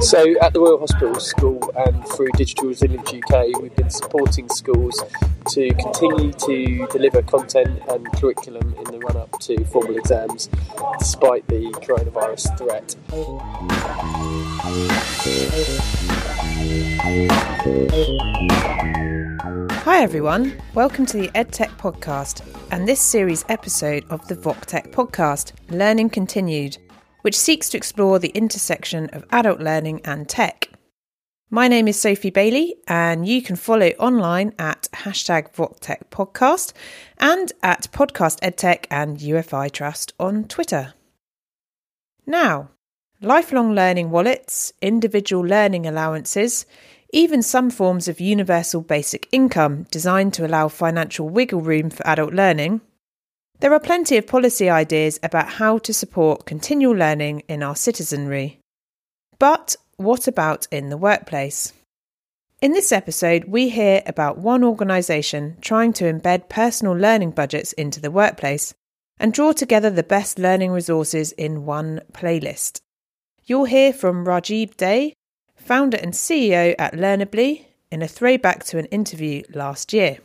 So, 0.00 0.34
at 0.40 0.52
the 0.52 0.58
Royal 0.60 0.80
Hospital 0.80 1.20
School 1.20 1.72
and 1.76 2.04
through 2.08 2.30
Digital 2.36 2.66
Resilience 2.66 3.12
UK, 3.12 3.60
we've 3.62 3.76
been 3.76 3.90
supporting 3.90 4.48
schools 4.48 5.00
to 5.50 5.72
continue 5.74 6.32
to 6.32 6.88
deliver 6.90 7.22
content 7.22 7.80
and 7.88 8.10
curriculum 8.14 8.74
in 8.76 8.84
the 8.84 8.98
run 8.98 9.16
up 9.16 9.30
to 9.40 9.64
formal 9.66 9.96
exams 9.96 10.48
despite 10.98 11.46
the 11.46 11.70
coronavirus 11.86 12.58
threat. 12.58 12.96
Hi 19.84 20.02
everyone, 20.02 20.60
welcome 20.74 21.06
to 21.06 21.18
the 21.18 21.28
EdTech 21.28 21.70
podcast 21.78 22.42
and 22.72 22.88
this 22.88 23.00
series 23.00 23.44
episode 23.48 24.04
of 24.10 24.26
the 24.26 24.34
VocTech 24.34 24.90
podcast, 24.90 25.52
Learning 25.70 26.10
Continued, 26.10 26.78
which 27.22 27.38
seeks 27.38 27.68
to 27.68 27.76
explore 27.76 28.18
the 28.18 28.28
intersection 28.28 29.08
of 29.10 29.24
adult 29.30 29.60
learning 29.60 30.00
and 30.04 30.28
tech. 30.28 30.68
My 31.50 31.66
name 31.66 31.88
is 31.88 31.98
Sophie 31.98 32.28
Bailey, 32.28 32.76
and 32.86 33.26
you 33.26 33.40
can 33.40 33.56
follow 33.56 33.88
online 33.98 34.52
at 34.58 34.88
hashtag 34.92 35.54
VocTech 35.54 36.10
podcast 36.10 36.74
and 37.16 37.52
at 37.62 37.90
Podcast 37.90 38.40
EdTech 38.40 38.84
and 38.90 39.16
UFI 39.18 39.72
Trust 39.72 40.12
on 40.20 40.44
Twitter. 40.44 40.92
Now, 42.26 42.68
lifelong 43.22 43.74
learning 43.74 44.10
wallets, 44.10 44.74
individual 44.82 45.42
learning 45.42 45.86
allowances, 45.86 46.66
even 47.14 47.42
some 47.42 47.70
forms 47.70 48.08
of 48.08 48.20
universal 48.20 48.82
basic 48.82 49.26
income 49.32 49.86
designed 49.90 50.34
to 50.34 50.46
allow 50.46 50.68
financial 50.68 51.30
wiggle 51.30 51.62
room 51.62 51.88
for 51.88 52.06
adult 52.06 52.34
learning. 52.34 52.82
There 53.60 53.74
are 53.74 53.80
plenty 53.80 54.16
of 54.16 54.28
policy 54.28 54.70
ideas 54.70 55.18
about 55.20 55.48
how 55.48 55.78
to 55.78 55.92
support 55.92 56.46
continual 56.46 56.94
learning 56.94 57.42
in 57.48 57.64
our 57.64 57.74
citizenry. 57.74 58.60
But 59.40 59.74
what 59.96 60.28
about 60.28 60.68
in 60.70 60.90
the 60.90 60.96
workplace? 60.96 61.72
In 62.62 62.72
this 62.72 62.92
episode, 62.92 63.46
we 63.46 63.68
hear 63.68 64.02
about 64.06 64.38
one 64.38 64.62
organisation 64.62 65.56
trying 65.60 65.92
to 65.94 66.04
embed 66.04 66.48
personal 66.48 66.94
learning 66.94 67.32
budgets 67.32 67.72
into 67.72 68.00
the 68.00 68.12
workplace 68.12 68.74
and 69.18 69.32
draw 69.32 69.50
together 69.50 69.90
the 69.90 70.04
best 70.04 70.38
learning 70.38 70.70
resources 70.70 71.32
in 71.32 71.66
one 71.66 72.00
playlist. 72.12 72.80
You'll 73.44 73.64
hear 73.64 73.92
from 73.92 74.24
Rajeeb 74.24 74.76
Dey, 74.76 75.14
founder 75.56 75.96
and 75.96 76.12
CEO 76.12 76.76
at 76.78 76.92
Learnerbly, 76.92 77.64
in 77.90 78.02
a 78.02 78.08
throwback 78.08 78.62
to 78.66 78.78
an 78.78 78.86
interview 78.86 79.42
last 79.52 79.92
year. 79.92 80.18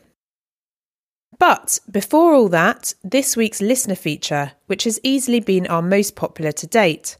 But 1.49 1.79
before 1.91 2.33
all 2.33 2.47
that, 2.47 2.93
this 3.03 3.35
week's 3.35 3.61
listener 3.61 3.95
feature, 3.95 4.53
which 4.67 4.85
has 4.85 4.97
easily 5.03 5.41
been 5.41 5.67
our 5.67 5.81
most 5.81 6.15
popular 6.15 6.53
to 6.53 6.65
date. 6.65 7.17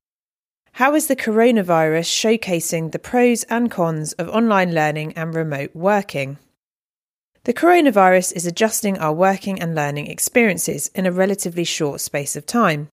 How 0.72 0.96
is 0.96 1.08
the 1.08 1.16
coronavirus 1.18 2.08
showcasing 2.08 2.94
the 2.94 3.00
pros 3.00 3.44
and 3.50 3.70
cons 3.70 4.14
of 4.14 4.30
online 4.30 4.74
learning 4.74 5.12
and 5.18 5.36
remote 5.36 5.72
working? 5.76 6.38
The 7.44 7.54
coronavirus 7.54 8.32
is 8.38 8.46
adjusting 8.46 8.98
our 8.98 9.12
working 9.12 9.62
and 9.62 9.76
learning 9.76 10.08
experiences 10.08 10.90
in 10.96 11.06
a 11.06 11.12
relatively 11.12 11.66
short 11.66 12.00
space 12.00 12.38
of 12.38 12.46
time. 12.46 12.88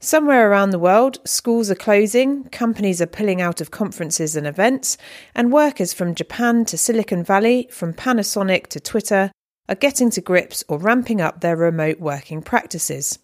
Somewhere 0.00 0.50
around 0.50 0.70
the 0.70 0.80
world, 0.80 1.20
schools 1.24 1.70
are 1.70 1.76
closing, 1.76 2.48
companies 2.48 3.00
are 3.00 3.06
pulling 3.06 3.40
out 3.40 3.60
of 3.60 3.70
conferences 3.70 4.34
and 4.34 4.44
events, 4.44 4.98
and 5.36 5.52
workers 5.52 5.92
from 5.92 6.16
Japan 6.16 6.64
to 6.64 6.76
Silicon 6.76 7.22
Valley, 7.22 7.68
from 7.70 7.94
Panasonic 7.94 8.66
to 8.66 8.80
Twitter, 8.80 9.30
are 9.68 9.74
getting 9.74 10.10
to 10.10 10.20
grips 10.20 10.64
or 10.68 10.78
ramping 10.78 11.20
up 11.20 11.40
their 11.40 11.56
remote 11.56 12.00
working 12.00 12.42
practices. 12.42 13.18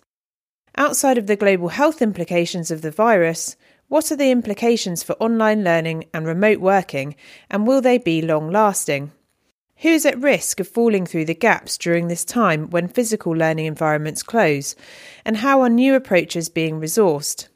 Outside 0.77 1.19
of 1.19 1.27
the 1.27 1.36
global 1.36 1.69
health 1.69 2.00
implications 2.00 2.70
of 2.70 2.83
the 2.83 2.91
virus, 2.91 3.56
what 3.88 4.12
are 4.12 4.16
the 4.16 4.30
implications 4.30 5.02
for 5.02 5.14
online 5.14 5.64
learning 5.64 6.05
and 6.14 6.27
remote 6.27 6.61
working, 6.61 7.16
and 7.50 7.66
will 7.66 7.80
they 7.80 7.98
be 7.98 8.22
long 8.22 8.50
lasting? 8.50 9.11
Who's 9.78 10.06
at 10.06 10.20
risk 10.20 10.61
of 10.61 10.68
falling 10.68 11.06
through 11.06 11.24
the 11.24 11.34
gaps 11.34 11.77
during 11.78 12.08
this 12.08 12.24
time 12.24 12.70
when 12.70 12.86
physical 12.86 13.33
learning 13.33 13.67
environments 13.67 14.23
close? 14.23 14.77
And 15.24 15.39
how 15.39 15.62
are 15.62 15.68
new 15.68 15.95
approaches 15.95 16.48
being 16.48 16.80
resourced? 16.80 17.48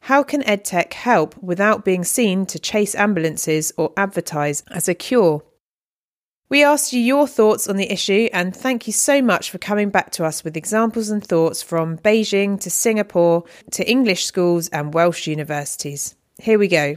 How 0.00 0.22
can 0.22 0.42
EdTech 0.42 0.94
help 0.94 1.36
without 1.42 1.84
being 1.84 2.04
seen 2.04 2.46
to 2.46 2.58
chase 2.58 2.94
ambulances 2.94 3.72
or 3.76 3.92
advertise 3.96 4.62
as 4.70 4.88
a 4.88 4.94
cure? 4.94 5.42
We 6.50 6.64
asked 6.64 6.94
you 6.94 7.00
your 7.00 7.28
thoughts 7.28 7.68
on 7.68 7.76
the 7.76 7.92
issue 7.92 8.30
and 8.32 8.56
thank 8.56 8.86
you 8.86 8.92
so 8.94 9.20
much 9.20 9.50
for 9.50 9.58
coming 9.58 9.90
back 9.90 10.12
to 10.12 10.24
us 10.24 10.42
with 10.42 10.56
examples 10.56 11.10
and 11.10 11.22
thoughts 11.22 11.62
from 11.62 11.98
Beijing 11.98 12.58
to 12.60 12.70
Singapore 12.70 13.44
to 13.72 13.86
English 13.86 14.24
schools 14.24 14.68
and 14.68 14.94
Welsh 14.94 15.26
universities. 15.26 16.16
Here 16.40 16.58
we 16.58 16.68
go. 16.68 16.96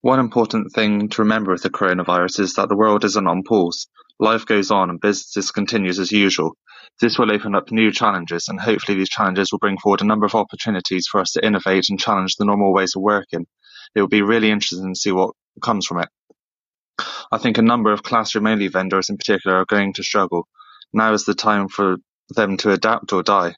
One 0.00 0.18
important 0.18 0.72
thing 0.72 1.08
to 1.10 1.22
remember 1.22 1.52
with 1.52 1.62
the 1.62 1.70
coronavirus 1.70 2.40
is 2.40 2.54
that 2.54 2.68
the 2.68 2.76
world 2.76 3.04
isn't 3.04 3.28
on 3.28 3.44
pause. 3.44 3.86
Life 4.18 4.44
goes 4.44 4.72
on 4.72 4.90
and 4.90 5.00
business 5.00 5.52
continues 5.52 6.00
as 6.00 6.10
usual. 6.10 6.56
This 7.00 7.16
will 7.16 7.32
open 7.32 7.54
up 7.54 7.70
new 7.70 7.92
challenges 7.92 8.48
and 8.48 8.58
hopefully 8.58 8.98
these 8.98 9.08
challenges 9.08 9.52
will 9.52 9.60
bring 9.60 9.78
forward 9.78 10.02
a 10.02 10.06
number 10.06 10.26
of 10.26 10.34
opportunities 10.34 11.06
for 11.06 11.20
us 11.20 11.30
to 11.32 11.46
innovate 11.46 11.90
and 11.90 12.00
challenge 12.00 12.34
the 12.34 12.44
normal 12.44 12.72
ways 12.72 12.94
of 12.96 13.02
working. 13.02 13.46
It 13.96 14.02
will 14.02 14.08
be 14.08 14.20
really 14.20 14.50
interesting 14.50 14.92
to 14.92 15.00
see 15.00 15.10
what 15.10 15.34
comes 15.62 15.86
from 15.86 16.00
it. 16.00 16.08
I 17.32 17.38
think 17.38 17.56
a 17.56 17.62
number 17.62 17.92
of 17.92 18.02
classroom 18.02 18.46
only 18.46 18.68
vendors 18.68 19.08
in 19.08 19.16
particular 19.16 19.56
are 19.56 19.64
going 19.64 19.94
to 19.94 20.02
struggle. 20.02 20.46
Now 20.92 21.14
is 21.14 21.24
the 21.24 21.34
time 21.34 21.68
for 21.68 21.96
them 22.28 22.58
to 22.58 22.72
adapt 22.72 23.14
or 23.14 23.22
die. 23.22 23.54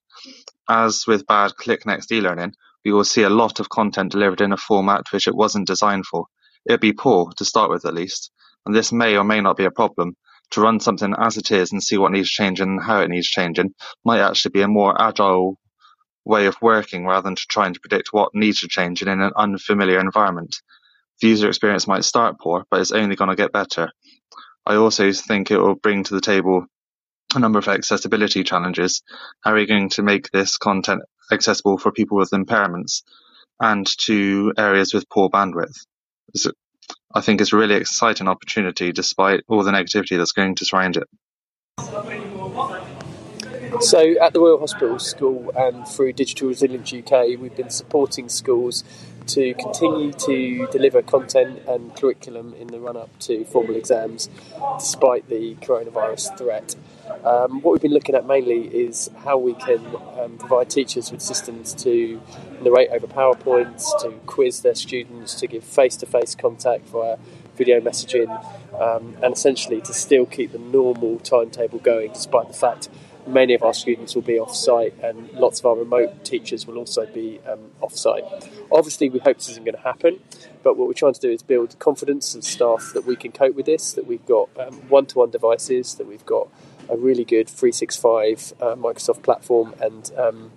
As 0.68 1.08
with 1.08 1.26
bad 1.26 1.56
click 1.56 1.84
next 1.84 2.12
e-learning, 2.12 2.52
we 2.84 2.92
will 2.92 3.04
see 3.04 3.24
a 3.24 3.28
lot 3.30 3.58
of 3.58 3.68
content 3.68 4.12
delivered 4.12 4.40
in 4.40 4.52
a 4.52 4.56
format 4.56 5.06
which 5.10 5.26
it 5.26 5.34
wasn't 5.34 5.66
designed 5.66 6.06
for. 6.06 6.26
It'd 6.68 6.80
be 6.80 6.92
poor, 6.92 7.32
to 7.36 7.44
start 7.44 7.68
with 7.68 7.84
at 7.84 7.94
least, 7.94 8.30
and 8.64 8.72
this 8.72 8.92
may 8.92 9.16
or 9.16 9.24
may 9.24 9.40
not 9.40 9.56
be 9.56 9.64
a 9.64 9.72
problem. 9.72 10.14
To 10.52 10.60
run 10.60 10.78
something 10.78 11.14
as 11.18 11.36
it 11.36 11.50
is 11.50 11.72
and 11.72 11.82
see 11.82 11.98
what 11.98 12.12
needs 12.12 12.30
changing 12.30 12.68
and 12.68 12.82
how 12.82 13.00
it 13.00 13.10
needs 13.10 13.26
changing 13.26 13.74
might 14.04 14.20
actually 14.20 14.52
be 14.52 14.62
a 14.62 14.68
more 14.68 14.94
agile 15.02 15.58
way 16.28 16.46
of 16.46 16.56
working 16.60 17.06
rather 17.06 17.24
than 17.24 17.34
to 17.34 17.46
trying 17.48 17.74
to 17.74 17.80
predict 17.80 18.12
what 18.12 18.34
needs 18.34 18.60
to 18.60 18.68
change 18.68 19.02
and 19.02 19.10
in 19.10 19.20
an 19.20 19.32
unfamiliar 19.34 19.98
environment. 19.98 20.60
The 21.20 21.28
user 21.28 21.48
experience 21.48 21.88
might 21.88 22.04
start 22.04 22.38
poor, 22.38 22.64
but 22.70 22.80
it's 22.80 22.92
only 22.92 23.16
going 23.16 23.30
to 23.30 23.36
get 23.36 23.50
better. 23.50 23.90
I 24.64 24.76
also 24.76 25.10
think 25.12 25.50
it 25.50 25.58
will 25.58 25.74
bring 25.74 26.04
to 26.04 26.14
the 26.14 26.20
table 26.20 26.66
a 27.34 27.38
number 27.38 27.58
of 27.58 27.68
accessibility 27.68 28.44
challenges. 28.44 29.02
How 29.40 29.52
are 29.52 29.58
you 29.58 29.66
going 29.66 29.88
to 29.90 30.02
make 30.02 30.30
this 30.30 30.58
content 30.58 31.02
accessible 31.32 31.78
for 31.78 31.90
people 31.90 32.18
with 32.18 32.30
impairments 32.30 33.02
and 33.60 33.86
to 34.00 34.52
areas 34.56 34.94
with 34.94 35.08
poor 35.08 35.30
bandwidth? 35.30 35.76
So 36.36 36.52
I 37.14 37.22
think 37.22 37.40
it's 37.40 37.52
a 37.52 37.56
really 37.56 37.74
exciting 37.74 38.28
opportunity 38.28 38.92
despite 38.92 39.40
all 39.48 39.64
the 39.64 39.72
negativity 39.72 40.18
that's 40.18 40.32
going 40.32 40.54
to 40.56 40.64
surround 40.64 40.98
it. 40.98 42.27
So, 43.80 44.14
at 44.20 44.32
the 44.32 44.40
Royal 44.40 44.58
Hospital 44.58 44.98
School 44.98 45.52
and 45.54 45.86
through 45.86 46.14
Digital 46.14 46.48
Resilience 46.48 46.92
UK, 46.92 47.38
we've 47.38 47.54
been 47.54 47.70
supporting 47.70 48.28
schools 48.28 48.82
to 49.28 49.54
continue 49.54 50.10
to 50.12 50.66
deliver 50.72 51.02
content 51.02 51.60
and 51.68 51.94
curriculum 51.94 52.54
in 52.54 52.68
the 52.68 52.80
run 52.80 52.96
up 52.96 53.16
to 53.20 53.44
formal 53.44 53.76
exams 53.76 54.30
despite 54.78 55.28
the 55.28 55.54
coronavirus 55.56 56.36
threat. 56.38 56.74
Um, 57.24 57.60
what 57.60 57.72
we've 57.72 57.82
been 57.82 57.92
looking 57.92 58.14
at 58.14 58.26
mainly 58.26 58.66
is 58.68 59.10
how 59.22 59.36
we 59.36 59.54
can 59.54 59.84
um, 60.18 60.38
provide 60.38 60.70
teachers 60.70 61.12
with 61.12 61.20
systems 61.20 61.74
to 61.74 62.20
narrate 62.62 62.88
over 62.90 63.06
PowerPoints, 63.06 64.00
to 64.00 64.10
quiz 64.26 64.62
their 64.62 64.74
students, 64.74 65.34
to 65.36 65.46
give 65.46 65.62
face 65.62 65.96
to 65.96 66.06
face 66.06 66.34
contact 66.34 66.88
via 66.88 67.18
video 67.54 67.80
messaging, 67.80 68.28
um, 68.80 69.16
and 69.22 69.34
essentially 69.34 69.80
to 69.82 69.92
still 69.92 70.26
keep 70.26 70.52
the 70.52 70.58
normal 70.58 71.18
timetable 71.20 71.78
going 71.78 72.12
despite 72.12 72.48
the 72.48 72.54
fact 72.54 72.88
many 73.28 73.54
of 73.54 73.62
our 73.62 73.74
students 73.74 74.14
will 74.14 74.22
be 74.22 74.38
off 74.38 74.54
site 74.54 74.94
and 75.02 75.30
lots 75.32 75.60
of 75.60 75.66
our 75.66 75.76
remote 75.76 76.24
teachers 76.24 76.66
will 76.66 76.78
also 76.78 77.06
be 77.06 77.40
um, 77.50 77.70
off 77.80 77.94
site. 77.94 78.24
Obviously, 78.72 79.08
we 79.08 79.18
hope 79.18 79.36
this 79.36 79.48
isn't 79.50 79.64
going 79.64 79.76
to 79.76 79.82
happen, 79.82 80.20
but 80.62 80.76
what 80.76 80.88
we're 80.88 80.94
trying 80.94 81.14
to 81.14 81.20
do 81.20 81.30
is 81.30 81.42
build 81.42 81.78
confidence 81.78 82.34
of 82.34 82.44
staff 82.44 82.92
that 82.94 83.04
we 83.04 83.16
can 83.16 83.32
cope 83.32 83.54
with 83.54 83.66
this, 83.66 83.92
that 83.92 84.06
we've 84.06 84.26
got 84.26 84.48
one 84.88 85.06
to 85.06 85.18
one 85.18 85.30
devices, 85.30 85.94
that 85.94 86.06
we've 86.06 86.26
got 86.26 86.48
a 86.88 86.96
really 86.96 87.24
good 87.24 87.48
365 87.48 88.54
uh, 88.60 88.64
Microsoft 88.74 89.22
platform 89.22 89.74
and 89.80 90.10
um, 90.16 90.50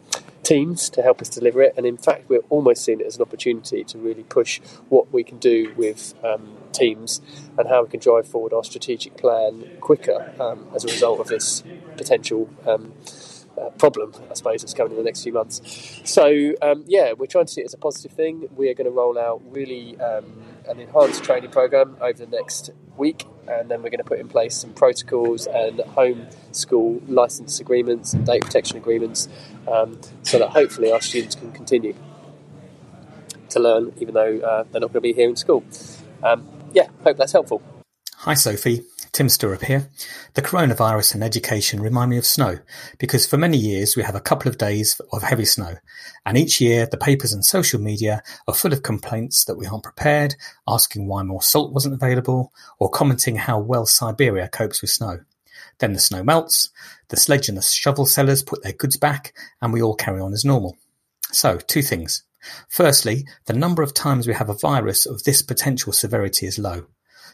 teams 0.43 0.89
to 0.91 1.01
help 1.01 1.21
us 1.21 1.29
deliver 1.29 1.61
it. 1.61 1.73
And 1.77 1.85
in 1.85 1.97
fact, 1.97 2.29
we're 2.29 2.43
almost 2.49 2.83
seeing 2.83 2.99
it 2.99 3.05
as 3.05 3.15
an 3.15 3.21
opportunity 3.21 3.83
to 3.83 3.97
really 3.97 4.23
push 4.23 4.59
what 4.89 5.11
we 5.11 5.23
can 5.23 5.37
do 5.37 5.73
with 5.75 6.13
um, 6.23 6.57
teams 6.71 7.21
and 7.57 7.67
how 7.67 7.83
we 7.83 7.89
can 7.89 7.99
drive 7.99 8.27
forward 8.27 8.53
our 8.53 8.63
strategic 8.63 9.17
plan 9.17 9.69
quicker 9.79 10.33
um, 10.39 10.67
as 10.75 10.83
a 10.83 10.87
result 10.87 11.19
of 11.19 11.27
this 11.27 11.63
potential. 11.97 12.49
Um, 12.65 12.93
uh, 13.57 13.69
problem, 13.71 14.13
I 14.29 14.33
suppose, 14.33 14.61
that's 14.61 14.73
coming 14.73 14.93
in 14.93 14.97
the 14.97 15.03
next 15.03 15.23
few 15.23 15.33
months. 15.33 15.61
So, 16.05 16.53
um, 16.61 16.85
yeah, 16.87 17.11
we're 17.11 17.25
trying 17.25 17.45
to 17.45 17.51
see 17.51 17.61
it 17.61 17.65
as 17.65 17.73
a 17.73 17.77
positive 17.77 18.13
thing. 18.13 18.47
We 18.55 18.69
are 18.69 18.73
going 18.73 18.85
to 18.85 18.91
roll 18.91 19.19
out 19.19 19.41
really 19.45 19.99
um, 19.99 20.41
an 20.67 20.79
enhanced 20.79 21.23
training 21.23 21.51
program 21.51 21.97
over 22.01 22.25
the 22.25 22.27
next 22.27 22.71
week, 22.97 23.25
and 23.47 23.69
then 23.69 23.81
we're 23.81 23.89
going 23.89 23.99
to 23.99 24.03
put 24.03 24.19
in 24.19 24.27
place 24.27 24.55
some 24.55 24.73
protocols 24.73 25.47
and 25.47 25.79
home 25.81 26.27
school 26.51 27.01
license 27.07 27.59
agreements 27.59 28.13
and 28.13 28.25
data 28.25 28.45
protection 28.45 28.77
agreements 28.77 29.27
um, 29.67 29.99
so 30.23 30.39
that 30.39 30.49
hopefully 30.49 30.91
our 30.91 31.01
students 31.01 31.35
can 31.35 31.51
continue 31.51 31.95
to 33.49 33.59
learn 33.59 33.93
even 33.97 34.13
though 34.13 34.39
uh, 34.39 34.63
they're 34.71 34.81
not 34.81 34.93
going 34.93 34.93
to 34.93 35.01
be 35.01 35.13
here 35.13 35.29
in 35.29 35.35
school. 35.35 35.63
Um, 36.23 36.47
yeah, 36.73 36.87
hope 37.03 37.17
that's 37.17 37.31
helpful. 37.31 37.61
Hi, 38.25 38.35
Sophie. 38.35 38.83
Tim 39.13 39.29
Stirrup 39.29 39.63
here. 39.63 39.89
The 40.35 40.43
coronavirus 40.43 41.15
and 41.15 41.23
education 41.23 41.81
remind 41.81 42.11
me 42.11 42.19
of 42.19 42.25
snow 42.27 42.59
because 42.99 43.25
for 43.25 43.35
many 43.35 43.57
years 43.57 43.95
we 43.95 44.03
have 44.03 44.13
a 44.13 44.21
couple 44.21 44.47
of 44.47 44.59
days 44.59 45.01
of 45.11 45.23
heavy 45.23 45.45
snow 45.45 45.77
and 46.23 46.37
each 46.37 46.61
year 46.61 46.85
the 46.85 46.99
papers 46.99 47.33
and 47.33 47.43
social 47.43 47.81
media 47.81 48.21
are 48.47 48.53
full 48.53 48.73
of 48.73 48.83
complaints 48.83 49.43
that 49.45 49.57
we 49.57 49.65
aren't 49.65 49.85
prepared, 49.85 50.35
asking 50.67 51.07
why 51.07 51.23
more 51.23 51.41
salt 51.41 51.73
wasn't 51.73 51.95
available 51.95 52.53
or 52.77 52.91
commenting 52.91 53.37
how 53.37 53.59
well 53.59 53.87
Siberia 53.87 54.47
copes 54.47 54.83
with 54.83 54.91
snow. 54.91 55.21
Then 55.79 55.93
the 55.93 55.99
snow 55.99 56.23
melts, 56.23 56.69
the 57.07 57.17
sledge 57.17 57.49
and 57.49 57.57
the 57.57 57.63
shovel 57.63 58.05
sellers 58.05 58.43
put 58.43 58.61
their 58.61 58.73
goods 58.73 58.97
back 58.97 59.33
and 59.63 59.73
we 59.73 59.81
all 59.81 59.95
carry 59.95 60.21
on 60.21 60.31
as 60.31 60.45
normal. 60.45 60.77
So, 61.31 61.57
two 61.57 61.81
things. 61.81 62.21
Firstly, 62.69 63.25
the 63.47 63.53
number 63.53 63.81
of 63.81 63.95
times 63.95 64.27
we 64.27 64.35
have 64.35 64.49
a 64.49 64.53
virus 64.53 65.07
of 65.07 65.23
this 65.23 65.41
potential 65.41 65.91
severity 65.91 66.45
is 66.45 66.59
low. 66.59 66.85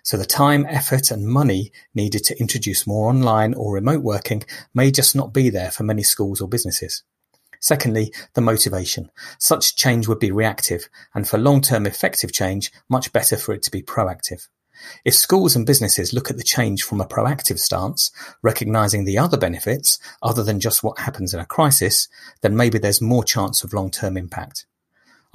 So 0.03 0.17
the 0.17 0.25
time, 0.25 0.65
effort 0.69 1.11
and 1.11 1.27
money 1.27 1.71
needed 1.93 2.23
to 2.25 2.39
introduce 2.39 2.87
more 2.87 3.09
online 3.09 3.53
or 3.53 3.73
remote 3.73 4.03
working 4.03 4.43
may 4.73 4.91
just 4.91 5.15
not 5.15 5.33
be 5.33 5.49
there 5.49 5.71
for 5.71 5.83
many 5.83 6.03
schools 6.03 6.41
or 6.41 6.47
businesses. 6.47 7.03
Secondly, 7.59 8.13
the 8.33 8.41
motivation. 8.41 9.09
Such 9.39 9.75
change 9.75 10.07
would 10.07 10.19
be 10.19 10.31
reactive, 10.31 10.89
and 11.15 11.27
for 11.27 11.37
long-term 11.37 11.85
effective 11.85 12.31
change, 12.31 12.71
much 12.87 13.11
better 13.11 13.35
for 13.35 13.53
it 13.53 13.63
to 13.63 13.71
be 13.71 13.81
proactive. 13.81 14.47
If 15.03 15.15
schools 15.15 15.55
and 15.55 15.65
businesses 15.65 16.13
look 16.13 16.29
at 16.29 16.37
the 16.37 16.43
change 16.43 16.83
from 16.83 17.01
a 17.01 17.07
proactive 17.07 17.57
stance, 17.59 18.11
recognizing 18.43 19.05
the 19.05 19.17
other 19.17 19.37
benefits 19.37 19.97
other 20.21 20.43
than 20.43 20.59
just 20.59 20.83
what 20.83 20.99
happens 20.99 21.33
in 21.33 21.39
a 21.39 21.45
crisis, 21.45 22.07
then 22.41 22.55
maybe 22.55 22.77
there's 22.77 23.01
more 23.01 23.23
chance 23.23 23.63
of 23.63 23.73
long-term 23.73 24.17
impact. 24.17 24.67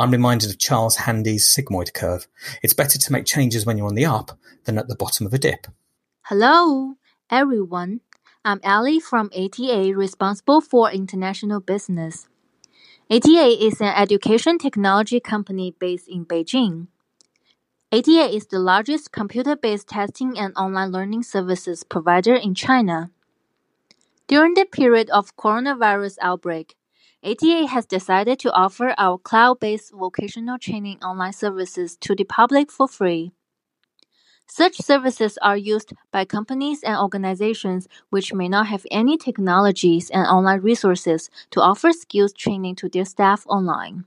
I'm 0.03 0.11
reminded 0.11 0.51
of 0.51 0.59
Charles 0.59 0.97
Handy's 0.97 1.47
sigmoid 1.47 1.95
curve. 1.95 2.27
It's 2.61 2.75
better 2.75 2.99
to 2.99 3.13
make 3.13 3.25
changes 3.25 3.65
when 3.65 3.79
you're 3.79 3.87
on 3.87 3.95
the 3.95 4.05
up 4.05 4.37
than 4.65 4.77
at 4.77 4.89
the 4.89 4.97
bottom 4.97 5.27
of 5.27 5.33
a 5.33 5.39
dip. 5.39 5.69
Hello, 6.23 6.95
everyone. 7.31 8.01
I'm 8.45 8.59
Allie 8.65 8.99
from 8.99 9.31
ATA, 9.33 9.95
responsible 9.95 10.61
for 10.61 10.91
international 10.91 11.61
business. 11.61 12.27
ATA 13.09 13.65
is 13.65 13.81
an 13.81 13.95
education 13.95 14.59
technology 14.59 15.21
company 15.21 15.77
based 15.79 16.09
in 16.09 16.27
Beijing. 16.27 16.89
ATA 17.93 18.35
is 18.35 18.49
the 18.49 18.59
largest 18.59 19.13
computer-based 19.13 19.87
testing 19.87 20.37
and 20.37 20.53
online 20.57 20.91
learning 20.91 21.23
services 21.23 21.85
provider 21.85 22.35
in 22.35 22.57
China. 22.57 23.13
During 24.27 24.55
the 24.55 24.65
period 24.65 25.11
of 25.11 25.37
coronavirus 25.37 26.17
outbreak, 26.21 26.75
ATA 27.25 27.69
has 27.69 27.87
decided 27.87 28.41
to 28.41 28.53
offer 28.53 28.97
our 28.99 29.17
cloud-based 29.17 29.93
vocational 29.93 30.59
training 30.59 30.99
online 31.05 31.33
services 31.33 31.97
to 31.99 32.17
the 32.17 32.25
public 32.25 32.73
for 32.73 32.89
free. 32.89 33.31
Such 34.49 34.79
services 34.79 35.39
are 35.41 35.57
used 35.57 35.93
by 36.11 36.25
companies 36.25 36.83
and 36.83 36.99
organizations 36.99 37.87
which 38.11 38.35
may 38.35 38.49
not 38.49 38.67
have 38.67 38.85
any 38.91 39.17
technologies 39.17 40.11
and 40.11 40.27
online 40.27 40.63
resources 40.63 41.31
to 41.53 41.61
offer 41.61 41.93
skills 41.93 42.33
training 42.33 42.75
to 42.77 42.89
their 42.89 43.05
staff 43.05 43.47
online. 43.47 44.05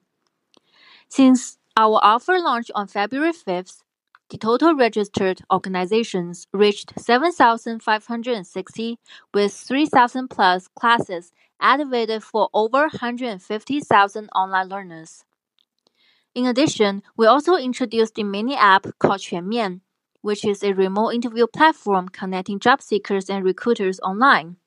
Since 1.08 1.58
our 1.78 2.02
offer 2.04 2.38
launched 2.38 2.72
on 2.76 2.88
February 2.88 3.32
5th, 3.32 3.82
the 4.30 4.38
total 4.38 4.76
registered 4.76 5.42
organizations 5.54 6.48
reached 6.52 7.00
7,560 7.00 9.00
with 9.34 9.54
3,000 9.54 10.28
plus 10.28 10.68
classes 10.68 11.32
activated 11.60 12.24
for 12.24 12.50
over 12.54 12.82
150,000 12.82 14.30
online 14.36 14.70
learners. 14.70 15.24
In 16.36 16.46
addition, 16.46 17.02
we 17.16 17.26
also 17.28 17.56
introduced 17.56 18.16
the 18.16 18.24
mini 18.24 18.56
app 18.56 18.86
called 19.00 19.22
Quanmian, 19.22 19.82
which 20.22 20.44
is 20.44 20.64
a 20.64 20.74
remote 20.74 21.12
interview 21.12 21.48
platform 21.48 22.10
connecting 22.10 22.60
job 22.60 22.82
seekers 22.82 23.30
and 23.30 23.44
recruiters 23.44 24.00
online. 24.02 24.58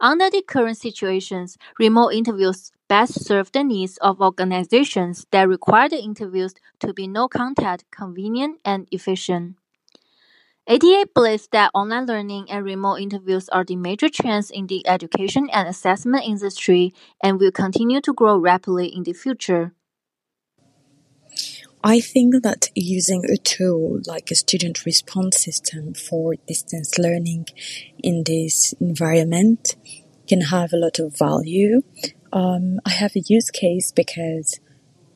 Under 0.00 0.30
the 0.30 0.42
current 0.42 0.76
situations, 0.76 1.58
remote 1.78 2.10
interviews 2.10 2.72
best 2.88 3.24
serve 3.24 3.52
the 3.52 3.64
needs 3.64 3.96
of 3.98 4.20
organizations 4.20 5.26
that 5.30 5.48
require 5.48 5.88
the 5.88 6.02
interviews 6.02 6.54
to 6.80 6.92
be 6.94 7.06
no 7.08 7.28
contact, 7.28 7.84
convenient, 7.90 8.60
and 8.64 8.88
efficient. 8.92 9.56
ATA 10.68 11.08
believes 11.14 11.48
that 11.52 11.70
online 11.72 12.04
learning 12.04 12.50
and 12.50 12.62
remote 12.62 12.96
interviews 12.96 13.48
are 13.48 13.64
the 13.64 13.74
major 13.74 14.10
trends 14.10 14.50
in 14.50 14.66
the 14.66 14.86
education 14.86 15.48
and 15.50 15.66
assessment 15.66 16.26
industry 16.26 16.92
and 17.22 17.40
will 17.40 17.50
continue 17.50 18.02
to 18.02 18.12
grow 18.12 18.36
rapidly 18.36 18.88
in 18.88 19.02
the 19.02 19.14
future. 19.14 19.72
I 21.82 22.00
think 22.00 22.42
that 22.42 22.68
using 22.74 23.24
a 23.24 23.38
tool 23.38 24.00
like 24.06 24.30
a 24.30 24.34
student 24.34 24.84
response 24.84 25.42
system 25.42 25.94
for 25.94 26.34
distance 26.46 26.98
learning 26.98 27.46
in 28.02 28.24
this 28.26 28.74
environment 28.78 29.74
can 30.28 30.42
have 30.42 30.74
a 30.74 30.76
lot 30.76 30.98
of 30.98 31.16
value. 31.16 31.80
Um, 32.30 32.78
I 32.84 32.90
have 32.90 33.16
a 33.16 33.20
use 33.20 33.50
case 33.50 33.90
because 33.90 34.60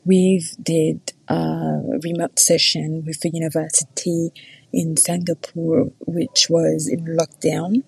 we've 0.03 0.55
did 0.59 1.13
a 1.27 1.79
remote 2.03 2.39
session 2.39 3.03
with 3.05 3.23
a 3.23 3.29
university 3.29 4.31
in 4.73 4.97
Singapore, 4.97 5.91
which 5.99 6.47
was 6.49 6.87
in 6.87 7.05
lockdown. 7.05 7.83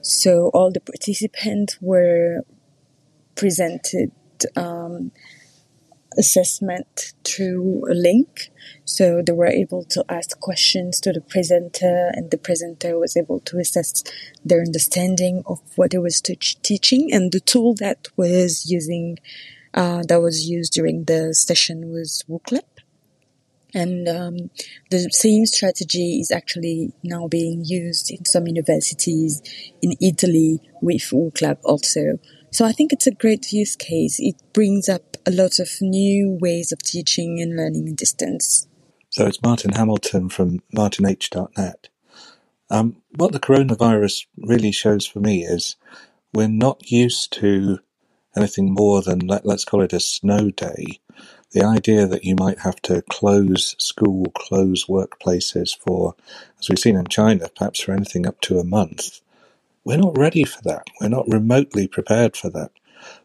So 0.00 0.50
all 0.54 0.70
the 0.70 0.80
participants 0.80 1.78
were 1.80 2.42
presented 3.34 4.12
um, 4.56 5.12
assessment 6.18 7.14
through 7.24 7.84
a 7.90 7.94
link. 7.94 8.50
So 8.84 9.22
they 9.24 9.32
were 9.32 9.46
able 9.46 9.84
to 9.84 10.04
ask 10.08 10.38
questions 10.40 11.00
to 11.00 11.12
the 11.12 11.20
presenter, 11.20 12.10
and 12.14 12.30
the 12.30 12.38
presenter 12.38 12.98
was 12.98 13.16
able 13.16 13.40
to 13.40 13.58
assess 13.58 14.02
their 14.44 14.60
understanding 14.60 15.42
of 15.46 15.60
what 15.76 15.94
it 15.94 15.98
was 15.98 16.20
teaching. 16.20 17.12
And 17.12 17.32
the 17.32 17.40
tool 17.40 17.74
that 17.74 18.08
was 18.16 18.70
using 18.70 19.18
uh, 19.74 20.02
that 20.08 20.20
was 20.20 20.46
used 20.46 20.74
during 20.74 21.04
the 21.04 21.32
session 21.32 21.90
was 21.90 22.22
Wooclap. 22.28 22.71
And 23.74 24.08
um, 24.08 24.50
the 24.90 25.08
same 25.10 25.46
strategy 25.46 26.20
is 26.20 26.30
actually 26.30 26.92
now 27.02 27.26
being 27.28 27.62
used 27.64 28.10
in 28.10 28.24
some 28.24 28.46
universities 28.46 29.42
in 29.80 29.94
Italy 30.00 30.60
with 30.82 31.02
Wooclap 31.10 31.58
also. 31.64 32.18
So 32.50 32.66
I 32.66 32.72
think 32.72 32.92
it's 32.92 33.06
a 33.06 33.14
great 33.14 33.50
use 33.50 33.76
case. 33.76 34.18
It 34.20 34.36
brings 34.52 34.88
up 34.88 35.16
a 35.26 35.30
lot 35.30 35.58
of 35.58 35.68
new 35.80 36.38
ways 36.40 36.70
of 36.70 36.82
teaching 36.82 37.40
and 37.40 37.56
learning 37.56 37.88
in 37.88 37.94
distance. 37.94 38.68
So 39.08 39.26
it's 39.26 39.42
Martin 39.42 39.72
Hamilton 39.72 40.28
from 40.28 40.60
martinh.net. 40.74 41.88
Um, 42.70 42.96
what 43.16 43.32
the 43.32 43.40
coronavirus 43.40 44.26
really 44.36 44.72
shows 44.72 45.06
for 45.06 45.20
me 45.20 45.44
is 45.44 45.76
we're 46.32 46.48
not 46.48 46.90
used 46.90 47.32
to 47.34 47.78
anything 48.36 48.72
more 48.72 49.02
than, 49.02 49.20
let, 49.20 49.44
let's 49.44 49.64
call 49.64 49.82
it 49.82 49.92
a 49.92 50.00
snow 50.00 50.50
day. 50.50 51.00
The 51.52 51.64
idea 51.64 52.06
that 52.06 52.24
you 52.24 52.36
might 52.36 52.60
have 52.60 52.82
to 52.82 53.02
close 53.02 53.76
school, 53.78 54.26
close 54.36 54.86
workplaces 54.86 55.76
for, 55.76 56.14
as 56.60 56.68
we've 56.68 56.78
seen 56.78 56.96
in 56.96 57.06
China, 57.08 57.48
perhaps 57.56 57.80
for 57.80 57.92
anything 57.92 58.26
up 58.26 58.40
to 58.42 58.58
a 58.58 58.64
month 58.64 59.10
we're 59.84 59.96
not 59.98 60.16
ready 60.16 60.44
for 60.44 60.62
that. 60.62 60.86
We're 61.00 61.08
not 61.08 61.28
remotely 61.28 61.88
prepared 61.88 62.36
for 62.36 62.50
that. 62.50 62.70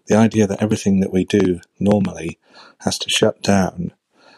The 0.08 0.16
idea 0.18 0.48
that 0.48 0.62
everything 0.64 1.02
that 1.02 1.14
we 1.14 1.24
do 1.26 1.62
normally 1.80 2.40
has 2.80 2.98
to 3.00 3.10
shut 3.10 3.44
down. 3.44 3.94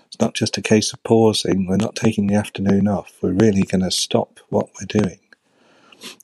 It's 0.08 0.20
not 0.20 0.34
just 0.34 0.58
a 0.58 0.62
case 0.62 0.92
of 0.92 1.04
pausing. 1.04 1.68
We're 1.68 1.78
not 1.78 1.96
taking 1.96 2.28
the 2.28 2.36
afternoon 2.36 2.88
off. 2.90 3.14
We're 3.22 3.34
really 3.34 3.64
going 3.64 3.84
to 3.84 3.92
stop 3.92 4.40
what 4.50 4.70
we're 4.80 5.02
doing. 5.02 5.20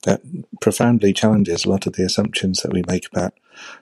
That 0.04 0.22
profoundly 0.60 1.12
challenges 1.12 1.64
a 1.64 1.70
lot 1.70 1.86
of 1.86 1.94
the 1.94 2.04
assumptions 2.04 2.60
that 2.60 2.72
we 2.72 2.82
make 2.86 3.06
about 3.12 3.34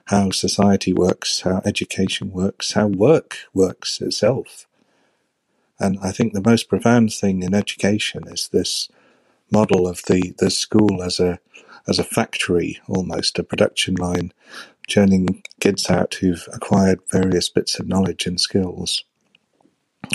how 0.05 0.31
society 0.31 0.93
works, 0.93 1.41
how 1.41 1.61
education 1.65 2.31
works, 2.31 2.73
how 2.73 2.87
work 2.87 3.37
works 3.53 4.01
itself. 4.01 4.65
And 5.79 5.99
I 6.01 6.11
think 6.11 6.33
the 6.33 6.41
most 6.41 6.69
profound 6.69 7.13
thing 7.13 7.43
in 7.43 7.53
education 7.53 8.23
is 8.27 8.49
this 8.49 8.89
model 9.51 9.87
of 9.87 10.01
the, 10.07 10.33
the 10.37 10.49
school 10.49 11.03
as 11.03 11.19
a 11.19 11.39
as 11.87 11.99
a 11.99 12.03
factory 12.03 12.79
almost, 12.87 13.37
a 13.37 13.43
production 13.43 13.95
line, 13.95 14.33
churning 14.87 15.43
kids 15.59 15.89
out 15.89 16.15
who've 16.15 16.47
acquired 16.51 16.99
various 17.11 17.49
bits 17.49 17.79
of 17.79 17.87
knowledge 17.87 18.25
and 18.25 18.39
skills. 18.41 19.03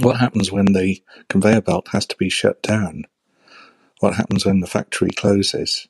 What 0.03 0.19
happens 0.19 0.51
when 0.51 0.73
the 0.73 1.03
conveyor 1.29 1.63
belt 1.63 1.89
has 1.93 2.07
to 2.07 2.17
be 2.17 2.29
shut 2.29 2.63
down? 2.63 3.05
What 4.01 4.15
happens 4.17 4.45
when 4.47 4.61
the 4.61 4.67
factory 4.67 5.11
closes? 5.11 5.89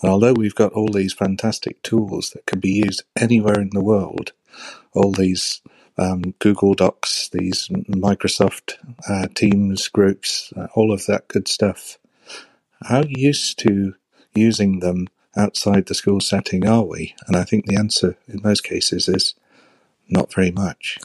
And 0.00 0.10
although 0.10 0.32
we've 0.34 0.54
got 0.54 0.72
all 0.72 0.88
these 0.88 1.12
fantastic 1.12 1.82
tools 1.82 2.30
that 2.30 2.46
can 2.46 2.60
be 2.60 2.70
used 2.70 3.04
anywhere 3.16 3.60
in 3.60 3.70
the 3.72 3.82
world, 3.82 4.32
all 4.94 5.12
these 5.12 5.60
um, 5.98 6.34
Google 6.38 6.74
Docs, 6.74 7.28
these 7.30 7.68
Microsoft 7.68 8.74
uh, 9.08 9.28
Teams 9.34 9.88
groups, 9.88 10.52
uh, 10.56 10.68
all 10.74 10.92
of 10.92 11.06
that 11.06 11.28
good 11.28 11.48
stuff. 11.48 11.98
How 12.84 13.04
used 13.06 13.58
to 13.60 13.94
using 14.34 14.80
them 14.80 15.08
outside 15.36 15.86
the 15.86 15.94
school 15.94 16.20
setting 16.20 16.66
are 16.66 16.84
we? 16.84 17.14
And 17.26 17.36
I 17.36 17.44
think 17.44 17.66
the 17.66 17.76
answer 17.76 18.16
in 18.28 18.40
most 18.42 18.64
cases 18.64 19.08
is 19.08 19.34
not 20.08 20.32
very 20.32 20.50
much. 20.50 20.98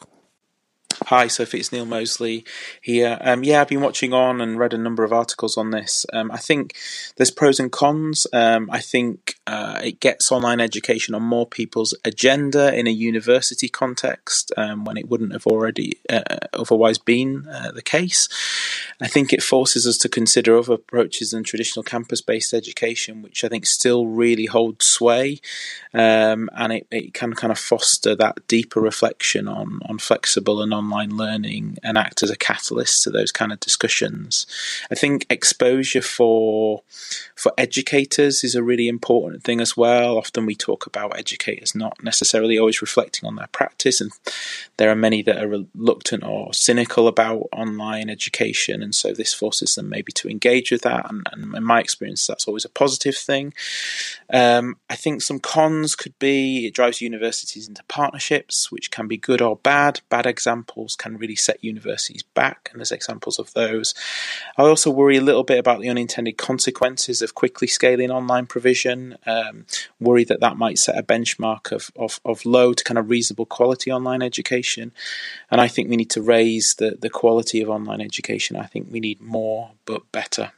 Hi, 1.08 1.28
Sophie. 1.28 1.60
It's 1.60 1.72
Neil 1.72 1.86
Mosley 1.86 2.44
here. 2.82 3.18
Um, 3.22 3.46
yeah, 3.46 3.62
I've 3.62 3.70
been 3.70 3.80
watching 3.80 4.12
on 4.12 4.42
and 4.42 4.60
read 4.60 4.74
a 4.74 4.78
number 4.78 5.06
of 5.06 5.14
articles 5.14 5.56
on 5.56 5.72
this. 5.72 6.06
Um, 6.12 6.30
I 6.34 6.38
think 6.38 6.76
there's 7.16 7.32
pros 7.32 7.62
and 7.62 7.72
cons. 7.72 8.28
Um, 8.34 8.68
I 8.74 8.82
think 8.82 9.37
uh, 9.48 9.80
it 9.82 10.01
gets 10.01 10.30
online 10.30 10.60
education 10.60 11.16
on 11.16 11.24
more 11.24 11.48
people's 11.48 11.94
agenda 12.04 12.77
in 12.77 12.86
a 12.86 12.92
university 12.92 13.70
context 13.70 14.51
um, 14.58 14.84
when 14.84 14.98
it 14.98 15.08
wouldn't 15.10 15.32
have 15.32 15.48
already 15.48 15.98
uh, 16.10 16.22
otherwise 16.51 16.98
been 16.98 17.48
uh, 17.48 17.72
the 17.72 17.82
case. 17.82 18.27
I 19.00 19.08
think 19.08 19.32
it 19.32 19.42
forces 19.42 19.88
us 19.88 19.98
to 20.00 20.10
consider 20.10 20.58
other 20.58 20.74
approaches 20.74 21.32
than 21.32 21.46
traditional 21.46 21.84
campus-based 21.84 22.54
education, 22.54 23.22
which 23.22 23.46
I 23.46 23.48
think 23.48 23.66
still 23.66 24.08
really 24.08 24.48
hold 24.48 24.84
sway, 24.84 25.39
um, 25.94 26.50
and 26.54 26.74
it, 26.74 26.88
it 26.92 27.13
can 27.13 27.34
kind 27.34 27.51
of 27.51 27.58
foster 27.58 28.16
that 28.16 28.46
deeper 28.48 28.82
reflection 28.82 29.48
on 29.48 29.80
on 29.86 29.98
flexible 29.98 30.62
and 30.62 30.74
online 30.74 31.16
learning 31.16 31.77
and 31.84 31.98
act 31.98 32.22
as 32.22 32.30
a 32.30 32.36
catalyst 32.36 33.04
to 33.04 33.12
those 33.12 33.32
kind 33.32 33.54
of 33.54 33.62
discussions. 33.62 34.46
I 34.92 34.96
think 34.96 35.25
exposure 35.30 36.01
for 36.01 36.82
for 37.34 37.54
educators 37.58 38.44
is 38.44 38.56
a 38.56 38.63
really 38.63 38.89
important 38.89 39.37
thing 39.44 39.62
as 39.62 39.75
well. 39.75 40.17
Often 40.17 40.46
we 40.46 40.56
talk 40.56 40.86
about 40.86 41.17
educators 41.17 41.75
not 41.75 42.03
necessarily 42.03 42.58
always 42.58 42.82
reflecting 42.82 43.27
on 43.27 43.36
their 43.36 43.48
practice, 43.48 44.01
and 44.01 44.12
there 44.77 44.89
are 44.89 44.96
many 44.96 45.22
that 45.24 45.44
are 45.44 45.48
reluctant 45.48 46.24
or 46.24 46.53
cynical 46.53 47.08
about 47.08 47.48
online 47.51 48.10
education, 48.10 48.82
and 48.82 48.94
so 48.94 49.13
this 49.13 49.34
forces 49.34 49.75
them 49.75 49.89
maybe 49.89 50.12
to 50.13 50.29
engage 50.29 50.72
with 50.72 50.82
that. 50.82 51.10
And, 51.10 51.27
and 51.32 51.56
in 51.56 51.63
my 51.63 51.79
experience, 51.79 52.25
that's 52.25 52.48
always 52.48 52.65
a 52.65 52.70
positive 52.70 53.15
thing. 53.15 53.53
Um, 54.34 54.77
I 54.89 54.96
think 54.96 55.22
some 55.22 55.39
cons 55.39 55.96
could 55.96 56.17
be 56.20 56.65
it 56.67 56.74
drives 56.74 57.01
universities 57.01 57.67
into 57.67 57.84
partnerships, 57.88 58.72
which 58.72 58.91
can 58.91 59.08
be 59.08 59.17
good 59.17 59.41
or 59.41 59.58
bad. 59.58 60.01
Bad 60.10 60.25
examples 60.25 60.96
can 60.96 61.17
really 61.17 61.36
set 61.36 61.63
universities 61.63 62.24
back, 62.24 62.70
and 62.72 62.79
there's 62.79 62.91
examples 62.91 63.39
of 63.39 63.53
those. 63.53 63.94
I 64.58 64.63
also 64.63 64.91
worry 64.91 65.17
a 65.17 65.22
little 65.22 65.44
bit 65.44 65.60
about 65.60 65.82
the 65.82 65.89
unintended 65.89 66.38
consequences 66.38 67.22
of 67.22 67.36
quickly 67.36 67.67
scaling 67.67 68.12
online 68.12 68.46
provision. 68.46 69.17
Um, 69.27 69.65
worry 70.00 70.24
that 70.24 70.39
that 70.39 70.57
might 70.57 70.79
set 70.79 70.98
a 70.98 71.03
benchmark 71.03 71.72
of, 71.72 71.91
of, 71.96 72.19
of 72.24 72.46
low 72.46 72.74
to 72.74 72.84
kind 72.84 72.98
of 72.98 73.10
reasonable 73.10 73.46
quality 73.46 73.91
online 73.91 74.22
education. 74.22 74.93
And 75.51 75.60
I 75.60 75.67
think 75.67 75.89
we 75.89 75.98
need 75.98 76.10
to 76.12 76.22
raise 76.22 76.75
the, 76.75 76.98
the 77.00 77.10
quality 77.10 77.62
of 77.62 77.69
online 77.69 78.01
education. 78.01 78.55
I 78.55 78.65
think 78.65 78.88
we 78.89 79.00
need 79.00 79.22
more 79.22 79.72
but 79.86 80.10
better 80.12 80.53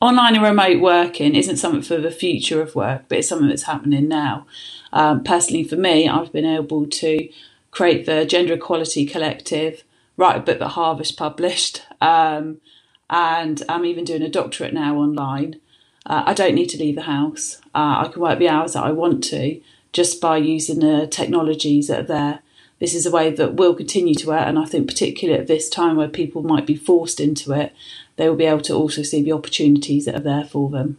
online 0.00 0.34
and 0.34 0.44
remote 0.44 0.80
working 0.80 1.34
isn't 1.34 1.56
something 1.56 1.82
for 1.82 1.98
the 1.98 2.10
future 2.10 2.60
of 2.60 2.74
work, 2.74 3.04
but 3.08 3.18
it's 3.18 3.28
something 3.28 3.48
that's 3.48 3.64
happening 3.64 4.08
now. 4.08 4.46
Um, 4.92 5.22
personally, 5.24 5.64
for 5.64 5.76
me, 5.76 6.08
I've 6.08 6.32
been 6.32 6.44
able 6.44 6.86
to 6.86 7.28
create 7.70 8.06
the 8.06 8.24
Gender 8.24 8.54
Equality 8.54 9.06
Collective, 9.06 9.84
write 10.16 10.36
a 10.36 10.40
book 10.40 10.58
that 10.58 10.68
Harvard 10.68 11.10
published, 11.16 11.82
um, 12.00 12.60
and 13.08 13.62
I'm 13.68 13.84
even 13.84 14.04
doing 14.04 14.22
a 14.22 14.28
doctorate 14.28 14.74
now 14.74 14.96
online. 14.96 15.60
Uh, 16.06 16.24
I 16.26 16.34
don't 16.34 16.54
need 16.54 16.68
to 16.70 16.78
leave 16.78 16.96
the 16.96 17.02
house. 17.02 17.58
Uh, 17.74 18.04
I 18.04 18.10
can 18.12 18.22
work 18.22 18.38
the 18.38 18.48
hours 18.48 18.72
that 18.72 18.84
I 18.84 18.90
want 18.90 19.22
to 19.24 19.60
just 19.92 20.20
by 20.20 20.38
using 20.38 20.80
the 20.80 21.06
technologies 21.06 21.88
that 21.88 22.00
are 22.00 22.04
there. 22.04 22.38
This 22.78 22.94
is 22.94 23.06
a 23.06 23.10
way 23.12 23.30
that 23.30 23.54
will 23.54 23.74
continue 23.74 24.14
to 24.16 24.28
work, 24.28 24.44
and 24.44 24.58
I 24.58 24.64
think 24.64 24.88
particularly 24.88 25.40
at 25.40 25.46
this 25.46 25.68
time 25.68 25.96
where 25.96 26.08
people 26.08 26.42
might 26.42 26.66
be 26.66 26.74
forced 26.74 27.20
into 27.20 27.52
it, 27.52 27.72
they 28.16 28.28
will 28.28 28.36
be 28.36 28.46
able 28.46 28.62
to 28.62 28.74
also 28.74 29.02
see 29.02 29.22
the 29.22 29.32
opportunities 29.32 30.06
that 30.06 30.16
are 30.16 30.20
there 30.20 30.44
for 30.44 30.68
them. 30.68 30.98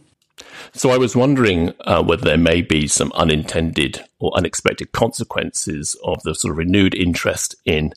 So 0.72 0.90
I 0.90 0.96
was 0.96 1.14
wondering 1.14 1.74
uh, 1.80 2.02
whether 2.02 2.24
there 2.24 2.38
may 2.38 2.62
be 2.62 2.88
some 2.88 3.12
unintended 3.12 4.02
or 4.18 4.32
unexpected 4.36 4.92
consequences 4.92 5.96
of 6.02 6.22
the 6.22 6.34
sort 6.34 6.52
of 6.52 6.58
renewed 6.58 6.94
interest 6.94 7.54
in 7.64 7.92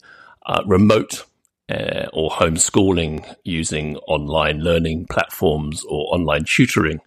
uh, 0.46 0.62
remote 0.66 1.24
uh, 1.70 2.06
or 2.12 2.30
homeschooling 2.30 3.34
using 3.44 3.96
online 4.08 4.60
learning 4.60 5.06
platforms 5.10 5.84
or 5.84 6.14
online 6.14 6.44
tutoring 6.44 7.00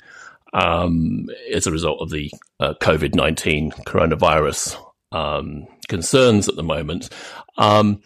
um, 0.54 1.28
as 1.54 1.68
a 1.68 1.72
result 1.72 2.02
of 2.02 2.10
the 2.10 2.32
uh, 2.60 2.74
COVID 2.82 3.16
19 3.16 3.72
coronavirus 3.72 4.78
um, 5.12 5.68
concerns 5.88 6.48
at 6.48 6.56
the 6.56 6.64
moment. 6.64 7.10
Um, 7.58 8.02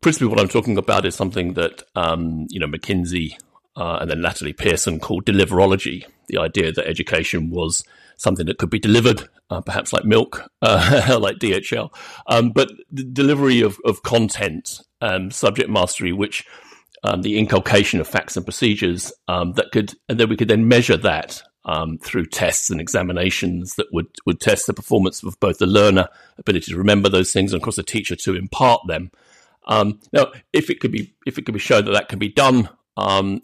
principally, 0.00 0.28
what 0.28 0.40
I'm 0.40 0.48
talking 0.48 0.78
about 0.78 1.06
is 1.06 1.14
something 1.14 1.54
that 1.54 1.82
um, 1.94 2.46
you 2.50 2.60
know 2.60 2.66
McKinsey 2.66 3.36
uh, 3.76 3.98
and 4.00 4.10
then 4.10 4.22
latterly 4.22 4.52
Pearson 4.52 5.00
called 5.00 5.24
deliverology. 5.24 6.04
The 6.28 6.38
idea 6.38 6.72
that 6.72 6.86
education 6.86 7.50
was 7.50 7.84
something 8.16 8.46
that 8.46 8.58
could 8.58 8.70
be 8.70 8.78
delivered, 8.78 9.28
uh, 9.54 9.60
perhaps 9.60 9.92
like 9.92 10.04
milk, 10.04 10.50
uh, 10.62 11.18
like 11.20 11.36
DHL, 11.38 11.94
um, 12.26 12.50
but 12.50 12.70
the 12.90 13.04
delivery 13.04 13.60
of, 13.60 13.78
of 13.84 14.02
content, 14.02 14.80
um, 15.00 15.30
subject 15.30 15.70
mastery, 15.70 16.12
which 16.12 16.44
um, 17.04 17.22
the 17.22 17.38
inculcation 17.38 18.00
of 18.00 18.08
facts 18.08 18.36
and 18.36 18.44
procedures 18.44 19.12
um, 19.28 19.52
that 19.52 19.70
could, 19.72 19.94
and 20.08 20.18
then 20.18 20.28
we 20.28 20.36
could 20.36 20.48
then 20.48 20.66
measure 20.66 20.96
that 20.96 21.42
um, 21.66 21.98
through 21.98 22.26
tests 22.26 22.68
and 22.68 22.80
examinations 22.80 23.76
that 23.76 23.86
would, 23.92 24.08
would 24.26 24.40
test 24.40 24.66
the 24.66 24.74
performance 24.74 25.22
of 25.22 25.38
both 25.38 25.58
the 25.58 25.66
learner 25.66 26.08
ability 26.36 26.72
to 26.72 26.78
remember 26.78 27.08
those 27.08 27.32
things 27.32 27.52
and 27.52 27.60
of 27.60 27.64
course 27.64 27.76
the 27.76 27.82
teacher 27.82 28.16
to 28.16 28.34
impart 28.34 28.80
them. 28.88 29.10
Um, 29.66 30.00
now, 30.12 30.32
if 30.52 30.68
it 30.68 30.80
could 30.80 30.92
be 30.92 31.14
if 31.26 31.38
it 31.38 31.46
could 31.46 31.54
be 31.54 31.60
shown 31.60 31.86
that 31.86 31.92
that 31.92 32.08
can 32.08 32.18
be 32.18 32.28
done 32.28 32.68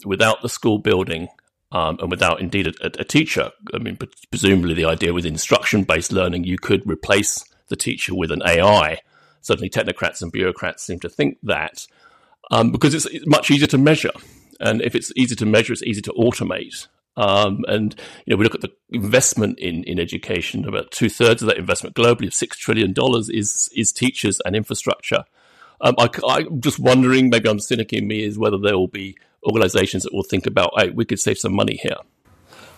without 0.05 0.41
the 0.43 0.49
school 0.49 0.77
building 0.77 1.29
um, 1.71 1.97
and 1.99 2.09
without 2.09 2.41
indeed 2.41 2.67
a, 2.67 2.73
a, 2.99 3.03
teacher, 3.03 3.51
I 3.73 3.77
mean, 3.77 3.97
presumably 4.29 4.73
the 4.73 4.85
idea 4.85 5.13
with 5.13 5.25
instruction 5.25 5.83
based 5.83 6.11
learning, 6.11 6.43
you 6.43 6.57
could 6.57 6.87
replace 6.89 7.45
the 7.69 7.75
teacher 7.75 8.13
with 8.13 8.31
an 8.31 8.41
AI. 8.45 8.99
Certainly, 9.41 9.69
technocrats 9.69 10.21
and 10.21 10.31
bureaucrats 10.31 10.83
seem 10.83 10.99
to 10.99 11.09
think 11.09 11.37
that 11.43 11.87
um, 12.51 12.71
because 12.71 12.93
it's, 12.93 13.07
much 13.25 13.49
easier 13.49 13.67
to 13.67 13.77
measure, 13.77 14.11
and 14.59 14.81
if 14.81 14.95
it's 14.95 15.11
easy 15.15 15.35
to 15.35 15.45
measure, 15.45 15.73
it's 15.73 15.83
easy 15.83 16.01
to 16.01 16.11
automate. 16.13 16.87
Um, 17.17 17.63
and 17.67 17.95
you 18.25 18.31
know, 18.31 18.37
we 18.37 18.43
look 18.43 18.55
at 18.55 18.61
the 18.61 18.71
investment 18.89 19.59
in, 19.59 19.83
in 19.85 19.99
education. 19.99 20.67
About 20.67 20.91
two 20.91 21.09
thirds 21.09 21.41
of 21.41 21.47
that 21.47 21.57
investment 21.57 21.95
globally, 21.95 22.27
of 22.27 22.33
six 22.33 22.57
trillion 22.57 22.93
dollars, 22.93 23.29
is 23.29 23.69
is 23.75 23.91
teachers 23.91 24.41
and 24.45 24.55
infrastructure. 24.55 25.23
Um, 25.81 25.95
I, 25.97 26.09
am 26.39 26.61
just 26.61 26.79
wondering, 26.79 27.29
maybe 27.29 27.49
I'm 27.49 27.59
cynic 27.59 27.91
in 27.91 28.07
me, 28.07 28.23
is 28.23 28.37
whether 28.37 28.57
there 28.57 28.77
will 28.77 28.87
be 28.87 29.17
organisations 29.43 30.03
that 30.03 30.13
will 30.13 30.23
think 30.23 30.45
about, 30.45 30.71
hey, 30.77 30.91
we 30.91 31.05
could 31.05 31.19
save 31.19 31.39
some 31.39 31.53
money 31.53 31.77
here. 31.81 31.95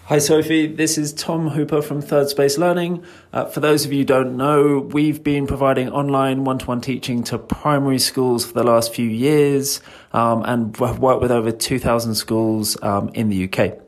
Hi, 0.07 0.17
Sophie. 0.17 0.67
This 0.67 0.97
is 0.97 1.13
Tom 1.13 1.47
Hooper 1.47 1.81
from 1.81 2.01
Third 2.01 2.27
Space 2.27 2.57
Learning. 2.57 3.05
Uh, 3.31 3.45
for 3.45 3.61
those 3.61 3.85
of 3.85 3.93
you 3.93 3.99
who 3.99 4.05
don't 4.05 4.35
know, 4.35 4.79
we've 4.79 5.23
been 5.23 5.47
providing 5.47 5.89
online 5.89 6.43
one 6.43 6.57
to 6.59 6.65
one 6.65 6.81
teaching 6.81 7.23
to 7.23 7.37
primary 7.37 7.99
schools 7.99 8.45
for 8.45 8.53
the 8.53 8.63
last 8.63 8.93
few 8.93 9.07
years 9.07 9.81
um, 10.11 10.43
and 10.43 10.75
have 10.77 10.99
worked 10.99 11.21
with 11.21 11.31
over 11.31 11.53
2,000 11.53 12.15
schools 12.15 12.77
um, 12.83 13.11
in 13.13 13.29
the 13.29 13.45
UK. 13.45 13.79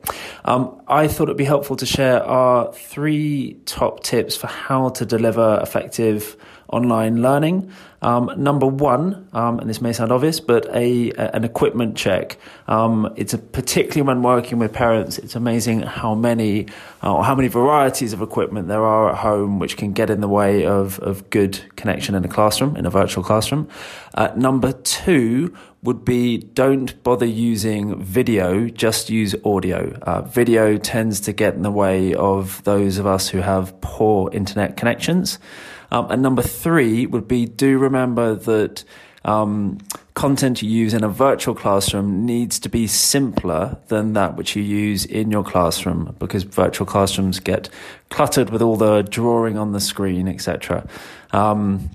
Um, 0.46 0.80
I 0.88 1.06
thought 1.06 1.24
it'd 1.24 1.36
be 1.36 1.44
helpful 1.44 1.76
to 1.76 1.86
share 1.86 2.24
our 2.24 2.72
three 2.72 3.58
top 3.66 4.02
tips 4.02 4.36
for 4.36 4.46
how 4.46 4.88
to 4.88 5.04
deliver 5.04 5.60
effective 5.62 6.36
online 6.68 7.22
learning. 7.22 7.70
Um, 8.02 8.30
number 8.36 8.66
one, 8.66 9.26
um, 9.32 9.58
and 9.58 9.68
this 9.68 9.80
may 9.80 9.92
sound 9.92 10.12
obvious, 10.12 10.38
but 10.38 10.66
a, 10.66 11.10
a 11.12 11.34
an 11.34 11.44
equipment 11.44 11.96
check. 11.96 12.38
Um, 12.68 13.12
it's 13.16 13.34
a, 13.34 13.38
particularly 13.38 14.02
when 14.02 14.22
working 14.22 14.58
with 14.58 14.72
parents. 14.72 15.18
It's 15.18 15.34
amazing 15.34 15.80
how 15.80 16.14
many 16.14 16.66
uh, 17.02 17.14
or 17.14 17.24
how 17.24 17.34
many 17.34 17.48
varieties 17.48 18.12
of 18.12 18.22
equipment 18.22 18.68
there 18.68 18.84
are 18.84 19.10
at 19.10 19.18
home 19.18 19.58
which 19.58 19.76
can 19.76 19.92
get 19.92 20.10
in 20.10 20.20
the 20.20 20.28
way 20.28 20.66
of 20.66 20.98
of 21.00 21.30
good 21.30 21.60
connection 21.76 22.14
in 22.14 22.24
a 22.24 22.28
classroom, 22.28 22.76
in 22.76 22.86
a 22.86 22.90
virtual 22.90 23.24
classroom. 23.24 23.68
Uh, 24.14 24.30
number 24.36 24.72
two 24.72 25.54
would 25.82 26.04
be 26.04 26.38
don't 26.38 27.02
bother 27.02 27.26
using 27.26 28.02
video, 28.02 28.68
just 28.68 29.08
use 29.08 29.34
audio. 29.44 29.96
Uh, 30.02 30.22
video 30.22 30.76
tends 30.76 31.20
to 31.20 31.32
get 31.32 31.54
in 31.54 31.62
the 31.62 31.70
way 31.70 32.12
of 32.14 32.62
those 32.64 32.98
of 32.98 33.06
us 33.06 33.28
who 33.28 33.38
have 33.38 33.80
poor 33.80 34.28
internet 34.32 34.76
connections. 34.76 35.38
Um, 35.90 36.10
and 36.10 36.22
number 36.22 36.42
three 36.42 37.06
would 37.06 37.28
be 37.28 37.46
do 37.46 37.78
remember 37.78 38.34
that 38.34 38.84
um, 39.24 39.78
content 40.14 40.62
you 40.62 40.70
use 40.70 40.94
in 40.94 41.02
a 41.02 41.08
virtual 41.08 41.54
classroom 41.54 42.24
needs 42.24 42.58
to 42.60 42.68
be 42.68 42.86
simpler 42.86 43.76
than 43.88 44.12
that 44.14 44.36
which 44.36 44.54
you 44.54 44.62
use 44.62 45.04
in 45.04 45.30
your 45.30 45.42
classroom 45.42 46.14
because 46.18 46.44
virtual 46.44 46.86
classrooms 46.86 47.40
get 47.40 47.68
cluttered 48.08 48.50
with 48.50 48.62
all 48.62 48.76
the 48.76 49.02
drawing 49.02 49.58
on 49.58 49.72
the 49.72 49.80
screen, 49.80 50.28
etc. 50.28 50.86
Um, 51.32 51.90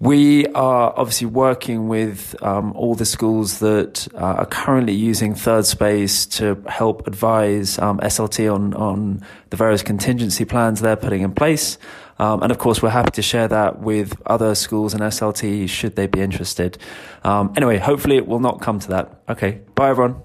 we 0.00 0.46
are 0.48 0.94
obviously 0.96 1.26
working 1.26 1.88
with 1.88 2.40
um, 2.40 2.72
all 2.74 2.94
the 2.94 3.04
schools 3.04 3.58
that 3.58 4.06
uh, 4.14 4.18
are 4.18 4.46
currently 4.46 4.92
using 4.92 5.34
Third 5.34 5.66
Space 5.66 6.24
to 6.26 6.62
help 6.68 7.08
advise 7.08 7.80
um, 7.80 7.98
SLT 7.98 8.54
on, 8.54 8.74
on 8.74 9.26
the 9.50 9.56
various 9.56 9.82
contingency 9.82 10.44
plans 10.44 10.80
they're 10.80 10.94
putting 10.94 11.22
in 11.22 11.34
place. 11.34 11.78
Um, 12.18 12.42
and 12.42 12.50
of 12.50 12.58
course, 12.58 12.82
we're 12.82 12.90
happy 12.90 13.12
to 13.12 13.22
share 13.22 13.48
that 13.48 13.80
with 13.80 14.20
other 14.26 14.54
schools 14.54 14.92
and 14.94 15.02
SLT 15.02 15.68
should 15.68 15.96
they 15.96 16.06
be 16.06 16.20
interested. 16.20 16.78
Um, 17.24 17.52
anyway, 17.56 17.78
hopefully 17.78 18.16
it 18.16 18.26
will 18.26 18.40
not 18.40 18.60
come 18.60 18.80
to 18.80 18.88
that. 18.88 19.22
Okay, 19.28 19.60
bye 19.74 19.90
everyone. 19.90 20.22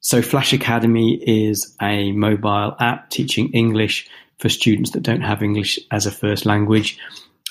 So, 0.00 0.22
Flash 0.22 0.52
Academy 0.52 1.20
is 1.26 1.76
a 1.82 2.12
mobile 2.12 2.76
app 2.78 3.10
teaching 3.10 3.50
English 3.52 4.08
for 4.38 4.48
students 4.48 4.90
that 4.92 5.02
don't 5.02 5.22
have 5.22 5.42
English 5.42 5.78
as 5.90 6.06
a 6.06 6.12
first 6.12 6.46
language. 6.46 6.98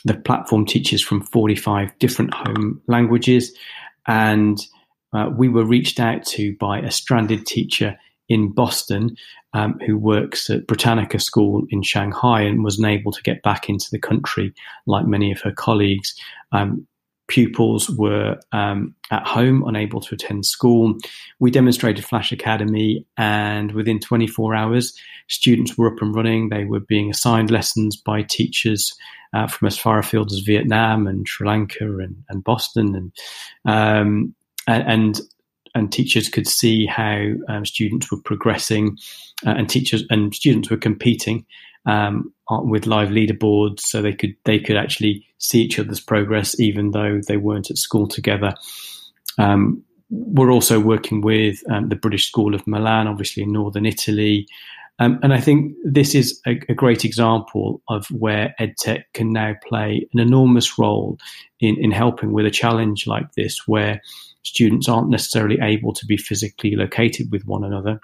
The 0.06 0.14
platform 0.14 0.66
teaches 0.66 1.02
from 1.02 1.22
45 1.22 1.98
different 2.00 2.34
home 2.34 2.82
languages, 2.88 3.54
and 4.08 4.60
uh, 5.14 5.30
we 5.36 5.50
were 5.50 5.66
reached 5.66 6.00
out 6.00 6.26
to 6.28 6.56
by 6.58 6.80
a 6.80 6.92
stranded 6.92 7.46
teacher 7.46 7.98
in 8.28 8.52
Boston 8.52 9.16
um, 9.54 9.80
who 9.86 9.98
works 9.98 10.50
at 10.50 10.68
Britannica 10.68 11.20
School 11.20 11.66
in 11.70 11.82
Shanghai 11.82 12.42
and 12.42 12.64
wasn't 12.64 12.88
able 12.88 13.12
to 13.12 13.22
get 13.22 13.42
back 13.44 13.70
into 13.70 13.88
the 13.92 14.00
country 14.00 14.54
like 14.86 15.06
many 15.06 15.32
of 15.32 15.42
her 15.42 15.52
colleagues. 15.52 16.14
Um, 16.52 16.88
pupils 17.28 17.90
were 17.90 18.38
um, 18.52 18.94
at 19.12 19.26
home, 19.26 19.64
unable 19.66 20.02
to 20.02 20.16
attend 20.16 20.46
school. 20.46 20.96
We 21.40 21.52
demonstrated 21.52 22.06
Flash 22.06 22.32
Academy, 22.32 23.06
and 23.18 23.72
within 23.72 24.00
24 24.00 24.54
hours, 24.54 24.94
students 25.28 25.78
were 25.78 25.92
up 25.92 26.02
and 26.02 26.14
running. 26.14 26.50
They 26.50 26.66
were 26.66 26.82
being 26.82 27.10
assigned 27.10 27.52
lessons 27.52 27.96
by 27.96 28.24
teachers 28.24 28.94
uh, 29.34 29.48
from 29.48 29.68
as 29.68 29.78
far 29.78 30.00
afield 30.00 30.32
as 30.32 30.40
Vietnam 30.40 31.08
and 31.08 31.28
Sri 31.28 31.48
Lanka 31.48 31.98
and, 31.98 32.24
and 32.30 32.44
Boston, 32.44 32.96
and, 32.96 33.12
um, 33.66 34.36
and 34.68 35.22
and 35.76 35.92
teachers 35.92 36.30
could 36.30 36.48
see 36.48 36.86
how 36.86 37.32
um, 37.50 37.66
students 37.66 38.10
were 38.10 38.22
progressing, 38.22 38.98
uh, 39.46 39.52
and 39.52 39.70
teachers 39.70 40.04
and 40.10 40.34
students 40.34 40.70
were 40.70 40.78
competing 40.78 41.46
um, 41.86 42.34
with 42.50 42.88
live 42.88 43.10
leaderboards, 43.10 43.82
so 43.82 44.02
they 44.02 44.14
could 44.14 44.36
they 44.46 44.60
could 44.60 44.78
actually 44.78 45.26
see 45.38 45.62
each 45.62 45.78
other's 45.78 46.00
progress, 46.00 46.60
even 46.60 46.92
though 46.92 47.20
they 47.28 47.38
weren't 47.38 47.70
at 47.70 47.78
school 47.78 48.08
together. 48.08 48.54
Um, 49.38 49.84
we're 50.10 50.52
also 50.52 50.80
working 50.80 51.22
with 51.22 51.62
um, 51.70 51.90
the 51.90 51.96
British 51.96 52.28
School 52.28 52.56
of 52.56 52.66
Milan, 52.66 53.08
obviously 53.08 53.44
in 53.44 53.52
northern 53.52 53.86
Italy. 53.86 54.48
Um, 55.00 55.20
and 55.24 55.34
I 55.34 55.42
think 55.42 55.76
this 55.84 56.16
is 56.16 56.40
a, 56.48 56.60
a, 56.70 56.74
great 56.74 57.04
example 57.04 57.82
of 57.90 58.08
where 58.12 58.56
EdTech 58.62 59.04
can 59.14 59.34
now 59.34 59.56
play 59.68 60.08
an 60.14 60.20
enormous 60.22 60.80
role 60.80 61.18
in, 61.60 61.76
in 61.84 61.92
helping 61.92 62.32
with 62.32 62.46
a 62.46 62.52
challenge 62.52 63.06
like 63.06 63.34
this, 63.34 63.68
where 63.68 64.02
students 64.46 64.88
aren't 64.88 65.10
necessarily 65.10 65.58
able 65.62 65.94
to 65.94 66.06
be 66.06 66.18
physically 66.18 66.76
located 66.76 67.28
with 67.32 67.44
one 67.46 67.64
another 67.64 68.00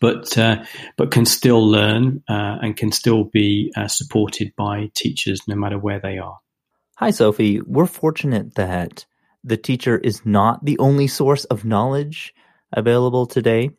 but 0.00 0.36
uh, 0.38 0.64
but 0.96 1.10
can 1.10 1.26
still 1.26 1.66
learn 1.66 2.22
uh, 2.28 2.58
and 2.62 2.76
can 2.76 2.92
still 2.92 3.24
be 3.24 3.72
uh, 3.76 3.88
supported 3.88 4.52
by 4.56 4.90
teachers 4.94 5.40
no 5.46 5.54
matter 5.54 5.78
where 5.78 6.00
they 6.00 6.18
are. 6.18 6.38
Hi, 6.96 7.10
Sophie. 7.10 7.60
We're 7.60 7.86
fortunate 7.86 8.54
that 8.54 9.04
the 9.42 9.56
teacher 9.56 9.98
is 9.98 10.24
not 10.24 10.64
the 10.64 10.78
only 10.78 11.06
source 11.06 11.44
of 11.46 11.64
knowledge 11.64 12.34
available 12.72 13.26
today. 13.26 13.70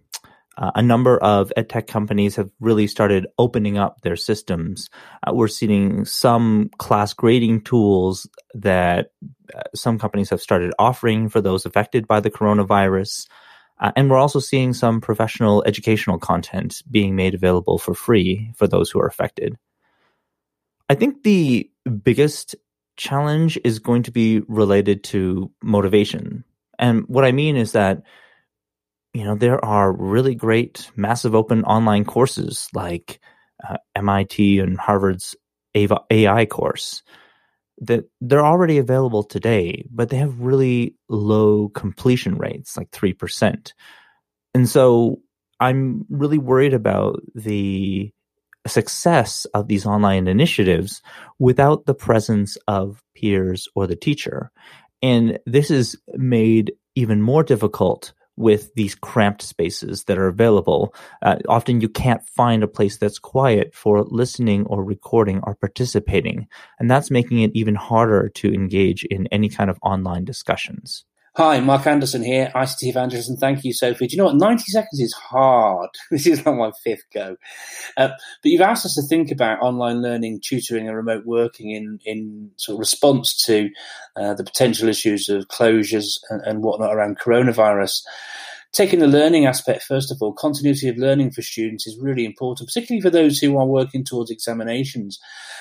Uh, 0.58 0.72
a 0.76 0.82
number 0.82 1.18
of 1.18 1.52
edtech 1.58 1.88
companies 1.88 2.36
have 2.36 2.50
really 2.60 2.88
started 2.88 3.28
opening 3.38 3.78
up 3.78 4.02
their 4.02 4.16
systems. 4.16 4.90
Uh, 5.28 5.34
we're 5.34 5.50
seeing 5.50 6.06
some 6.06 6.70
class 6.78 7.14
grading 7.14 7.62
tools 7.62 8.28
that 8.54 9.12
uh, 9.54 9.62
some 9.74 10.00
companies 10.00 10.30
have 10.30 10.42
started 10.42 10.74
offering 10.80 11.28
for 11.28 11.42
those 11.42 11.66
affected 11.66 12.08
by 12.08 12.20
the 12.20 12.32
coronavirus. 12.32 13.28
Uh, 13.80 13.92
and 13.98 14.10
we're 14.10 14.18
also 14.18 14.40
seeing 14.40 14.72
some 14.74 15.02
professional 15.02 15.62
educational 15.66 16.18
content 16.18 16.82
being 16.90 17.16
made 17.16 17.34
available 17.36 17.78
for 17.78 17.94
free 17.94 18.50
for 18.56 18.68
those 18.68 18.90
who 18.90 19.00
are 19.00 19.08
affected. 19.08 19.58
I 20.90 20.96
think 20.96 21.24
the 21.24 21.70
biggest 22.04 22.56
challenge 22.96 23.60
is 23.66 23.80
going 23.80 24.04
to 24.04 24.12
be 24.12 24.40
related 24.48 25.04
to 25.04 25.52
motivation. 25.62 26.46
And 26.80 27.04
what 27.08 27.26
I 27.26 27.34
mean 27.34 27.58
is 27.58 27.74
that, 27.74 28.04
you 29.16 29.24
know, 29.24 29.34
there 29.34 29.64
are 29.64 29.94
really 29.94 30.36
great 30.36 30.92
massive 30.98 31.34
open 31.34 31.64
online 31.64 32.04
courses 32.04 32.68
like 32.74 33.22
uh, 33.68 33.78
MIT 33.96 34.60
and 34.60 34.78
Harvard's 34.78 35.38
AI 35.74 36.46
course 36.46 37.02
that 37.80 38.04
they're 38.20 38.46
already 38.46 38.78
available 38.78 39.24
today, 39.24 39.86
but 39.90 40.10
they 40.10 40.18
have 40.18 40.42
really 40.42 40.96
low 41.08 41.70
completion 41.70 42.38
rates, 42.38 42.76
like 42.76 42.92
3%. 42.92 43.72
And 44.54 44.68
so 44.68 45.22
I'm 45.62 46.06
really 46.10 46.38
worried 46.38 46.74
about 46.74 47.22
the 47.34 48.12
success 48.68 49.46
of 49.54 49.70
these 49.70 49.86
online 49.86 50.28
initiatives 50.28 51.02
without 51.40 51.86
the 51.86 51.96
presence 51.96 52.58
of 52.68 53.02
peers 53.16 53.70
or 53.76 53.88
the 53.88 53.96
teacher. 53.96 54.52
And 55.02 55.40
this 55.46 55.72
is 55.72 55.98
made 56.16 56.74
even 56.96 57.22
more 57.22 57.44
difficult 57.44 58.14
with 58.38 58.74
these 58.76 58.96
cramped 58.96 59.42
spaces 59.42 60.04
that 60.06 60.18
are 60.18 60.28
available. 60.28 60.94
Uh, 61.22 61.38
often 61.48 61.82
you 61.82 61.90
can't 61.90 62.28
find 62.28 62.64
a 62.64 62.68
place 62.68 62.98
that's 62.98 63.20
quiet 63.20 63.74
for 63.74 64.04
listening 64.04 64.66
or 64.66 64.84
recording 64.84 65.40
or 65.44 65.56
participating. 65.56 66.48
And 66.80 66.90
that's 66.90 67.12
making 67.12 67.40
it 67.40 67.52
even 67.54 67.76
harder 67.76 68.30
to 68.30 68.54
engage 68.54 69.06
in 69.06 69.28
any 69.28 69.50
kind 69.50 69.70
of 69.70 69.80
online 69.82 70.26
discussions. 70.26 71.06
Hi, 71.38 71.60
Mark 71.60 71.86
Anderson 71.86 72.24
here, 72.24 72.50
ICT 72.56 72.84
evangelist, 72.84 73.28
and 73.28 73.38
thank 73.38 73.66
you, 73.66 73.74
Sophie. 73.74 74.08
Do 74.08 74.16
you 74.16 74.18
know 74.20 74.28
what? 74.28 74.38
90 74.38 74.64
seconds 74.72 75.02
is 75.02 75.12
hard. 75.12 75.90
this 76.10 76.26
is 76.26 76.46
like 76.46 76.56
my 76.56 76.72
fifth 76.82 77.04
go. 77.14 77.36
Uh, 77.98 78.08
but 78.08 78.18
you've 78.50 78.62
asked 78.62 78.86
us 78.86 78.96
to 78.96 79.02
think 79.02 79.32
about 79.32 79.60
online 79.60 80.02
learning, 80.02 80.40
tutoring, 80.42 80.88
and 80.88 80.96
remote 80.96 81.26
working 81.26 81.72
in, 81.72 82.00
in 82.06 82.52
sort 82.56 82.76
of 82.76 82.80
response 82.80 83.36
to 83.48 83.70
uh, 84.16 84.34
the 84.34 84.46
potential 84.46 84.88
issues 84.88 85.28
of 85.28 85.50
closures 85.50 86.20
and, 86.30 86.42
and 86.44 86.64
whatnot 86.64 86.96
around 86.96 87.20
coronavirus 87.20 88.04
taking 88.76 89.00
the 89.00 89.08
learning 89.08 89.46
aspect 89.46 89.84
first 89.84 90.12
of 90.12 90.18
all, 90.22 90.34
continuity 90.34 90.90
of 90.90 90.98
learning 90.98 91.32
for 91.32 91.42
students 91.42 91.88
is 91.88 91.98
really 92.00 92.26
important, 92.26 92.68
particularly 92.68 93.02
for 93.02 93.10
those 93.10 93.40
who 93.40 93.58
are 93.58 93.66
working 93.66 94.04
towards 94.04 94.30
examinations. 94.30 95.18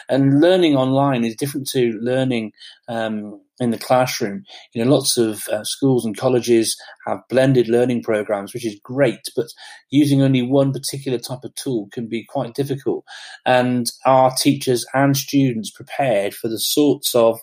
And 0.09 0.41
learning 0.41 0.77
online 0.77 1.25
is 1.25 1.37
different 1.37 1.69
to 1.69 1.93
learning 2.03 2.53
um, 2.89 3.41
in 3.61 3.71
the 3.71 3.79
classroom. 3.79 4.45
You 4.73 4.85
know, 4.85 4.91
lots 4.91 5.17
of 5.17 5.47
uh, 5.49 5.63
schools 5.63 6.05
and 6.05 6.17
colleges 6.17 6.77
have 7.07 7.21
blended 7.31 7.69
learning 7.69 8.03
programs, 8.03 8.53
which 8.53 8.67
is 8.67 8.81
great, 8.83 9.21
but 9.37 9.47
using 9.91 10.21
only 10.21 10.43
one 10.43 10.73
particular 10.73 11.19
type 11.19 11.45
of 11.45 11.55
tool 11.55 11.89
can 11.93 12.09
be 12.09 12.25
quite 12.29 12.55
difficult. 12.55 13.05
And 13.47 13.91
are 14.05 14.35
teachers 14.37 14.85
and 14.93 15.17
students 15.17 15.71
prepared 15.71 16.35
for 16.35 16.49
the 16.49 16.59
sorts 16.59 17.15
of 17.15 17.39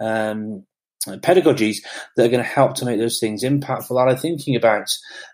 um, 0.00 0.66
pedagogies 1.06 1.78
that 2.16 2.26
are 2.26 2.30
going 2.30 2.42
to 2.42 2.48
help 2.48 2.74
to 2.76 2.84
make 2.84 2.98
those 2.98 3.18
things 3.18 3.44
impactful? 3.44 3.96
Are 3.96 4.14
they 4.14 4.20
thinking 4.20 4.56
about 4.56 4.88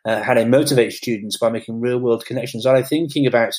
uh, 0.05 0.23
how 0.23 0.35
they 0.35 0.45
motivate 0.45 0.93
students 0.93 1.39
by 1.39 1.51
making 1.51 1.81
real 1.81 1.99
world 1.99 2.25
connections? 2.25 2.67
Are 2.67 2.77
they 2.77 2.87
thinking 2.87 3.27
about 3.27 3.55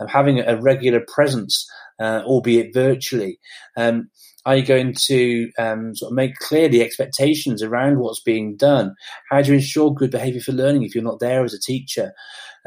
um, 0.00 0.08
having 0.08 0.40
a 0.40 0.60
regular 0.60 1.00
presence, 1.00 1.68
uh, 2.00 2.22
albeit 2.24 2.72
virtually? 2.74 3.38
Um, 3.76 4.10
are 4.44 4.56
you 4.56 4.64
going 4.64 4.94
to 5.06 5.50
um, 5.58 5.96
sort 5.96 6.12
of 6.12 6.14
make 6.14 6.36
clear 6.36 6.68
the 6.68 6.82
expectations 6.82 7.64
around 7.64 7.98
what's 7.98 8.22
being 8.22 8.56
done? 8.56 8.94
How 9.28 9.42
do 9.42 9.48
you 9.48 9.54
ensure 9.54 9.92
good 9.92 10.12
behaviour 10.12 10.40
for 10.40 10.52
learning 10.52 10.84
if 10.84 10.94
you're 10.94 11.02
not 11.02 11.18
there 11.18 11.44
as 11.44 11.52
a 11.52 11.58
teacher? 11.58 12.12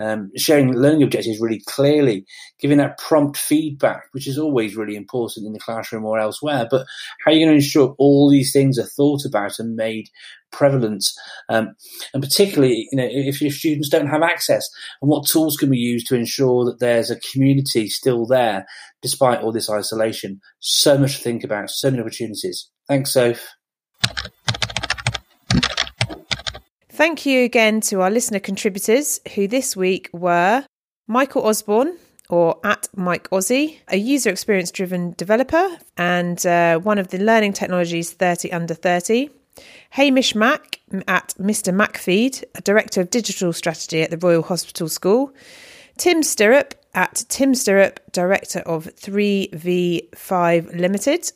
Um, 0.01 0.31
sharing 0.37 0.73
learning 0.73 1.03
objectives 1.03 1.41
really 1.41 1.61
clearly, 1.67 2.25
giving 2.59 2.77
that 2.77 2.97
prompt 2.97 3.37
feedback, 3.37 4.03
which 4.13 4.27
is 4.27 4.37
always 4.37 4.77
really 4.77 4.95
important 4.95 5.45
in 5.45 5.51
the 5.51 5.59
classroom 5.59 6.05
or 6.05 6.17
elsewhere. 6.17 6.67
But 6.71 6.85
how 7.23 7.31
are 7.31 7.33
you 7.33 7.45
going 7.45 7.51
to 7.51 7.63
ensure 7.63 7.95
all 7.97 8.29
these 8.29 8.53
things 8.53 8.79
are 8.79 8.83
thought 8.83 9.25
about 9.25 9.59
and 9.59 9.75
made 9.75 10.07
prevalent? 10.51 11.09
Um, 11.49 11.75
and 12.13 12.23
particularly, 12.23 12.87
you 12.91 12.97
know, 12.97 13.07
if 13.09 13.41
your 13.41 13.51
students 13.51 13.89
don't 13.89 14.07
have 14.07 14.23
access, 14.23 14.65
and 15.01 15.09
what 15.09 15.27
tools 15.27 15.57
can 15.57 15.69
we 15.69 15.77
use 15.77 16.05
to 16.05 16.15
ensure 16.15 16.63
that 16.65 16.79
there's 16.79 17.11
a 17.11 17.19
community 17.19 17.89
still 17.89 18.25
there 18.25 18.65
despite 19.01 19.41
all 19.41 19.51
this 19.51 19.69
isolation. 19.69 20.39
So 20.59 20.97
much 20.97 21.17
to 21.17 21.23
think 21.23 21.43
about, 21.43 21.69
so 21.69 21.89
many 21.89 22.01
opportunities. 22.01 22.69
Thanks, 22.87 23.13
Soph. 23.13 23.45
Thank 26.99 27.25
you 27.25 27.45
again 27.45 27.79
to 27.83 28.01
our 28.01 28.11
listener 28.11 28.41
contributors, 28.41 29.21
who 29.33 29.47
this 29.47 29.73
week 29.73 30.09
were 30.11 30.65
Michael 31.07 31.47
Osborne, 31.47 31.97
or 32.29 32.59
at 32.65 32.89
Mike 32.93 33.29
Aussie, 33.29 33.77
a 33.87 33.95
user 33.95 34.29
experience 34.29 34.69
driven 34.69 35.13
developer 35.13 35.77
and 35.95 36.45
uh, 36.45 36.77
one 36.79 36.97
of 36.99 37.07
the 37.07 37.17
Learning 37.17 37.53
Technologies 37.53 38.11
30 38.11 38.51
Under 38.51 38.73
30. 38.73 39.29
Hamish 39.91 40.35
Mac 40.35 40.81
at 41.07 41.33
Mr. 41.39 41.73
Macfeed, 41.73 42.43
a 42.55 42.61
director 42.63 42.99
of 42.99 43.09
digital 43.11 43.53
strategy 43.53 44.01
at 44.01 44.11
the 44.11 44.17
Royal 44.17 44.43
Hospital 44.43 44.89
School. 44.89 45.33
Tim 45.97 46.21
Stirrup 46.21 46.75
at 46.95 47.23
Tim 47.29 47.55
Stirrup, 47.55 48.01
Director 48.11 48.59
of 48.65 48.93
3V5 48.97 50.77
Limited. 50.77 51.31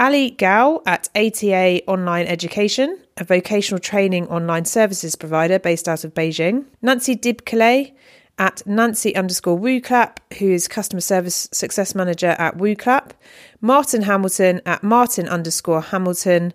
Allie 0.00 0.30
Gao 0.30 0.82
at 0.86 1.10
ATA 1.14 1.82
Online 1.86 2.26
Education, 2.26 2.98
a 3.20 3.24
vocational 3.24 3.78
training 3.78 4.26
online 4.28 4.64
services 4.64 5.14
provider 5.14 5.58
based 5.58 5.88
out 5.88 6.02
of 6.04 6.14
Beijing. 6.14 6.64
Nancy 6.82 7.14
Diebkilé 7.14 7.92
at 8.38 8.66
Nancy 8.66 9.14
underscore 9.14 9.58
WooClap, 9.58 10.16
who 10.38 10.50
is 10.50 10.66
customer 10.66 11.02
service 11.02 11.46
success 11.52 11.94
manager 11.94 12.34
at 12.38 12.56
WooClap, 12.56 13.10
Martin 13.60 14.02
Hamilton 14.02 14.62
at 14.64 14.82
Martin 14.82 15.28
underscore 15.28 15.82
Hamilton 15.82 16.54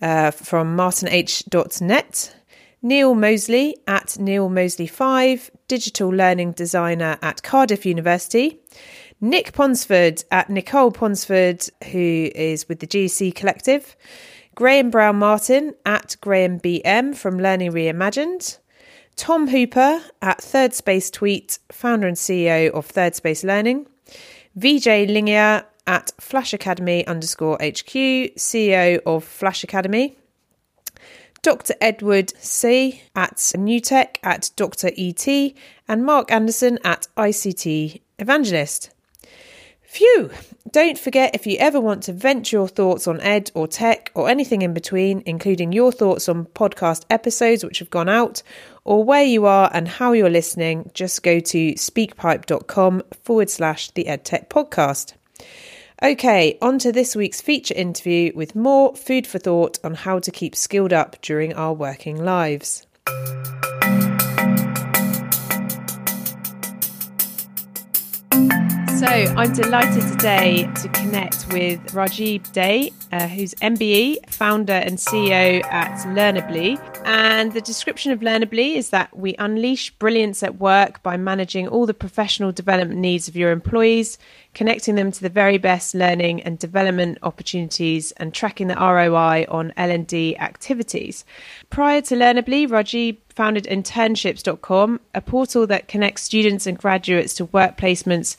uh, 0.00 0.30
from 0.30 0.74
martinh.net, 0.74 2.34
Neil 2.80 3.14
Mosley 3.14 3.76
at 3.86 4.18
Neil 4.18 4.48
Mosley5, 4.48 5.50
digital 5.68 6.08
learning 6.08 6.52
designer 6.52 7.18
at 7.20 7.42
Cardiff 7.42 7.84
University, 7.84 8.58
Nick 9.20 9.52
Ponsford 9.52 10.24
at 10.30 10.48
Nicole 10.48 10.92
Ponsford, 10.92 11.68
who 11.92 12.30
is 12.34 12.68
with 12.68 12.78
the 12.78 12.86
GC 12.86 13.34
Collective, 13.34 13.96
Graham 14.58 14.90
Brown 14.90 15.14
Martin 15.14 15.76
at 15.86 16.16
Graham 16.20 16.58
BM 16.58 17.14
from 17.14 17.38
Learning 17.38 17.70
Reimagined, 17.70 18.58
Tom 19.14 19.46
Hooper 19.46 20.02
at 20.20 20.42
Third 20.42 20.74
Space 20.74 21.12
Tweet, 21.12 21.60
founder 21.70 22.08
and 22.08 22.16
CEO 22.16 22.68
of 22.72 22.84
Third 22.84 23.14
Space 23.14 23.44
Learning, 23.44 23.86
VJ 24.56 25.06
Lingia 25.06 25.64
at 25.86 26.10
Flash 26.18 26.52
Academy 26.52 27.06
underscore 27.06 27.54
HQ, 27.62 27.94
CEO 28.34 29.00
of 29.06 29.22
Flash 29.22 29.62
Academy, 29.62 30.18
Dr. 31.42 31.74
Edward 31.80 32.32
C. 32.40 33.02
at 33.14 33.36
Newtech 33.36 34.16
at 34.24 34.50
Dr. 34.56 34.90
ET, 34.98 35.54
and 35.86 36.04
Mark 36.04 36.32
Anderson 36.32 36.80
at 36.82 37.06
ICT 37.16 38.00
Evangelist. 38.18 38.90
Phew! 39.90 40.30
Don't 40.70 40.98
forget 40.98 41.34
if 41.34 41.46
you 41.46 41.56
ever 41.56 41.80
want 41.80 42.02
to 42.02 42.12
vent 42.12 42.52
your 42.52 42.68
thoughts 42.68 43.08
on 43.08 43.22
ed 43.22 43.50
or 43.54 43.66
tech 43.66 44.12
or 44.14 44.28
anything 44.28 44.60
in 44.60 44.74
between, 44.74 45.22
including 45.24 45.72
your 45.72 45.92
thoughts 45.92 46.28
on 46.28 46.44
podcast 46.44 47.06
episodes 47.08 47.64
which 47.64 47.78
have 47.78 47.88
gone 47.88 48.08
out, 48.08 48.42
or 48.84 49.02
where 49.02 49.24
you 49.24 49.46
are 49.46 49.70
and 49.72 49.88
how 49.88 50.12
you're 50.12 50.28
listening, 50.28 50.90
just 50.92 51.22
go 51.22 51.40
to 51.40 51.72
speakpipe.com 51.72 53.02
forward 53.24 53.48
slash 53.48 53.90
the 53.92 54.04
EdTech 54.04 54.48
podcast. 54.48 55.14
Okay, 56.02 56.58
on 56.60 56.78
to 56.80 56.92
this 56.92 57.16
week's 57.16 57.40
feature 57.40 57.74
interview 57.74 58.30
with 58.34 58.54
more 58.54 58.94
food 58.94 59.26
for 59.26 59.38
thought 59.38 59.78
on 59.82 59.94
how 59.94 60.18
to 60.18 60.30
keep 60.30 60.54
skilled 60.54 60.92
up 60.92 61.16
during 61.22 61.54
our 61.54 61.72
working 61.72 62.22
lives. 62.22 62.86
So 68.98 69.06
I'm 69.06 69.52
delighted 69.52 70.02
today 70.08 70.68
to 70.82 70.88
connect 70.88 71.46
with 71.52 71.78
Rajeeb 71.92 72.50
Dey, 72.52 72.90
uh, 73.12 73.28
who's 73.28 73.54
MBE, 73.54 74.28
founder 74.28 74.72
and 74.72 74.98
CEO 74.98 75.64
at 75.66 76.04
Learnerbly. 76.08 76.80
And 77.04 77.52
the 77.52 77.60
description 77.60 78.10
of 78.10 78.18
Learnerbly 78.18 78.74
is 78.74 78.90
that 78.90 79.16
we 79.16 79.36
unleash 79.38 79.92
brilliance 79.92 80.42
at 80.42 80.58
work 80.58 81.00
by 81.04 81.16
managing 81.16 81.68
all 81.68 81.86
the 81.86 81.94
professional 81.94 82.50
development 82.50 82.98
needs 82.98 83.28
of 83.28 83.36
your 83.36 83.52
employees, 83.52 84.18
connecting 84.52 84.96
them 84.96 85.12
to 85.12 85.20
the 85.20 85.28
very 85.28 85.58
best 85.58 85.94
learning 85.94 86.42
and 86.42 86.58
development 86.58 87.18
opportunities, 87.22 88.10
and 88.16 88.34
tracking 88.34 88.66
the 88.66 88.74
ROI 88.74 89.46
on 89.48 89.72
L&D 89.76 90.36
activities. 90.38 91.24
Prior 91.70 92.00
to 92.00 92.16
Learnerbly, 92.16 92.66
Rajeeb 92.66 93.18
founded 93.28 93.66
internships.com, 93.66 95.00
a 95.14 95.20
portal 95.20 95.64
that 95.68 95.86
connects 95.86 96.22
students 96.22 96.66
and 96.66 96.76
graduates 96.76 97.34
to 97.34 97.44
work 97.44 97.78
placements 97.78 98.36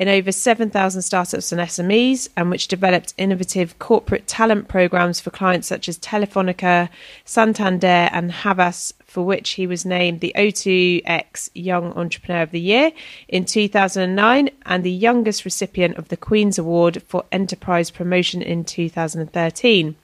in 0.00 0.08
over 0.08 0.32
7,000 0.32 1.02
startups 1.02 1.52
and 1.52 1.60
SMEs, 1.60 2.30
and 2.34 2.50
which 2.50 2.68
developed 2.68 3.12
innovative 3.18 3.78
corporate 3.78 4.26
talent 4.26 4.66
programs 4.66 5.20
for 5.20 5.30
clients 5.30 5.68
such 5.68 5.90
as 5.90 5.98
Telefonica, 5.98 6.88
Santander, 7.26 8.08
and 8.10 8.32
Havas, 8.32 8.94
for 9.04 9.22
which 9.26 9.50
he 9.50 9.66
was 9.66 9.84
named 9.84 10.20
the 10.20 10.32
O2X 10.36 11.50
Young 11.52 11.92
Entrepreneur 11.92 12.42
of 12.42 12.50
the 12.50 12.60
Year 12.60 12.92
in 13.28 13.44
2009 13.44 14.48
and 14.64 14.82
the 14.82 14.90
youngest 14.90 15.44
recipient 15.44 15.98
of 15.98 16.08
the 16.08 16.16
Queen's 16.16 16.58
Award 16.58 17.02
for 17.06 17.26
Enterprise 17.30 17.90
Promotion 17.90 18.40
in 18.40 18.64
2013. 18.64 19.96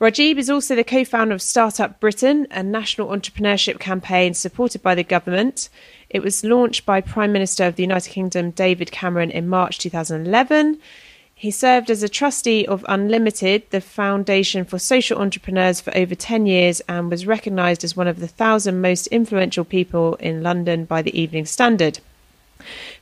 Rajeeb 0.00 0.38
is 0.38 0.48
also 0.48 0.74
the 0.74 0.82
co 0.82 1.04
founder 1.04 1.34
of 1.34 1.42
Startup 1.42 2.00
Britain, 2.00 2.46
a 2.50 2.62
national 2.62 3.08
entrepreneurship 3.08 3.78
campaign 3.78 4.32
supported 4.32 4.82
by 4.82 4.94
the 4.94 5.04
government. 5.04 5.68
It 6.08 6.22
was 6.22 6.42
launched 6.42 6.86
by 6.86 7.02
Prime 7.02 7.32
Minister 7.32 7.64
of 7.64 7.76
the 7.76 7.82
United 7.82 8.08
Kingdom 8.08 8.50
David 8.52 8.90
Cameron 8.92 9.30
in 9.30 9.46
March 9.46 9.78
2011. 9.78 10.78
He 11.34 11.50
served 11.50 11.90
as 11.90 12.02
a 12.02 12.08
trustee 12.08 12.66
of 12.66 12.82
Unlimited, 12.88 13.64
the 13.68 13.82
foundation 13.82 14.64
for 14.64 14.78
social 14.78 15.18
entrepreneurs, 15.18 15.82
for 15.82 15.94
over 15.94 16.14
10 16.14 16.46
years 16.46 16.80
and 16.88 17.10
was 17.10 17.26
recognised 17.26 17.84
as 17.84 17.94
one 17.94 18.08
of 18.08 18.20
the 18.20 18.28
thousand 18.28 18.80
most 18.80 19.06
influential 19.08 19.66
people 19.66 20.14
in 20.14 20.42
London 20.42 20.86
by 20.86 21.02
the 21.02 21.18
Evening 21.20 21.44
Standard. 21.44 22.00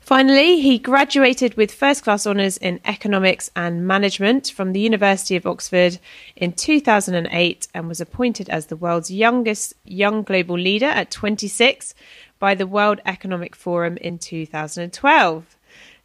Finally, 0.09 0.59
he 0.63 0.79
graduated 0.79 1.55
with 1.59 1.71
first 1.71 2.03
class 2.03 2.27
honours 2.27 2.57
in 2.57 2.81
economics 2.87 3.51
and 3.55 3.87
management 3.87 4.49
from 4.49 4.73
the 4.73 4.81
University 4.81 5.37
of 5.37 5.47
Oxford 5.47 5.99
in 6.35 6.51
2008 6.51 7.69
and 7.75 7.87
was 7.87 8.01
appointed 8.01 8.49
as 8.49 8.65
the 8.65 8.77
world's 8.77 9.11
youngest 9.11 9.75
young 9.85 10.23
global 10.23 10.59
leader 10.59 10.87
at 10.87 11.11
26 11.11 11.93
by 12.39 12.55
the 12.55 12.67
World 12.67 13.03
Economic 13.05 13.55
Forum 13.55 13.99
in 13.99 14.19
2012. 14.19 15.57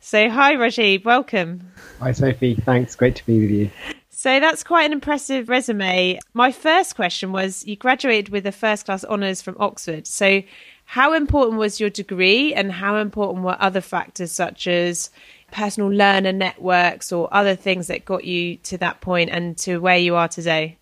So, 0.02 0.30
hi, 0.30 0.56
Rajeeb, 0.56 1.06
welcome. 1.06 1.72
Hi, 2.02 2.12
Sophie. 2.12 2.56
Thanks. 2.56 2.98
Great 2.98 3.16
to 3.16 3.26
be 3.26 3.39
with 3.39 3.52
you. 3.52 3.72
So 4.10 4.39
that's 4.39 4.63
quite 4.63 4.84
an 4.84 4.92
impressive 4.92 5.48
resume. 5.48 6.20
My 6.34 6.52
first 6.52 6.96
question 6.98 7.32
was 7.32 7.66
you 7.66 7.78
graduated 7.78 8.30
with 8.30 8.46
a 8.46 8.52
first 8.52 8.86
class 8.86 9.04
honours 9.06 9.42
from 9.42 9.56
Oxford. 9.60 10.08
So, 10.08 10.44
how 10.86 11.13
important 11.13 11.58
was 11.58 11.80
your 11.80 11.89
degree 11.89 12.54
and 12.54 12.72
how 12.72 12.98
important 12.98 13.43
were 13.43 13.58
other 13.60 13.82
factors 13.82 14.32
such 14.32 14.67
as 14.67 15.10
personal 15.52 15.89
learner 15.89 16.34
networks 16.34 17.12
or 17.12 17.34
other 17.34 17.56
things 17.56 17.88
that 17.88 18.06
got 18.06 18.26
you 18.26 18.58
to 18.58 18.78
that 18.80 19.02
point 19.02 19.30
and 19.30 19.58
to 19.60 19.78
where 19.78 19.98
you 19.98 20.15
are 20.15 20.28
today? 20.28 20.78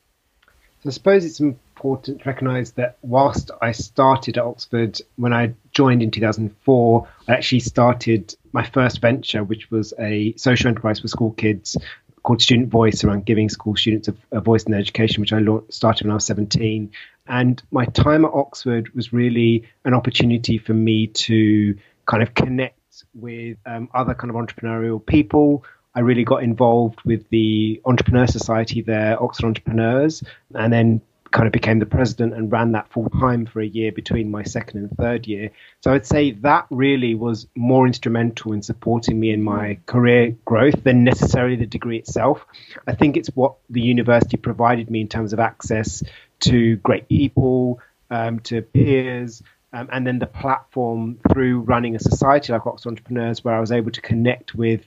So 0.82 0.90
I 0.90 0.92
suppose 0.92 1.26
it's 1.26 1.40
important 1.40 2.22
to 2.22 2.30
recognise 2.30 2.72
that 2.74 2.98
whilst 3.02 3.52
I 3.62 3.72
started 3.72 4.38
at 4.38 4.44
Oxford, 4.44 5.00
when 5.16 5.34
I 5.34 5.54
joined 5.72 6.02
in 6.02 6.12
2004, 6.12 7.08
I 7.28 7.34
actually 7.34 7.60
started 7.60 8.36
my 8.52 8.66
first 8.66 9.00
venture, 9.00 9.44
which 9.44 9.70
was 9.72 9.94
a 10.00 10.34
social 10.38 10.70
enterprise 10.70 11.00
for 11.00 11.08
school 11.08 11.32
kids 11.32 11.78
called 12.24 12.42
Student 12.42 12.70
Voice 12.70 13.04
around 13.04 13.26
giving 13.26 13.50
school 13.50 13.76
students 13.76 14.08
a, 14.08 14.16
a 14.32 14.42
voice 14.42 14.64
in 14.64 14.72
their 14.72 14.82
education, 14.82 15.22
which 15.22 15.34
I 15.34 15.42
started 15.70 16.06
when 16.06 16.12
I 16.12 16.16
was 16.16 16.26
17. 16.26 16.92
And 17.28 17.62
my 17.72 17.86
time 17.86 18.26
at 18.26 18.32
Oxford 18.34 18.94
was 18.94 19.14
really 19.14 19.70
an 19.86 19.94
opportunity 19.94 20.58
for 20.58 20.74
me 20.74 21.08
to 21.08 21.78
kind 22.06 22.24
of 22.24 22.34
connect 22.34 23.06
with 23.14 23.58
um, 23.66 23.90
other 23.94 24.14
kind 24.14 24.30
of 24.30 24.36
entrepreneurial 24.36 25.06
people. 25.06 25.64
I 25.94 26.00
really 26.02 26.24
got 26.24 26.44
involved 26.44 27.02
with 27.06 27.30
the 27.30 27.82
Entrepreneur 27.86 28.28
Society 28.28 28.82
there, 28.82 29.22
Oxford 29.22 29.48
Entrepreneurs, 29.48 30.24
and 30.54 30.72
then 30.72 31.02
kind 31.32 31.48
of 31.48 31.54
became 31.54 31.80
the 31.80 31.86
president 31.86 32.34
and 32.34 32.52
ran 32.52 32.74
that 32.74 32.92
full 32.92 33.10
time 33.10 33.46
for 33.46 33.62
a 33.62 33.66
year 33.66 33.92
between 33.92 34.30
my 34.30 34.44
second 34.44 34.80
and 34.80 34.92
third 34.98 35.26
year. 35.28 35.52
So 35.82 35.94
I'd 35.94 36.06
say 36.06 36.32
that 36.32 36.68
really 36.70 37.16
was 37.16 37.48
more 37.56 37.88
instrumental 37.88 38.52
in 38.54 38.62
supporting 38.62 39.20
me 39.20 39.32
in 39.32 39.42
my 39.42 39.80
career 39.86 40.36
growth 40.46 40.84
than 40.84 41.04
necessarily 41.04 41.56
the 41.56 41.66
degree 41.66 41.98
itself. 41.98 42.46
I 42.86 42.96
think 42.96 43.16
it's 43.16 43.30
what 43.30 43.56
the 43.70 43.82
university 43.82 44.38
provided 44.38 44.90
me 44.90 45.02
in 45.02 45.08
terms 45.08 45.32
of 45.32 45.40
access 45.40 46.04
to 46.42 46.76
great 46.78 47.08
people, 47.08 47.80
um, 48.10 48.40
to 48.42 48.62
peers. 48.62 49.42
Um, 49.74 49.88
and 49.92 50.06
then 50.06 50.20
the 50.20 50.28
platform 50.28 51.18
through 51.32 51.62
running 51.62 51.96
a 51.96 52.00
society 52.00 52.52
like 52.52 52.68
Oxford 52.68 52.90
Entrepreneurs, 52.90 53.44
where 53.44 53.56
I 53.56 53.60
was 53.62 53.72
able 53.72 53.92
to 53.92 54.02
connect 54.02 54.54
with 54.54 54.86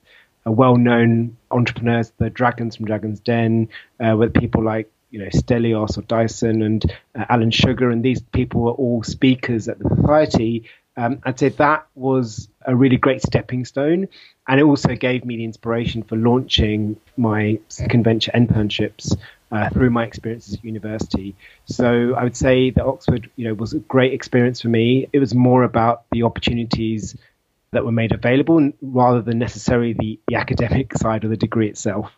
well-known 0.50 1.36
entrepreneurs, 1.50 2.12
the 2.18 2.30
Dragons 2.30 2.76
from 2.76 2.86
Dragons 2.86 3.20
Den, 3.20 3.68
uh, 3.98 4.16
with 4.16 4.34
people 4.34 4.62
like 4.62 4.90
you 5.10 5.20
know 5.20 5.28
Stelios 5.28 5.96
or 5.96 6.02
Dyson 6.02 6.62
and 6.62 6.84
uh, 7.14 7.24
Alan 7.28 7.50
Sugar, 7.50 7.90
and 7.90 8.04
these 8.04 8.20
people 8.20 8.62
were 8.62 8.72
all 8.72 9.02
speakers 9.02 9.68
at 9.68 9.78
the 9.78 9.88
society. 9.96 10.64
Um, 10.96 11.20
I'd 11.24 11.38
say 11.38 11.48
that 11.48 11.86
was 11.94 12.48
a 12.66 12.74
really 12.74 12.96
great 12.96 13.22
stepping 13.22 13.64
stone, 13.64 14.08
and 14.48 14.60
it 14.60 14.64
also 14.64 14.94
gave 14.94 15.24
me 15.24 15.36
the 15.36 15.44
inspiration 15.44 16.02
for 16.02 16.16
launching 16.16 16.96
my 17.16 17.58
second 17.68 18.04
venture 18.04 18.32
internships 18.32 19.16
uh, 19.54 19.70
through 19.70 19.90
my 19.90 20.04
experiences 20.04 20.54
at 20.54 20.64
university. 20.64 21.36
So 21.66 22.14
I 22.14 22.24
would 22.24 22.36
say 22.36 22.70
that 22.70 22.84
Oxford, 22.84 23.30
you 23.36 23.46
know, 23.46 23.54
was 23.54 23.72
a 23.72 23.78
great 23.78 24.12
experience 24.12 24.60
for 24.60 24.68
me. 24.68 25.08
It 25.12 25.20
was 25.20 25.32
more 25.32 25.62
about 25.62 26.04
the 26.10 26.24
opportunities 26.24 27.16
that 27.70 27.84
were 27.84 27.92
made 27.92 28.12
available 28.12 28.72
rather 28.82 29.22
than 29.22 29.38
necessarily 29.38 29.92
the, 29.92 30.18
the 30.26 30.34
academic 30.34 30.92
side 30.98 31.22
of 31.22 31.30
the 31.30 31.36
degree 31.36 31.68
itself. 31.68 32.10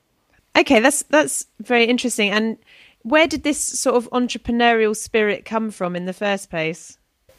Okay, 0.56 0.80
that's 0.80 1.02
that's 1.04 1.46
very 1.60 1.84
interesting. 1.84 2.30
And 2.30 2.56
where 3.02 3.26
did 3.26 3.42
this 3.42 3.60
sort 3.60 3.96
of 3.96 4.08
entrepreneurial 4.10 4.96
spirit 4.96 5.44
come 5.44 5.70
from 5.70 5.94
in 5.94 6.06
the 6.06 6.14
first 6.14 6.48
place? 6.48 6.96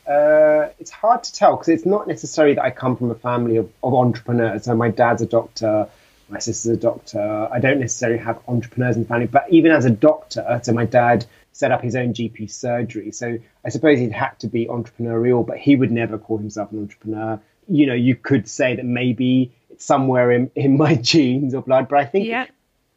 Uh, 0.08 0.70
it's 0.80 0.92
hard 0.92 1.24
to 1.24 1.34
tell 1.34 1.56
because 1.56 1.70
it's 1.70 1.86
not 1.88 2.08
necessarily 2.08 2.54
that 2.54 2.64
I 2.64 2.70
come 2.70 2.96
from 2.96 3.10
a 3.10 3.16
family 3.16 3.58
of, 3.58 3.70
of 3.84 3.96
entrepreneurs. 3.96 4.66
So 4.66 4.76
my 4.76 4.90
dad's 4.90 5.24
a 5.24 5.26
doctor, 5.26 5.90
My 6.30 6.40
sister's 6.40 6.72
a 6.78 6.78
doctor. 6.78 7.48
I 7.52 7.60
don't 7.60 7.80
necessarily 7.80 8.20
have 8.20 8.42
entrepreneurs 8.48 8.96
in 8.96 9.04
the 9.04 9.08
family, 9.08 9.28
but 9.28 9.46
even 9.50 9.72
as 9.72 9.86
a 9.86 9.90
doctor, 9.90 10.60
so 10.64 10.74
my 10.74 10.86
dad 10.86 11.26
set 11.54 11.72
up 11.72 11.82
his 11.82 11.96
own 11.96 12.14
GP 12.14 12.52
surgery. 12.52 13.12
So 13.12 13.38
I 13.66 13.70
suppose 13.70 13.98
he'd 14.00 14.12
had 14.12 14.38
to 14.40 14.48
be 14.48 14.68
entrepreneurial, 14.68 15.46
but 15.46 15.58
he 15.58 15.76
would 15.76 15.92
never 15.92 16.18
call 16.18 16.38
himself 16.38 16.72
an 16.72 16.80
entrepreneur. 16.82 17.40
You 17.68 17.88
know, 17.88 17.94
you 17.94 18.16
could 18.16 18.48
say 18.48 18.76
that 18.76 18.86
maybe 18.86 19.52
it's 19.70 19.86
somewhere 19.86 20.32
in, 20.32 20.52
in 20.56 20.78
my 20.78 20.96
genes 21.12 21.56
or 21.56 21.62
blood, 21.62 21.88
but 21.88 22.00
I 22.00 22.06
think 22.06 22.28
Yeah. 22.28 22.46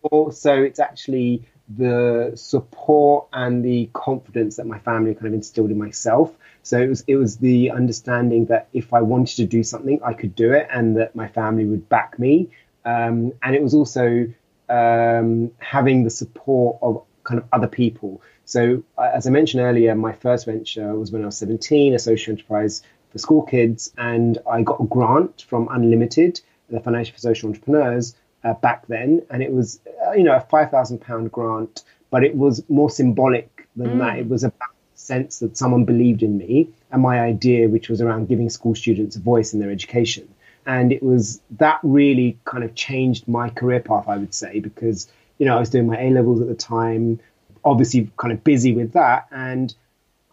also 0.03 0.63
it's 0.63 0.81
actually 0.81 1.45
the 1.77 2.33
support 2.35 3.29
and 3.33 3.65
the 3.65 3.89
confidence 3.93 4.57
that 4.57 4.67
my 4.67 4.79
family 4.81 5.15
kind 5.15 5.29
of 5.29 5.35
instilled 5.35 5.71
in 5.71 5.79
myself. 5.79 6.37
So 6.63 6.81
it 6.81 6.89
was 6.89 7.05
it 7.07 7.17
was 7.17 7.39
the 7.39 7.71
understanding 7.71 8.47
that 8.47 8.69
if 8.73 8.93
I 8.93 9.03
wanted 9.03 9.37
to 9.37 9.47
do 9.47 9.63
something, 9.63 10.01
I 10.05 10.13
could 10.15 10.35
do 10.35 10.53
it, 10.53 10.67
and 10.71 10.97
that 10.97 11.15
my 11.15 11.29
family 11.29 11.65
would 11.65 11.89
back 11.89 12.19
me. 12.19 12.51
Um, 12.85 13.33
and 13.43 13.55
it 13.55 13.63
was 13.63 13.75
also 13.75 14.27
um, 14.69 15.51
having 15.59 16.05
the 16.05 16.11
support 16.11 16.79
of 16.83 17.03
kind 17.25 17.41
of 17.41 17.47
other 17.53 17.67
people. 17.67 18.23
So 18.45 18.83
uh, 18.99 19.11
as 19.15 19.27
I 19.27 19.31
mentioned 19.31 19.63
earlier, 19.63 19.95
my 19.95 20.13
first 20.13 20.47
venture 20.47 20.95
was 20.95 21.13
when 21.13 21.23
I 21.23 21.27
was 21.27 21.39
17, 21.39 21.95
a 21.95 21.99
social 21.99 22.33
enterprise 22.33 22.83
for 23.11 23.19
school 23.19 23.43
kids, 23.43 23.93
and 23.99 24.39
I 24.51 24.63
got 24.63 24.81
a 24.81 24.85
grant 24.87 25.45
from 25.49 25.69
Unlimited, 25.71 26.41
the 26.69 26.81
Financial 26.81 27.13
for 27.15 27.21
Social 27.21 27.49
Entrepreneurs, 27.49 28.15
uh, 28.45 28.55
back 28.55 28.87
then, 28.87 29.23
and 29.31 29.43
it 29.43 29.53
was 29.53 29.81
uh, 30.07 30.13
you 30.13 30.23
know 30.23 30.35
a 30.37 30.41
five 30.41 30.71
thousand 30.71 31.01
pound 31.01 31.31
grant, 31.31 31.83
but 32.11 32.25
it 32.25 32.35
was 32.35 32.63
more 32.71 32.89
symbolic 32.89 33.69
than 33.77 33.97
Mm. 33.97 33.99
that. 33.99 34.19
It 34.19 34.29
was 34.29 34.45
about 34.45 34.71
the 34.95 34.99
sense 34.99 35.41
that 35.41 35.57
someone 35.57 35.85
believed 35.85 36.23
in 36.23 36.39
me 36.39 36.71
and 36.91 37.03
my 37.03 37.21
idea, 37.21 37.69
which 37.69 37.89
was 37.89 38.01
around 38.01 38.29
giving 38.29 38.49
school 38.49 38.75
students 38.75 39.17
a 39.17 39.21
voice 39.21 39.53
in 39.53 39.61
their 39.61 39.71
education. 39.71 40.29
And 40.67 40.93
it 40.93 41.03
was 41.03 41.41
that 41.59 41.81
really 41.83 42.39
kind 42.45 42.65
of 42.65 42.75
changed 42.75 43.27
my 43.27 43.51
career 43.51 43.81
path, 43.81 44.09
I 44.09 44.17
would 44.17 44.35
say, 44.35 44.61
because 44.61 45.09
you 45.39 45.47
know 45.47 45.57
I 45.57 45.61
was 45.61 45.71
doing 45.71 45.87
my 45.87 45.99
A 46.01 46.11
levels 46.11 46.41
at 46.41 46.49
the 46.49 46.55
time, 46.55 47.19
obviously 47.65 48.11
kind 48.17 48.33
of 48.33 48.45
busy 48.45 48.73
with 48.75 48.93
that, 48.93 49.27
and 49.31 49.75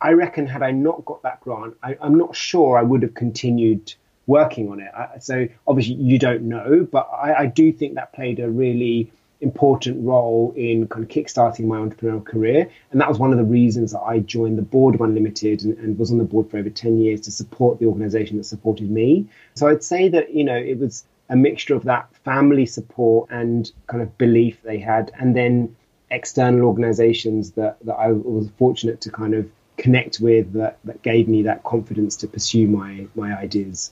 I 0.02 0.12
reckon 0.12 0.46
had 0.46 0.62
I 0.62 0.72
not 0.72 1.06
got 1.06 1.24
that 1.24 1.42
grant, 1.42 1.76
I, 1.82 1.98
I'm 2.02 2.18
not 2.18 2.36
sure 2.36 2.78
I 2.78 2.84
would 2.84 3.02
have 3.02 3.14
continued 3.14 3.94
working 4.28 4.70
on 4.70 4.80
it. 4.80 4.92
I, 4.96 5.20
so 5.20 5.48
obviously 5.68 5.96
you 5.96 6.20
don't 6.20 6.44
know, 6.44 6.88
but 6.92 7.10
I, 7.12 7.34
I 7.34 7.46
do 7.48 7.72
think 7.72 7.96
that 7.96 8.14
played 8.14 8.40
a 8.40 8.50
really 8.50 9.12
important 9.42 10.04
role 10.04 10.54
in 10.56 10.88
kind 10.88 11.04
of 11.04 11.10
kickstarting 11.10 11.66
my 11.66 11.78
entrepreneurial 11.78 12.26
career. 12.26 12.70
And 12.92 13.00
that 13.00 13.10
was 13.10 13.20
one 13.20 13.32
of 13.32 13.38
the 13.38 13.44
reasons 13.44 13.92
that 13.92 14.02
I 14.02 14.20
joined 14.20 14.58
the 14.58 14.64
board 14.64 14.96
of 14.96 15.02
Unlimited 15.02 15.64
and, 15.64 15.78
and 15.78 15.98
was 15.98 16.12
on 16.12 16.18
the 16.18 16.24
board 16.24 16.50
for 16.50 16.58
over 16.58 16.70
10 16.70 17.00
years 17.00 17.22
to 17.22 17.32
support 17.32 17.80
the 17.80 17.86
organization 17.86 18.38
that 18.38 18.46
supported 18.46 18.90
me. 18.90 19.28
So 19.54 19.68
I'd 19.68 19.84
say 19.84 20.10
that, 20.10 20.34
you 20.34 20.44
know, 20.44 20.56
it 20.56 20.80
was 20.80 21.06
a 21.30 21.36
mixture 21.36 21.76
of 21.76 21.84
that 21.84 22.10
family 22.24 22.66
support 22.66 23.30
and 23.30 23.72
kind 23.88 24.02
of 24.02 24.18
belief 24.18 24.62
they 24.64 24.80
had, 24.80 25.12
and 25.20 25.36
then 25.36 25.76
external 26.10 26.66
organizations 26.66 27.52
that, 27.52 27.78
that 27.86 27.96
I 27.96 28.12
was 28.12 28.50
fortunate 28.58 29.02
to 29.02 29.12
kind 29.12 29.34
of 29.34 29.50
connect 29.78 30.20
with 30.20 30.54
that, 30.54 30.80
that 30.86 31.02
gave 31.04 31.28
me 31.28 31.44
that 31.44 31.64
confidence 31.64 32.16
to 32.18 32.28
pursue 32.28 32.68
my, 32.68 33.08
my 33.16 33.38
ideas. 33.38 33.92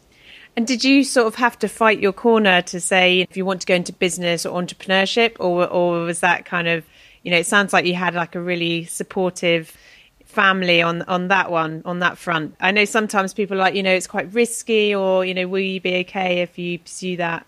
And 0.57 0.65
did 0.65 0.83
you 0.83 1.03
sort 1.03 1.27
of 1.27 1.35
have 1.35 1.59
to 1.59 1.67
fight 1.67 1.99
your 1.99 2.13
corner 2.13 2.61
to 2.63 2.79
say 2.79 3.21
if 3.21 3.35
you 3.35 3.43
want 3.45 3.61
to 3.61 3.67
go 3.67 3.75
into 3.75 3.91
business 3.91 4.45
or 4.45 4.61
entrepreneurship, 4.61 5.35
or 5.39 5.67
or 5.67 5.99
was 6.05 6.21
that 6.21 6.45
kind 6.45 6.67
of, 6.67 6.85
you 7.23 7.31
know, 7.31 7.37
it 7.37 7.45
sounds 7.45 7.73
like 7.73 7.85
you 7.85 7.93
had 7.95 8.15
like 8.15 8.35
a 8.35 8.41
really 8.41 8.85
supportive 8.85 9.75
family 10.23 10.81
on 10.81 11.01
on 11.03 11.27
that 11.27 11.51
one 11.51 11.81
on 11.85 11.99
that 11.99 12.17
front. 12.17 12.55
I 12.59 12.71
know 12.71 12.85
sometimes 12.85 13.33
people 13.33 13.57
are 13.57 13.59
like, 13.59 13.75
you 13.75 13.83
know, 13.83 13.93
it's 13.93 14.07
quite 14.07 14.33
risky, 14.33 14.95
or 14.95 15.25
you 15.25 15.33
know, 15.33 15.47
will 15.47 15.59
you 15.59 15.81
be 15.81 15.97
okay 15.97 16.41
if 16.41 16.57
you 16.57 16.79
pursue 16.79 17.17
that? 17.17 17.45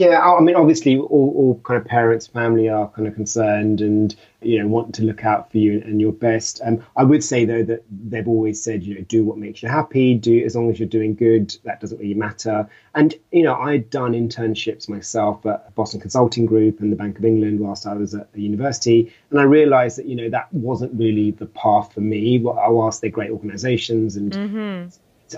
Yeah, 0.00 0.18
I 0.18 0.38
I 0.38 0.40
mean, 0.40 0.56
obviously, 0.56 0.96
all, 0.96 1.34
all 1.36 1.60
kind 1.62 1.78
of 1.78 1.86
parents, 1.86 2.26
family 2.26 2.70
are 2.70 2.88
kind 2.88 3.06
of 3.06 3.14
concerned 3.14 3.82
and 3.82 4.16
you 4.40 4.58
know 4.58 4.66
want 4.66 4.94
to 4.94 5.02
look 5.02 5.26
out 5.26 5.50
for 5.50 5.58
you 5.58 5.72
and, 5.72 5.82
and 5.82 6.00
your 6.00 6.12
best. 6.12 6.62
Um, 6.64 6.82
I 6.96 7.04
would 7.04 7.22
say 7.22 7.44
though 7.44 7.62
that 7.64 7.84
they've 7.90 8.26
always 8.26 8.64
said, 8.64 8.82
you 8.82 8.94
know, 8.94 9.02
do 9.02 9.26
what 9.26 9.36
makes 9.36 9.62
you 9.62 9.68
happy. 9.68 10.14
Do 10.14 10.42
as 10.42 10.56
long 10.56 10.70
as 10.70 10.80
you're 10.80 10.88
doing 10.88 11.14
good, 11.14 11.54
that 11.64 11.82
doesn't 11.82 11.98
really 11.98 12.14
matter. 12.14 12.66
And 12.94 13.14
you 13.30 13.42
know, 13.42 13.54
I'd 13.56 13.90
done 13.90 14.12
internships 14.12 14.88
myself 14.88 15.44
at 15.44 15.74
Boston 15.74 16.00
Consulting 16.00 16.46
Group 16.46 16.80
and 16.80 16.90
the 16.90 16.96
Bank 16.96 17.18
of 17.18 17.24
England 17.26 17.60
whilst 17.60 17.86
I 17.86 17.92
was 17.92 18.14
at 18.14 18.32
the 18.32 18.40
university, 18.40 19.12
and 19.28 19.38
I 19.38 19.42
realised 19.42 19.98
that 19.98 20.06
you 20.06 20.16
know 20.16 20.30
that 20.30 20.50
wasn't 20.50 20.98
really 20.98 21.32
the 21.32 21.44
path 21.44 21.92
for 21.92 22.00
me. 22.00 22.38
Whilst 22.38 23.02
they're 23.02 23.10
great 23.10 23.32
organisations 23.32 24.16
and 24.16 24.32
Mm-hmm. 24.32 24.88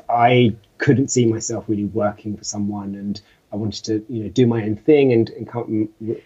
I 0.08 0.54
couldn't 0.78 1.10
see 1.10 1.26
myself 1.26 1.64
really 1.68 1.84
working 1.84 2.36
for 2.36 2.44
someone, 2.44 2.94
and 2.94 3.20
I 3.52 3.56
wanted 3.56 3.84
to, 3.84 4.04
you 4.08 4.24
know, 4.24 4.28
do 4.30 4.46
my 4.46 4.62
own 4.64 4.76
thing 4.76 5.12
and, 5.12 5.28
and 5.30 5.46
come 5.46 5.62
up 5.62 5.68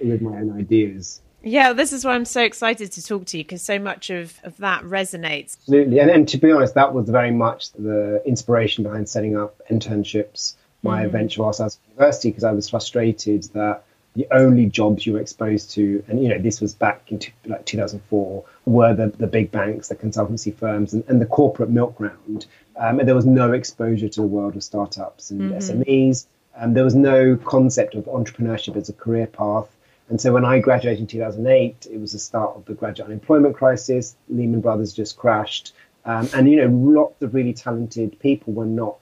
with 0.01 0.23
my 0.23 0.39
own 0.39 0.57
ideas. 0.57 1.21
Yeah, 1.43 1.73
this 1.73 1.93
is 1.93 2.05
why 2.05 2.15
I'm 2.15 2.25
so 2.25 2.43
excited 2.43 2.91
to 2.93 3.03
talk 3.05 3.27
to 3.27 3.39
you 3.39 3.45
because 3.45 3.63
so 3.63 3.79
much 3.79 4.11
of, 4.11 4.39
of 4.43 4.57
that 4.59 4.83
resonates. 4.83 5.57
Absolutely, 5.59 5.99
and, 6.01 6.11
and 6.11 6.29
to 6.29 6.39
be 6.39 6.51
honest, 6.51 6.75
that 6.75 6.93
was 6.93 7.09
very 7.09 7.31
much 7.31 7.73
the 7.73 8.23
inspiration 8.25 8.83
behind 8.85 9.09
setting 9.09 9.37
up 9.37 9.61
internships. 9.71 10.55
My 10.83 11.07
venture 11.07 11.43
whilst 11.43 11.61
I 11.61 11.65
was 11.65 11.79
at 11.83 11.89
university, 11.91 12.31
because 12.31 12.45
I 12.45 12.53
was 12.53 12.71
frustrated 12.71 13.43
that 13.55 13.83
the 14.15 14.29
only 14.31 14.67
jobs 14.67 15.05
you 15.05 15.15
were 15.15 15.21
exposed 15.21 15.73
to, 15.73 16.03
and 16.07 16.23
you 16.23 16.29
know, 16.29 16.39
this 16.39 16.61
was 16.61 16.75
back 16.75 17.11
in 17.11 17.19
two, 17.19 17.33
like 17.47 17.65
2004, 17.67 18.45
were 18.67 18.95
the, 18.95 19.09
the 19.09 19.27
big 19.27 19.51
banks, 19.51 19.89
the 19.89 19.97
consultancy 19.97 20.55
firms, 20.55 20.95
and, 20.95 21.03
and 21.09 21.21
the 21.21 21.27
corporate 21.27 21.71
milk 21.71 21.99
round. 21.99 22.47
Um, 22.77 23.01
and 23.01 23.09
there 23.09 23.17
was 23.17 23.27
no 23.27 23.53
exposure 23.53 24.09
to 24.09 24.21
the 24.21 24.27
world 24.27 24.55
of 24.55 24.63
startups 24.63 25.31
and 25.31 25.51
Mhm. 25.53 25.57
SMEs. 25.57 26.27
Um, 26.57 26.75
there 26.75 26.85
was 26.85 26.95
no 26.95 27.37
concept 27.37 27.95
of 27.95 28.05
entrepreneurship 28.07 28.77
as 28.77 28.89
a 28.89 28.93
career 28.93 29.27
path. 29.27 29.69
And 30.09 30.21
so 30.21 30.33
when 30.33 30.45
I 30.45 30.61
graduated 30.61 31.01
in 31.01 31.07
2008, 31.07 31.89
it 31.91 32.01
was 32.01 32.13
the 32.13 32.19
start 32.19 32.57
of 32.57 32.65
the 32.65 32.75
graduate 32.75 33.09
unemployment 33.09 33.57
crisis. 33.57 34.17
Lehman 34.29 34.61
Brothers 34.61 34.93
just 34.93 35.17
crashed. 35.17 35.73
Um, 36.05 36.29
and, 36.33 36.49
you 36.49 36.57
know, 36.57 36.69
lots 36.69 37.21
of 37.23 37.35
really 37.35 37.53
talented 37.53 38.19
people 38.21 38.53
were 38.53 38.65
not 38.67 38.97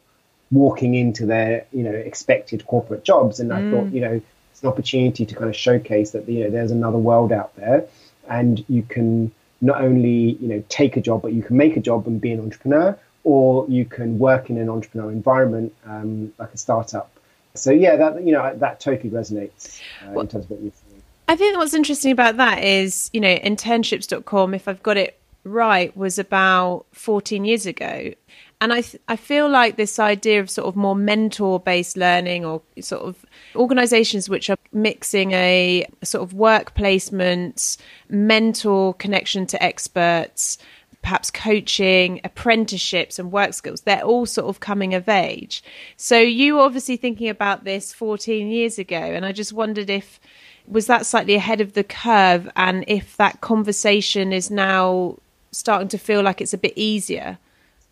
walking 0.51 0.95
into 0.95 1.27
their, 1.27 1.67
you 1.73 1.83
know, 1.83 1.91
expected 1.93 2.67
corporate 2.67 3.05
jobs. 3.05 3.41
And 3.41 3.53
I 3.53 3.61
Mm. 3.61 3.71
thought, 3.71 3.93
you 3.93 4.01
know, 4.01 4.21
it's 4.51 4.63
an 4.63 4.69
opportunity 4.69 5.27
to 5.27 5.35
kind 5.35 5.51
of 5.51 5.57
showcase 5.57 6.13
that, 6.13 6.29
you 6.29 6.45
know, 6.45 6.51
there's 6.51 6.71
another 6.71 6.99
world 6.99 7.33
out 7.33 7.55
there 7.57 7.85
and 8.29 8.65
you 8.69 8.83
can 8.83 9.31
not 9.61 9.83
only, 9.83 10.39
you 10.41 10.49
know, 10.49 10.63
take 10.69 10.97
a 10.97 11.01
job, 11.01 11.23
but 11.23 11.33
you 11.33 11.43
can 11.43 11.57
make 11.57 11.77
a 11.77 11.81
job 11.81 12.07
and 12.07 12.21
be 12.21 12.33
an 12.33 12.41
entrepreneur 12.41 12.97
or 13.25 13.67
you 13.69 13.85
can 13.85 14.19
work 14.19 14.49
in 14.51 14.57
an 14.59 14.69
entrepreneurial 14.69 15.13
environment 15.13 15.75
um, 15.87 16.33
like 16.39 16.53
a 16.55 16.59
startup. 16.59 17.11
So 17.55 17.71
yeah, 17.71 17.97
that 17.97 18.25
you 18.25 18.33
know 18.33 18.55
that 18.57 18.81
totally 18.81 19.11
resonates 19.11 19.81
uh, 20.05 20.19
in 20.19 20.29
terms 20.29 20.45
of 20.45 20.51
what 20.51 20.61
you're 20.61 20.73
saying. 20.73 21.03
I 21.27 21.37
think 21.37 21.57
what's 21.57 21.75
interesting 21.75 22.13
about 22.13 22.37
that 22.37 22.63
is, 22.63 23.09
you 23.13 23.21
know, 23.21 23.35
internships.com, 23.37 24.53
if 24.53 24.69
I've 24.69 24.83
got 24.83 24.97
it 24.97 25.19
right, 25.45 25.97
was 25.97 26.19
about 26.19 26.87
14 26.93 27.45
years 27.45 27.67
ago. 27.67 28.13
And 28.61 28.73
I, 28.73 28.81
th- 28.81 29.03
I 29.09 29.17
feel 29.17 29.49
like 29.49 29.77
this 29.77 29.99
idea 29.99 30.41
of 30.41 30.49
sort 30.49 30.69
of 30.69 30.77
more 30.77 30.95
mentor 30.95 31.61
based 31.61 31.97
learning 31.97 32.45
or 32.45 32.63
sort 32.81 33.03
of 33.03 33.25
organizations 33.57 34.29
which 34.29 34.49
are 34.49 34.57
mixing 34.73 35.33
a, 35.33 35.87
a 36.01 36.07
sort 36.07 36.23
of 36.23 36.35
work 36.35 36.75
placements, 36.75 37.79
mentor 38.09 38.95
connection 38.95 39.47
to 39.47 39.63
experts, 39.63 40.59
perhaps 41.05 41.31
coaching, 41.31 42.19
apprenticeships, 42.25 43.19
and 43.19 43.31
work 43.31 43.53
skills, 43.53 43.83
they're 43.83 44.03
all 44.03 44.25
sort 44.25 44.49
of 44.49 44.59
coming 44.59 44.95
of 44.95 45.07
age. 45.07 45.63
So 45.99 46.19
you 46.19 46.55
were 46.55 46.63
obviously 46.63 46.97
thinking 46.97 47.29
about 47.29 47.65
this 47.65 47.93
14 47.93 48.49
years 48.49 48.79
ago. 48.79 48.97
And 48.97 49.25
I 49.27 49.33
just 49.33 49.53
wondered 49.53 49.91
if 49.91 50.19
was 50.67 50.87
that 50.87 51.05
slightly 51.05 51.35
ahead 51.35 51.61
of 51.61 51.75
the 51.75 51.85
curve 51.85 52.49
and 52.57 52.85
if 52.89 53.19
that 53.19 53.43
conversation 53.43 54.33
is 54.33 54.51
now 54.51 55.19
starting 55.53 55.89
to 55.89 55.99
feel 55.99 56.23
like 56.23 56.41
it's 56.41 56.55
a 56.55 56.59
bit 56.59 56.73
easier. 56.75 57.37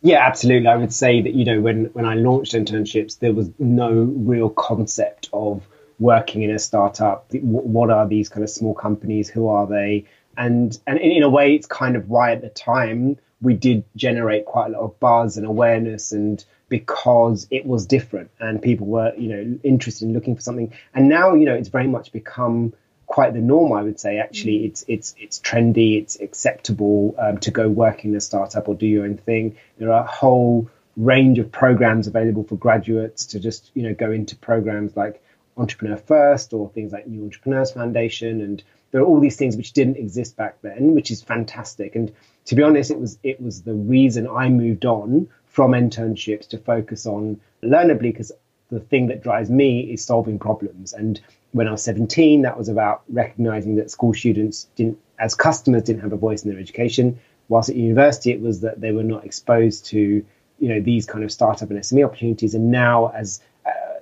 Yeah, 0.00 0.26
absolutely. 0.26 0.68
I 0.68 0.76
would 0.76 0.92
say 0.92 1.20
that 1.20 1.34
you 1.34 1.44
know 1.44 1.60
when 1.60 1.84
when 1.92 2.06
I 2.06 2.14
launched 2.14 2.54
internships, 2.54 3.18
there 3.18 3.34
was 3.34 3.50
no 3.58 3.92
real 3.92 4.48
concept 4.48 5.28
of 5.34 5.62
working 6.00 6.42
in 6.42 6.50
a 6.50 6.58
startup. 6.58 7.30
Wh- 7.30 7.66
What 7.76 7.90
are 7.90 8.08
these 8.08 8.30
kind 8.30 8.42
of 8.42 8.48
small 8.50 8.74
companies? 8.74 9.28
Who 9.28 9.48
are 9.48 9.66
they? 9.66 10.06
And 10.36 10.76
and 10.86 10.98
in 10.98 11.22
a 11.22 11.28
way, 11.28 11.54
it's 11.54 11.66
kind 11.66 11.96
of 11.96 12.08
why 12.08 12.32
at 12.32 12.42
the 12.42 12.48
time 12.48 13.18
we 13.40 13.54
did 13.54 13.84
generate 13.96 14.46
quite 14.46 14.66
a 14.66 14.70
lot 14.70 14.82
of 14.82 15.00
buzz 15.00 15.36
and 15.36 15.46
awareness, 15.46 16.12
and 16.12 16.44
because 16.68 17.46
it 17.50 17.66
was 17.66 17.84
different 17.84 18.30
and 18.40 18.62
people 18.62 18.86
were 18.86 19.12
you 19.16 19.28
know 19.28 19.58
interested 19.62 20.06
in 20.06 20.14
looking 20.14 20.34
for 20.34 20.40
something. 20.40 20.72
And 20.94 21.08
now 21.08 21.34
you 21.34 21.44
know 21.44 21.54
it's 21.54 21.68
very 21.68 21.86
much 21.86 22.12
become 22.12 22.72
quite 23.12 23.34
the 23.34 23.40
norm. 23.40 23.72
I 23.74 23.82
would 23.82 24.00
say 24.00 24.18
actually 24.18 24.64
it's 24.64 24.84
it's 24.88 25.14
it's 25.18 25.38
trendy, 25.38 26.00
it's 26.00 26.18
acceptable 26.18 27.14
um, 27.18 27.36
to 27.38 27.50
go 27.50 27.68
work 27.68 28.06
in 28.06 28.16
a 28.16 28.20
startup 28.20 28.68
or 28.68 28.74
do 28.74 28.86
your 28.86 29.04
own 29.04 29.18
thing. 29.18 29.56
There 29.76 29.92
are 29.92 30.04
a 30.04 30.10
whole 30.10 30.70
range 30.96 31.38
of 31.38 31.52
programs 31.52 32.06
available 32.06 32.44
for 32.44 32.56
graduates 32.56 33.26
to 33.26 33.38
just 33.38 33.70
you 33.74 33.82
know 33.82 33.94
go 33.94 34.10
into 34.10 34.34
programs 34.36 34.96
like 34.96 35.22
Entrepreneur 35.58 35.98
First 35.98 36.54
or 36.54 36.70
things 36.70 36.90
like 36.90 37.06
New 37.06 37.24
Entrepreneurs 37.24 37.72
Foundation, 37.72 38.40
and 38.40 38.64
there 38.92 39.02
are 39.02 39.04
all 39.04 39.18
these 39.18 39.36
things 39.36 39.56
which 39.56 39.72
didn't 39.72 39.96
exist 39.96 40.36
back 40.36 40.62
then, 40.62 40.94
which 40.94 41.10
is 41.10 41.20
fantastic. 41.22 41.96
And 41.96 42.12
to 42.44 42.54
be 42.54 42.62
honest, 42.62 42.90
it 42.90 43.00
was 43.00 43.18
it 43.24 43.40
was 43.40 43.62
the 43.62 43.74
reason 43.74 44.28
I 44.28 44.48
moved 44.48 44.86
on 44.86 45.28
from 45.46 45.72
internships 45.72 46.48
to 46.50 46.58
focus 46.58 47.06
on 47.06 47.40
Learnerbly 47.62 48.02
because 48.02 48.32
the 48.70 48.80
thing 48.80 49.08
that 49.08 49.22
drives 49.22 49.50
me 49.50 49.80
is 49.80 50.04
solving 50.04 50.38
problems 50.38 50.92
and 50.92 51.20
when 51.52 51.68
I 51.68 51.72
was 51.72 51.82
17, 51.82 52.42
that 52.42 52.58
was 52.58 52.68
about 52.68 53.02
recognizing 53.08 53.76
that 53.76 53.90
school 53.90 54.14
students 54.14 54.68
didn't, 54.74 54.98
as 55.18 55.34
customers, 55.34 55.82
didn't 55.84 56.02
have 56.02 56.12
a 56.12 56.16
voice 56.16 56.42
in 56.42 56.50
their 56.50 56.58
education. 56.58 57.20
Whilst 57.48 57.68
at 57.68 57.76
university, 57.76 58.32
it 58.32 58.40
was 58.40 58.60
that 58.60 58.80
they 58.80 58.92
were 58.92 59.02
not 59.02 59.24
exposed 59.24 59.86
to, 59.86 60.24
you 60.58 60.68
know, 60.68 60.80
these 60.80 61.06
kind 61.06 61.24
of 61.24 61.30
startup 61.30 61.70
and 61.70 61.78
SME 61.78 62.04
opportunities. 62.04 62.54
And 62.54 62.70
now, 62.70 63.08
as 63.14 63.40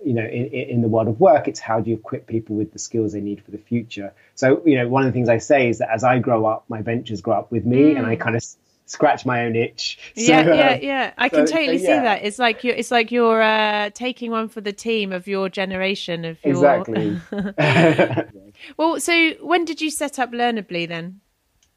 you 0.04 0.14
know, 0.14 0.24
in, 0.24 0.46
in 0.46 0.82
the 0.82 0.88
world 0.88 1.08
of 1.08 1.20
work, 1.20 1.48
it's 1.48 1.60
how 1.60 1.80
do 1.80 1.90
you 1.90 1.96
equip 1.96 2.26
people 2.26 2.56
with 2.56 2.72
the 2.72 2.78
skills 2.78 3.12
they 3.12 3.20
need 3.20 3.42
for 3.44 3.50
the 3.50 3.58
future. 3.58 4.12
So, 4.34 4.62
you 4.64 4.76
know, 4.76 4.88
one 4.88 5.02
of 5.02 5.08
the 5.08 5.12
things 5.12 5.28
I 5.28 5.38
say 5.38 5.68
is 5.68 5.78
that 5.78 5.90
as 5.90 6.04
I 6.04 6.18
grow 6.18 6.46
up, 6.46 6.64
my 6.68 6.82
ventures 6.82 7.20
grow 7.20 7.34
up 7.34 7.52
with 7.52 7.64
me, 7.64 7.78
mm. 7.78 7.98
and 7.98 8.06
I 8.06 8.16
kind 8.16 8.36
of 8.36 8.44
scratch 8.86 9.24
my 9.24 9.44
own 9.44 9.54
itch. 9.54 9.98
So, 10.16 10.22
yeah, 10.22 10.54
yeah, 10.54 10.74
yeah. 10.80 11.14
I 11.16 11.28
can 11.28 11.46
so, 11.46 11.54
totally 11.54 11.78
so, 11.78 11.84
yeah. 11.84 11.98
see 11.98 12.02
that. 12.02 12.24
It's 12.24 12.38
like 12.38 12.64
you're, 12.64 12.74
it's 12.74 12.90
like 12.90 13.12
you're 13.12 13.42
uh, 13.42 13.90
taking 13.90 14.30
one 14.30 14.48
for 14.48 14.60
the 14.60 14.72
team 14.72 15.12
of 15.12 15.26
your 15.26 15.48
generation 15.48 16.24
of 16.24 16.38
your. 16.44 16.54
Exactly. 16.54 17.20
well, 18.76 19.00
so 19.00 19.30
when 19.40 19.64
did 19.64 19.80
you 19.80 19.90
set 19.90 20.18
up 20.18 20.32
Learnerbly 20.32 20.88
then? 20.88 21.20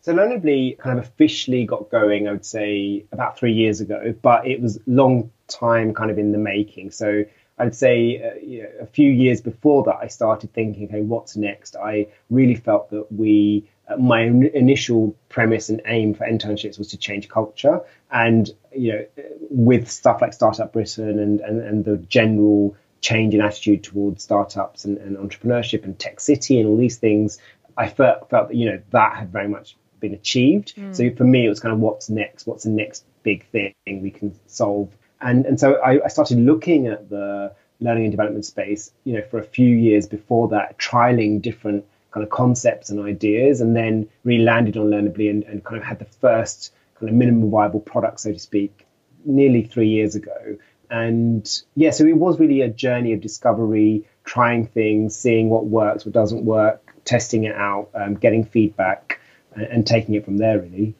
So 0.01 0.13
Learnerbly 0.13 0.77
kind 0.79 0.99
of 0.99 1.05
officially 1.05 1.65
got 1.65 1.89
going, 1.89 2.27
I 2.27 2.33
would 2.33 2.45
say, 2.45 3.05
about 3.13 3.37
three 3.37 3.53
years 3.53 3.79
ago, 3.79 4.13
but 4.21 4.45
it 4.45 4.59
was 4.59 4.77
long 4.85 5.31
time 5.47 5.93
kind 5.93 6.11
of 6.11 6.17
in 6.17 6.33
the 6.33 6.37
making. 6.37 6.91
So 6.91 7.23
I'd 7.63 7.75
say 7.75 8.21
uh, 8.21 8.45
you 8.45 8.63
know, 8.63 8.69
a 8.81 8.85
few 8.85 9.09
years 9.09 9.39
before 9.41 9.83
that, 9.85 9.97
I 10.01 10.07
started 10.07 10.53
thinking, 10.53 10.89
okay, 10.89 11.01
what's 11.01 11.37
next? 11.37 11.77
I 11.77 12.07
really 12.29 12.55
felt 12.55 12.89
that 12.89 13.09
we 13.09 13.65
uh, 13.87 13.97
my 13.97 14.21
initial 14.21 15.15
premise 15.29 15.69
and 15.69 15.81
aim 15.85 16.13
for 16.13 16.25
internships 16.27 16.77
was 16.77 16.89
to 16.89 16.97
change 16.97 17.29
culture. 17.29 17.81
And, 18.11 18.49
you 18.75 18.91
know, 18.91 19.05
with 19.49 19.89
stuff 19.89 20.21
like 20.21 20.33
Startup 20.33 20.71
Britain 20.71 21.19
and, 21.19 21.39
and, 21.41 21.61
and 21.61 21.85
the 21.85 21.97
general 21.97 22.75
change 23.01 23.33
in 23.33 23.41
attitude 23.41 23.83
towards 23.83 24.23
startups 24.23 24.85
and, 24.85 24.97
and 24.97 25.17
entrepreneurship 25.17 25.83
and 25.85 25.97
tech 25.97 26.19
city 26.19 26.59
and 26.59 26.67
all 26.67 26.77
these 26.77 26.97
things, 26.97 27.39
I 27.77 27.87
felt, 27.87 28.29
felt 28.29 28.49
that, 28.49 28.55
you 28.55 28.65
know, 28.69 28.81
that 28.91 29.17
had 29.17 29.31
very 29.31 29.47
much 29.47 29.77
been 29.99 30.13
achieved. 30.13 30.75
Mm. 30.75 30.95
So 30.95 31.15
for 31.15 31.23
me, 31.23 31.45
it 31.45 31.49
was 31.49 31.61
kind 31.61 31.73
of 31.73 31.79
what's 31.79 32.09
next? 32.09 32.45
What's 32.45 32.63
the 32.63 32.69
next 32.69 33.05
big 33.23 33.45
thing 33.47 33.73
we 33.85 34.11
can 34.11 34.37
solve? 34.47 34.89
And, 35.23 35.45
and 35.45 35.59
so 35.59 35.75
I, 35.75 36.03
I 36.03 36.07
started 36.09 36.37
looking 36.37 36.87
at 36.87 37.09
the 37.09 37.53
learning 37.79 38.03
and 38.03 38.11
development 38.11 38.45
space, 38.45 38.91
you 39.03 39.13
know, 39.13 39.23
for 39.29 39.39
a 39.39 39.43
few 39.43 39.75
years 39.75 40.07
before 40.07 40.49
that, 40.49 40.77
trialing 40.77 41.41
different 41.41 41.85
kind 42.11 42.23
of 42.23 42.29
concepts 42.29 42.89
and 42.89 42.99
ideas, 42.99 43.61
and 43.61 43.75
then 43.75 44.07
really 44.23 44.43
landed 44.43 44.77
on 44.77 44.87
Learnerbly 44.87 45.29
and, 45.29 45.43
and 45.43 45.63
kind 45.63 45.77
of 45.81 45.83
had 45.83 45.99
the 45.99 46.05
first 46.05 46.73
kind 46.99 47.09
of 47.09 47.15
minimum 47.15 47.49
viable 47.49 47.79
product, 47.79 48.19
so 48.19 48.31
to 48.31 48.39
speak, 48.39 48.85
nearly 49.25 49.63
three 49.63 49.89
years 49.89 50.15
ago. 50.15 50.57
And 50.89 51.49
yeah, 51.75 51.89
so 51.89 52.05
it 52.05 52.15
was 52.15 52.39
really 52.39 52.61
a 52.61 52.69
journey 52.69 53.13
of 53.13 53.21
discovery, 53.21 54.07
trying 54.25 54.67
things, 54.67 55.15
seeing 55.15 55.49
what 55.49 55.65
works, 55.65 56.05
what 56.05 56.13
doesn't 56.13 56.45
work, 56.45 56.93
testing 57.03 57.45
it 57.45 57.55
out, 57.55 57.89
um, 57.95 58.13
getting 58.15 58.45
feedback, 58.45 59.19
and, 59.55 59.65
and 59.65 59.87
taking 59.87 60.13
it 60.15 60.23
from 60.23 60.37
there, 60.37 60.59
really. 60.59 60.93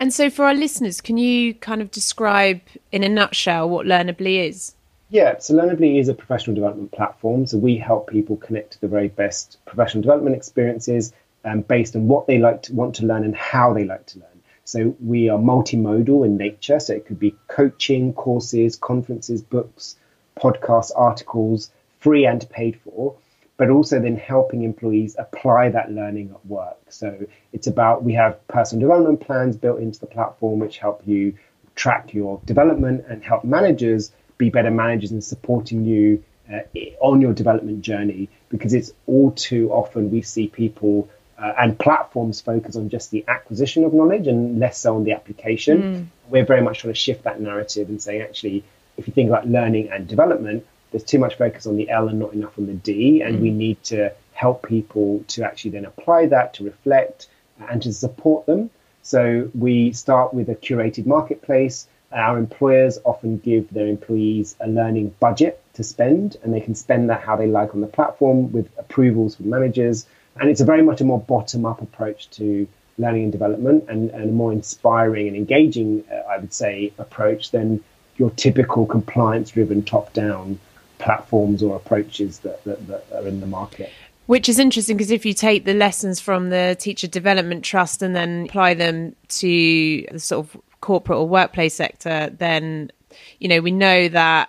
And 0.00 0.14
so, 0.14 0.30
for 0.30 0.46
our 0.46 0.54
listeners, 0.54 1.02
can 1.02 1.18
you 1.18 1.52
kind 1.52 1.82
of 1.82 1.90
describe 1.90 2.62
in 2.90 3.04
a 3.04 3.08
nutshell 3.08 3.68
what 3.68 3.84
Learnerbly 3.84 4.48
is? 4.48 4.74
Yeah, 5.10 5.38
so 5.38 5.54
Learnerbly 5.54 6.00
is 6.00 6.08
a 6.08 6.14
professional 6.14 6.54
development 6.54 6.92
platform. 6.92 7.44
So 7.44 7.58
we 7.58 7.76
help 7.76 8.08
people 8.08 8.38
connect 8.38 8.72
to 8.72 8.80
the 8.80 8.88
very 8.88 9.08
best 9.08 9.58
professional 9.66 10.00
development 10.00 10.36
experiences 10.36 11.12
um, 11.44 11.60
based 11.60 11.94
on 11.96 12.08
what 12.08 12.26
they 12.26 12.38
like 12.38 12.62
to 12.62 12.74
want 12.74 12.94
to 12.96 13.06
learn 13.06 13.24
and 13.24 13.36
how 13.36 13.74
they 13.74 13.84
like 13.84 14.06
to 14.06 14.20
learn. 14.20 14.28
So 14.64 14.96
we 15.04 15.28
are 15.28 15.38
multimodal 15.38 16.24
in 16.24 16.38
nature. 16.38 16.80
So 16.80 16.94
it 16.94 17.04
could 17.04 17.18
be 17.18 17.36
coaching, 17.48 18.14
courses, 18.14 18.76
conferences, 18.76 19.42
books, 19.42 19.96
podcasts, 20.36 20.92
articles, 20.96 21.70
free 21.98 22.24
and 22.24 22.48
paid 22.48 22.80
for, 22.80 23.16
but 23.60 23.68
also 23.68 24.00
then 24.00 24.16
helping 24.16 24.62
employees 24.62 25.16
apply 25.18 25.68
that 25.68 25.92
learning 25.92 26.30
at 26.30 26.46
work. 26.46 26.78
So 26.88 27.26
it's 27.52 27.66
about 27.66 28.02
we 28.02 28.14
have 28.14 28.48
personal 28.48 28.80
development 28.80 29.20
plans 29.20 29.54
built 29.54 29.80
into 29.80 30.00
the 30.00 30.06
platform 30.06 30.60
which 30.60 30.78
help 30.78 31.02
you 31.04 31.34
track 31.74 32.14
your 32.14 32.40
development 32.46 33.04
and 33.06 33.22
help 33.22 33.44
managers 33.44 34.12
be 34.38 34.48
better 34.48 34.70
managers 34.70 35.12
in 35.12 35.20
supporting 35.20 35.84
you 35.84 36.24
uh, 36.50 36.60
on 37.00 37.20
your 37.20 37.34
development 37.34 37.82
journey 37.82 38.30
because 38.48 38.72
it's 38.72 38.92
all 39.06 39.30
too 39.32 39.70
often 39.70 40.10
we 40.10 40.22
see 40.22 40.48
people 40.48 41.10
uh, 41.38 41.52
and 41.58 41.78
platforms 41.78 42.40
focus 42.40 42.76
on 42.76 42.88
just 42.88 43.10
the 43.10 43.22
acquisition 43.28 43.84
of 43.84 43.92
knowledge 43.92 44.26
and 44.26 44.58
less 44.58 44.78
so 44.78 44.96
on 44.96 45.04
the 45.04 45.12
application. 45.12 45.82
Mm. 45.82 46.06
We're 46.30 46.46
very 46.46 46.62
much 46.62 46.78
trying 46.78 46.94
to 46.94 46.98
shift 46.98 47.24
that 47.24 47.42
narrative 47.42 47.90
and 47.90 48.00
saying, 48.00 48.22
actually, 48.22 48.64
if 48.96 49.06
you 49.06 49.12
think 49.12 49.28
about 49.28 49.46
learning 49.46 49.90
and 49.90 50.08
development, 50.08 50.66
there's 50.90 51.04
too 51.04 51.18
much 51.18 51.36
focus 51.36 51.66
on 51.66 51.76
the 51.76 51.88
L 51.90 52.08
and 52.08 52.18
not 52.18 52.32
enough 52.32 52.58
on 52.58 52.66
the 52.66 52.74
D, 52.74 53.22
and 53.22 53.38
mm. 53.38 53.40
we 53.42 53.50
need 53.50 53.82
to 53.84 54.12
help 54.32 54.66
people 54.66 55.24
to 55.28 55.44
actually 55.44 55.72
then 55.72 55.84
apply 55.84 56.26
that, 56.26 56.54
to 56.54 56.64
reflect, 56.64 57.28
and 57.68 57.82
to 57.82 57.92
support 57.92 58.46
them. 58.46 58.70
So 59.02 59.50
we 59.54 59.92
start 59.92 60.34
with 60.34 60.48
a 60.48 60.54
curated 60.54 61.06
marketplace 61.06 61.86
our 62.12 62.38
employers 62.38 62.98
often 63.04 63.38
give 63.38 63.70
their 63.70 63.86
employees 63.86 64.56
a 64.60 64.68
learning 64.68 65.14
budget 65.20 65.62
to 65.74 65.84
spend, 65.84 66.36
and 66.42 66.52
they 66.52 66.60
can 66.60 66.74
spend 66.74 67.10
that 67.10 67.20
how 67.20 67.36
they 67.36 67.46
like 67.46 67.74
on 67.74 67.80
the 67.80 67.86
platform 67.86 68.50
with 68.52 68.68
approvals 68.78 69.36
from 69.36 69.50
managers. 69.50 70.06
And 70.36 70.50
it's 70.50 70.60
a 70.60 70.64
very 70.64 70.82
much 70.82 71.00
a 71.00 71.04
more 71.04 71.20
bottom 71.20 71.64
up 71.64 71.80
approach 71.82 72.28
to 72.30 72.66
learning 72.98 73.24
and 73.24 73.32
development 73.32 73.84
and, 73.88 74.10
and 74.10 74.30
a 74.30 74.32
more 74.32 74.52
inspiring 74.52 75.28
and 75.28 75.36
engaging, 75.36 76.04
uh, 76.12 76.16
I 76.28 76.38
would 76.38 76.52
say, 76.52 76.92
approach 76.98 77.52
than 77.52 77.82
your 78.16 78.30
typical 78.30 78.86
compliance 78.86 79.52
driven 79.52 79.82
top 79.82 80.12
down 80.12 80.58
platforms 81.00 81.62
or 81.62 81.76
approaches 81.76 82.40
that, 82.40 82.62
that, 82.64 82.86
that 82.86 83.06
are 83.12 83.26
in 83.26 83.40
the 83.40 83.46
market. 83.46 83.90
Which 84.26 84.48
is 84.48 84.60
interesting 84.60 84.96
because 84.96 85.10
if 85.10 85.26
you 85.26 85.34
take 85.34 85.64
the 85.64 85.74
lessons 85.74 86.20
from 86.20 86.50
the 86.50 86.76
Teacher 86.78 87.08
Development 87.08 87.64
Trust 87.64 88.00
and 88.00 88.14
then 88.14 88.44
apply 88.44 88.74
them 88.74 89.16
to 89.28 90.06
the 90.12 90.18
sort 90.20 90.46
of 90.46 90.60
corporate 90.80 91.18
or 91.18 91.28
workplace 91.28 91.74
sector, 91.74 92.30
then 92.38 92.92
you 93.40 93.48
know 93.48 93.60
we 93.60 93.72
know 93.72 94.08
that 94.08 94.48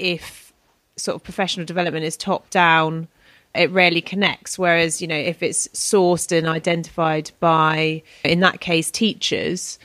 if 0.00 0.52
sort 0.96 1.14
of 1.14 1.22
professional 1.22 1.64
development 1.64 2.04
is 2.04 2.16
top 2.16 2.50
down, 2.50 3.06
it 3.54 3.70
rarely 3.70 4.00
connects. 4.00 4.58
Whereas 4.58 5.00
you 5.00 5.06
know 5.06 5.14
if 5.14 5.44
it's 5.44 5.68
sourced 5.68 6.36
and 6.36 6.48
identified 6.48 7.30
by, 7.38 8.02
in 8.24 8.40
that 8.40 8.60
case, 8.60 8.90
teachers, 8.90 9.78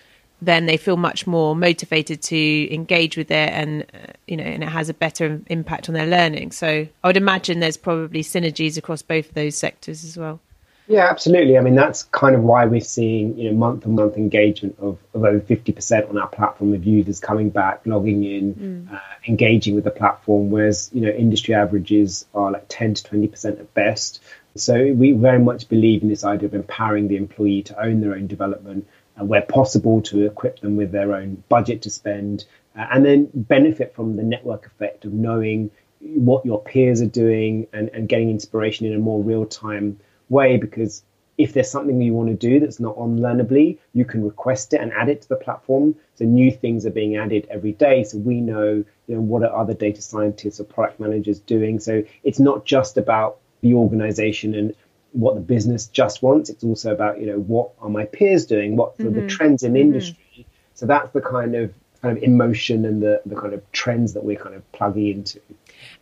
then 0.45 0.65
they 0.65 0.77
feel 0.77 0.97
much 0.97 1.27
more 1.27 1.55
motivated 1.55 2.21
to 2.21 2.73
engage 2.73 3.17
with 3.17 3.31
it 3.31 3.49
and 3.51 3.83
uh, 3.93 4.13
you 4.27 4.37
know 4.37 4.43
and 4.43 4.63
it 4.63 4.69
has 4.69 4.89
a 4.89 4.93
better 4.93 5.41
impact 5.47 5.89
on 5.89 5.95
their 5.95 6.07
learning 6.07 6.51
so 6.51 6.87
i 7.03 7.07
would 7.07 7.17
imagine 7.17 7.59
there's 7.59 7.77
probably 7.77 8.23
synergies 8.23 8.77
across 8.77 9.01
both 9.01 9.29
of 9.29 9.33
those 9.33 9.55
sectors 9.55 10.03
as 10.03 10.17
well 10.17 10.39
yeah, 10.87 11.09
absolutely. 11.09 11.57
I 11.57 11.61
mean, 11.61 11.73
that's 11.73 12.03
kind 12.03 12.35
of 12.35 12.43
why 12.43 12.65
we're 12.65 12.79
seeing 12.79 13.37
you 13.37 13.49
know 13.49 13.57
month 13.57 13.85
on 13.87 13.95
month 13.95 14.17
engagement 14.17 14.77
of, 14.79 14.99
of 15.13 15.23
over 15.23 15.39
fifty 15.39 15.71
percent 15.71 16.09
on 16.09 16.17
our 16.17 16.27
platform 16.27 16.73
of 16.73 16.85
users 16.85 17.19
coming 17.19 17.49
back, 17.49 17.81
logging 17.85 18.23
in, 18.23 18.53
mm. 18.53 18.93
uh, 18.93 18.99
engaging 19.27 19.73
with 19.73 19.83
the 19.83 19.91
platform. 19.91 20.51
Whereas 20.51 20.91
you 20.93 21.01
know 21.01 21.09
industry 21.09 21.55
averages 21.55 22.25
are 22.35 22.51
like 22.51 22.65
ten 22.69 22.93
to 22.93 23.03
twenty 23.03 23.27
percent 23.27 23.59
at 23.59 23.73
best. 23.73 24.21
So 24.55 24.93
we 24.93 25.11
very 25.11 25.39
much 25.39 25.67
believe 25.67 26.03
in 26.03 26.07
this 26.07 26.23
idea 26.23 26.47
of 26.47 26.53
empowering 26.53 27.07
the 27.07 27.17
employee 27.17 27.63
to 27.63 27.81
own 27.81 27.99
their 27.99 28.13
own 28.13 28.27
development, 28.27 28.87
where 29.23 29.41
possible 29.41 30.01
to 30.01 30.25
equip 30.25 30.59
them 30.59 30.75
with 30.75 30.91
their 30.91 31.13
own 31.13 31.43
budget 31.49 31.81
to 31.83 31.89
spend, 31.89 32.45
uh, 32.77 32.87
and 32.91 33.05
then 33.05 33.29
benefit 33.33 33.95
from 33.95 34.17
the 34.17 34.23
network 34.23 34.65
effect 34.65 35.05
of 35.05 35.13
knowing 35.13 35.71
what 36.01 36.45
your 36.45 36.61
peers 36.61 37.01
are 37.01 37.07
doing 37.07 37.67
and, 37.73 37.89
and 37.89 38.09
getting 38.09 38.29
inspiration 38.29 38.85
in 38.85 38.93
a 38.93 38.99
more 38.99 39.23
real 39.23 39.45
time 39.45 39.99
way 40.29 40.57
because 40.57 41.03
if 41.37 41.53
there's 41.53 41.69
something 41.69 42.01
you 42.01 42.13
want 42.13 42.29
to 42.29 42.35
do 42.35 42.59
that's 42.59 42.79
not 42.79 42.95
on 42.97 43.19
Learnerbly, 43.19 43.77
you 43.93 44.05
can 44.05 44.23
request 44.23 44.73
it 44.73 44.79
and 44.79 44.93
add 44.93 45.09
it 45.09 45.21
to 45.23 45.29
the 45.29 45.35
platform. 45.35 45.95
So 46.15 46.23
new 46.23 46.51
things 46.51 46.85
are 46.85 46.91
being 46.91 47.17
added 47.17 47.47
every 47.49 47.73
day. 47.73 48.03
So 48.03 48.17
we 48.17 48.39
know, 48.39 48.85
you 49.07 49.15
know, 49.15 49.21
what 49.21 49.43
are 49.43 49.53
other 49.53 49.73
data 49.73 50.01
scientists 50.01 50.59
or 50.59 50.63
product 50.63 50.99
managers 50.99 51.39
doing. 51.39 51.79
So 51.79 52.03
it's 52.23 52.39
not 52.39 52.65
just 52.65 52.97
about 52.97 53.39
the 53.61 53.73
organization 53.73 54.55
and 54.55 54.75
what 55.15 55.35
the 55.35 55.41
business 55.41 55.87
just 55.87 56.21
wants. 56.21 56.49
It's 56.49 56.63
also 56.63 56.93
about, 56.93 57.19
you 57.19 57.27
know, 57.27 57.39
what 57.39 57.71
are 57.79 57.89
my 57.89 58.05
peers 58.05 58.45
doing? 58.45 58.75
What 58.75 58.99
are 58.99 59.05
mm-hmm. 59.05 59.21
the 59.21 59.27
trends 59.27 59.63
in 59.63 59.73
mm-hmm. 59.73 59.81
industry? 59.81 60.45
So 60.73 60.85
that's 60.85 61.11
the 61.11 61.21
kind 61.21 61.55
of 61.55 61.73
kind 62.05 62.17
of 62.17 62.23
emotion 62.23 62.85
and 62.85 63.01
the, 63.01 63.21
the 63.25 63.35
kind 63.35 63.53
of 63.53 63.71
trends 63.71 64.13
that 64.13 64.23
we're 64.23 64.37
kind 64.37 64.55
of 64.55 64.71
plugging 64.71 65.07
into. 65.07 65.39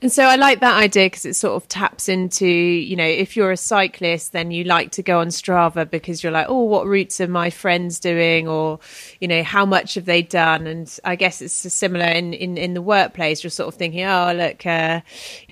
And 0.01 0.11
so 0.11 0.25
I 0.25 0.35
like 0.35 0.59
that 0.59 0.77
idea 0.77 1.05
because 1.05 1.25
it 1.25 1.35
sort 1.35 1.55
of 1.55 1.67
taps 1.69 2.09
into, 2.09 2.45
you 2.45 2.95
know, 2.95 3.05
if 3.05 3.37
you're 3.37 3.51
a 3.51 3.57
cyclist, 3.57 4.33
then 4.33 4.51
you 4.51 4.65
like 4.65 4.91
to 4.91 5.03
go 5.03 5.19
on 5.19 5.27
Strava 5.27 5.89
because 5.89 6.21
you're 6.21 6.31
like, 6.31 6.47
oh, 6.49 6.63
what 6.63 6.87
routes 6.87 7.21
are 7.21 7.27
my 7.27 7.49
friends 7.49 7.99
doing? 7.99 8.47
Or, 8.47 8.79
you 9.21 9.29
know, 9.29 9.43
how 9.43 9.65
much 9.65 9.95
have 9.95 10.03
they 10.03 10.21
done? 10.21 10.67
And 10.67 10.99
I 11.05 11.15
guess 11.15 11.41
it's 11.41 11.53
similar 11.53 12.05
in, 12.05 12.33
in, 12.33 12.57
in 12.57 12.73
the 12.73 12.81
workplace. 12.81 13.43
You're 13.43 13.51
sort 13.51 13.73
of 13.73 13.75
thinking, 13.75 14.03
oh, 14.03 14.33
look, 14.35 14.65
uh, 14.65 15.01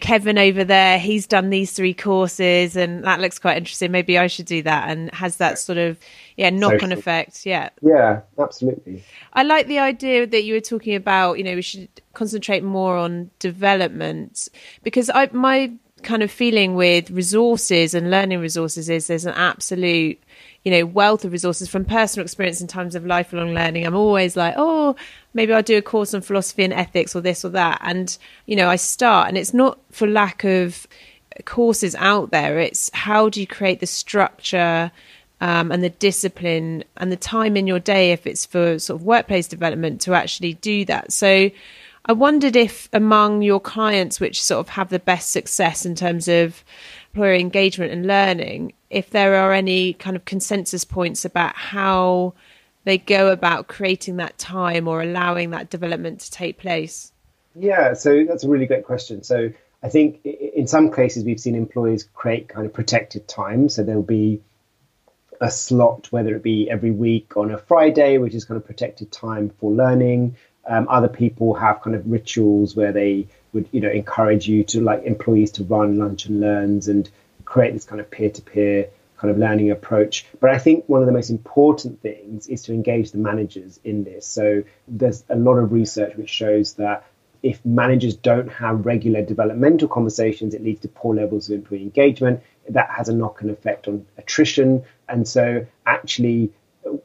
Kevin 0.02 0.38
over 0.38 0.66
there, 0.66 1.00
he's 1.00 1.28
done 1.28 1.50
these 1.50 1.72
three 1.72 1.94
courses 1.94 2.76
and 2.76 3.06
that 3.06 3.22
looks 3.22 3.40
quite 3.40 3.58
interesting. 3.58 3.92
Maybe 3.92 4.18
I 4.18 4.28
should 4.28 4.48
do 4.48 4.62
that. 4.64 4.90
And 4.90 5.14
has 5.14 5.38
that 5.38 5.60
sort 5.60 5.78
of, 5.78 5.98
yeah, 6.38 6.50
knock 6.50 6.82
on 6.84 6.92
effect. 6.92 7.46
Yeah. 7.46 7.70
Yeah, 7.82 8.22
absolutely. 8.40 9.04
I 9.34 9.44
like 9.44 9.68
the 9.68 9.80
idea 9.80 10.26
that 10.28 10.44
you 10.44 10.54
were 10.54 10.62
talking 10.62 10.96
about, 10.96 11.38
you 11.38 11.44
know, 11.44 11.56
we 11.56 11.62
should 11.62 11.90
concentrate 12.14 12.64
more 12.64 12.98
on 12.98 13.30
development 13.40 14.50
because 14.84 15.10
I 15.10 15.30
my 15.32 15.72
kind 16.04 16.24
of 16.24 16.32
feeling 16.32 16.76
with 16.76 17.10
resources 17.12 17.94
and 17.94 18.10
learning 18.10 18.40
resources 18.40 18.90
is 18.90 19.08
there's 19.08 19.26
an 19.26 19.34
absolute 19.36 20.22
you 20.64 20.72
know 20.72 20.86
wealth 20.86 21.26
of 21.26 21.32
resources 21.32 21.70
from 21.70 21.86
personal 21.86 22.24
experience 22.24 22.62
in 22.62 22.68
terms 22.68 22.96
of 22.96 23.06
lifelong 23.06 23.54
learning 23.54 23.86
i'm 23.86 23.96
always 23.96 24.36
like 24.36 24.54
oh 24.58 24.96
maybe 25.34 25.54
i'll 25.54 25.62
do 25.62 25.78
a 25.78 25.82
course 25.82 26.14
on 26.14 26.22
philosophy 26.22 26.64
and 26.64 26.74
ethics 26.74 27.16
or 27.16 27.22
this 27.22 27.46
or 27.46 27.50
that 27.50 27.80
and 27.84 28.18
you 28.46 28.56
know 28.56 28.68
i 28.68 28.76
start 28.76 29.28
and 29.28 29.38
it's 29.38 29.54
not 29.54 29.80
for 29.92 30.08
lack 30.08 30.44
of 30.44 30.88
courses 31.46 31.96
out 31.96 32.32
there 32.32 32.60
it's 32.60 32.90
how 32.94 33.30
do 33.30 33.40
you 33.40 33.48
create 33.48 33.80
the 33.80 33.88
structure 33.88 34.92
um, 35.42 35.72
and 35.72 35.84
the 35.84 35.90
discipline 35.90 36.84
and 36.98 37.12
the 37.12 37.18
time 37.18 37.58
in 37.58 37.68
your 37.68 37.80
day 37.80 38.14
if 38.14 38.26
it's 38.26 38.46
for 38.46 38.80
sort 38.80 39.02
of 39.02 39.06
workplace 39.06 39.48
development 39.48 40.00
to 40.02 40.14
actually 40.14 40.54
do 40.54 40.86
that 40.86 41.12
so 41.12 41.50
I 42.06 42.14
wondered 42.14 42.56
if 42.56 42.90
among 42.94 43.44
your 43.44 43.60
clients, 43.60 44.20
which 44.20 44.42
sort 44.42 44.60
of 44.60 44.70
have 44.70 44.90
the 44.90 45.00
best 45.00 45.32
success 45.32 45.86
in 45.86 45.94
terms 45.94 46.28
of 46.28 46.64
employer 47.14 47.36
engagement 47.36 47.92
and 47.92 48.08
learning, 48.08 48.74
if 48.90 49.12
there 49.12 49.36
are 49.36 49.54
any 49.54 49.94
kind 49.94 50.16
of 50.16 50.26
consensus 50.26 50.84
points 50.84 51.26
about 51.26 51.56
how 51.56 52.34
they 52.86 52.98
go 52.98 53.32
about 53.32 53.68
creating 53.68 54.18
that 54.18 54.38
time 54.40 54.88
or 54.88 55.02
allowing 55.02 55.52
that 55.52 55.70
development 55.70 56.22
to 56.22 56.32
take 56.32 56.58
place. 56.58 57.12
Yeah, 57.56 57.94
so 57.94 58.26
that's 58.26 58.44
a 58.44 58.50
really 58.50 58.66
great 58.66 58.86
question. 58.86 59.24
So 59.24 59.52
I 59.84 59.90
think 59.90 60.26
in 60.26 60.66
some 60.68 60.92
cases 60.92 61.24
we've 61.24 61.40
seen 61.40 61.54
employees 61.54 62.08
create 62.16 62.50
kind 62.50 62.66
of 62.66 62.74
protected 62.74 63.28
time. 63.28 63.70
So 63.70 63.84
there'll 63.84 64.02
be 64.02 64.42
a 65.42 65.50
slot, 65.50 66.08
whether 66.12 66.36
it 66.36 66.44
be 66.44 66.70
every 66.70 66.92
week 66.92 67.36
on 67.36 67.52
a 67.52 67.58
Friday, 67.58 68.20
which 68.20 68.36
is 68.36 68.46
kind 68.46 68.58
of 68.58 68.66
protected 68.66 69.12
time 69.12 69.50
for 69.60 69.72
learning. 69.72 70.38
Um, 70.68 70.88
other 70.88 71.08
people 71.08 71.56
have 71.56 71.82
kind 71.82 71.96
of 71.96 72.06
rituals 72.06 72.76
where 72.76 72.92
they 72.92 73.28
would, 73.52 73.68
you 73.72 73.82
know, 73.82 73.90
encourage 73.90 74.48
you 74.48 74.64
to 74.66 74.82
like 74.82 75.04
employees 75.04 75.52
to 75.54 75.64
run 75.64 75.98
lunch 75.98 76.28
and 76.28 76.40
learns 76.40 76.88
and 76.88 77.10
create 77.44 77.74
this 77.74 77.86
kind 77.86 78.00
of 78.00 78.10
peer-to-peer 78.12 78.88
kind 79.18 79.32
of 79.32 79.40
learning 79.40 79.72
approach. 79.72 80.26
But 80.40 80.52
I 80.52 80.60
think 80.60 80.88
one 80.88 81.02
of 81.02 81.08
the 81.08 81.12
most 81.12 81.32
important 81.32 82.02
things 82.02 82.48
is 82.48 82.62
to 82.64 82.74
engage 82.74 83.12
the 83.12 83.18
managers 83.18 83.80
in 83.84 84.04
this. 84.04 84.28
So 84.28 84.64
there's 84.88 85.24
a 85.28 85.36
lot 85.36 85.56
of 85.56 85.72
research 85.72 86.16
which 86.16 86.30
shows 86.30 86.76
that 86.76 87.06
if 87.44 87.64
managers 87.66 88.16
don't 88.16 88.50
have 88.50 88.86
regular 88.86 89.24
developmental 89.24 89.88
conversations, 89.88 90.54
it 90.54 90.64
leads 90.64 90.82
to 90.82 90.88
poor 90.88 91.16
levels 91.16 91.50
of 91.50 91.56
employee 91.56 91.82
engagement. 91.82 92.42
That 92.70 92.90
has 92.92 93.10
a 93.10 93.16
knock 93.16 93.42
on 93.42 93.50
effect 93.50 93.88
on 93.88 94.06
attrition. 94.18 94.84
And 95.12 95.28
so, 95.28 95.66
actually, 95.86 96.52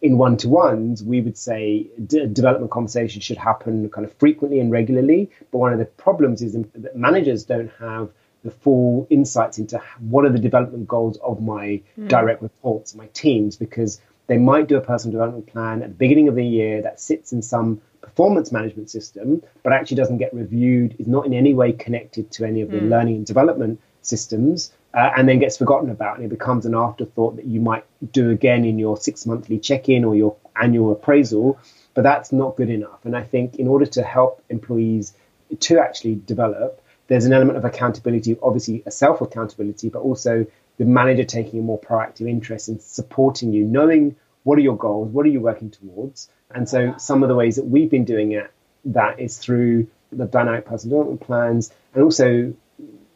in 0.00 0.18
one 0.18 0.36
to 0.38 0.48
ones, 0.48 1.02
we 1.02 1.20
would 1.20 1.36
say 1.36 1.88
d- 2.06 2.26
development 2.26 2.70
conversations 2.70 3.24
should 3.24 3.36
happen 3.36 3.88
kind 3.90 4.06
of 4.06 4.12
frequently 4.14 4.60
and 4.60 4.70
regularly. 4.70 5.30
But 5.50 5.58
one 5.58 5.72
of 5.72 5.78
the 5.78 5.84
problems 5.84 6.42
is 6.42 6.52
that 6.52 6.96
managers 6.96 7.44
don't 7.44 7.70
have 7.78 8.10
the 8.44 8.50
full 8.50 9.06
insights 9.10 9.58
into 9.58 9.80
what 9.98 10.24
are 10.24 10.30
the 10.30 10.38
development 10.38 10.86
goals 10.86 11.18
of 11.18 11.42
my 11.42 11.82
mm. 11.98 12.08
direct 12.08 12.42
reports, 12.42 12.94
my 12.94 13.08
teams, 13.08 13.56
because 13.56 14.00
they 14.28 14.38
might 14.38 14.68
do 14.68 14.76
a 14.76 14.80
personal 14.80 15.12
development 15.12 15.46
plan 15.46 15.82
at 15.82 15.88
the 15.88 15.94
beginning 15.94 16.28
of 16.28 16.34
the 16.34 16.44
year 16.44 16.82
that 16.82 17.00
sits 17.00 17.32
in 17.32 17.42
some 17.42 17.80
performance 18.00 18.52
management 18.52 18.88
system, 18.88 19.42
but 19.62 19.72
actually 19.72 19.96
doesn't 19.96 20.18
get 20.18 20.32
reviewed, 20.32 20.94
is 20.98 21.06
not 21.06 21.26
in 21.26 21.34
any 21.34 21.54
way 21.54 21.72
connected 21.72 22.30
to 22.30 22.44
any 22.44 22.60
of 22.62 22.70
the 22.70 22.78
mm. 22.78 22.88
learning 22.88 23.16
and 23.16 23.26
development 23.26 23.80
systems 24.02 24.72
uh, 24.96 25.12
and 25.14 25.28
then 25.28 25.38
gets 25.38 25.58
forgotten 25.58 25.90
about 25.90 26.16
and 26.16 26.24
it 26.24 26.30
becomes 26.30 26.64
an 26.64 26.74
afterthought 26.74 27.36
that 27.36 27.44
you 27.44 27.60
might 27.60 27.84
do 28.12 28.30
again 28.30 28.64
in 28.64 28.78
your 28.78 28.96
six 28.96 29.26
monthly 29.26 29.58
check 29.58 29.90
in 29.90 30.04
or 30.04 30.16
your 30.16 30.36
annual 30.60 30.90
appraisal. 30.90 31.58
But 31.92 32.02
that's 32.02 32.32
not 32.32 32.56
good 32.56 32.70
enough. 32.70 33.04
And 33.04 33.14
I 33.14 33.22
think 33.22 33.56
in 33.56 33.68
order 33.68 33.86
to 33.86 34.02
help 34.02 34.42
employees 34.48 35.12
to 35.60 35.78
actually 35.78 36.14
develop, 36.14 36.82
there's 37.08 37.26
an 37.26 37.34
element 37.34 37.58
of 37.58 37.64
accountability, 37.64 38.36
obviously 38.42 38.82
a 38.86 38.90
self 38.90 39.20
accountability, 39.20 39.90
but 39.90 40.00
also 40.00 40.46
the 40.78 40.84
manager 40.86 41.24
taking 41.24 41.60
a 41.60 41.62
more 41.62 41.80
proactive 41.80 42.28
interest 42.28 42.68
in 42.68 42.80
supporting 42.80 43.52
you, 43.52 43.64
knowing 43.64 44.16
what 44.44 44.58
are 44.58 44.62
your 44.62 44.76
goals, 44.76 45.10
what 45.10 45.26
are 45.26 45.30
you 45.30 45.40
working 45.40 45.70
towards. 45.70 46.30
And 46.50 46.68
so 46.68 46.94
some 46.96 47.22
of 47.22 47.28
the 47.28 47.34
ways 47.34 47.56
that 47.56 47.64
we've 47.64 47.90
been 47.90 48.04
doing 48.04 48.32
it, 48.32 48.50
that 48.86 49.20
is 49.20 49.36
through 49.38 49.88
the 50.10 50.24
dynamic 50.24 50.64
personal 50.64 50.98
development 50.98 51.20
plans 51.20 51.72
and 51.92 52.02
also 52.02 52.54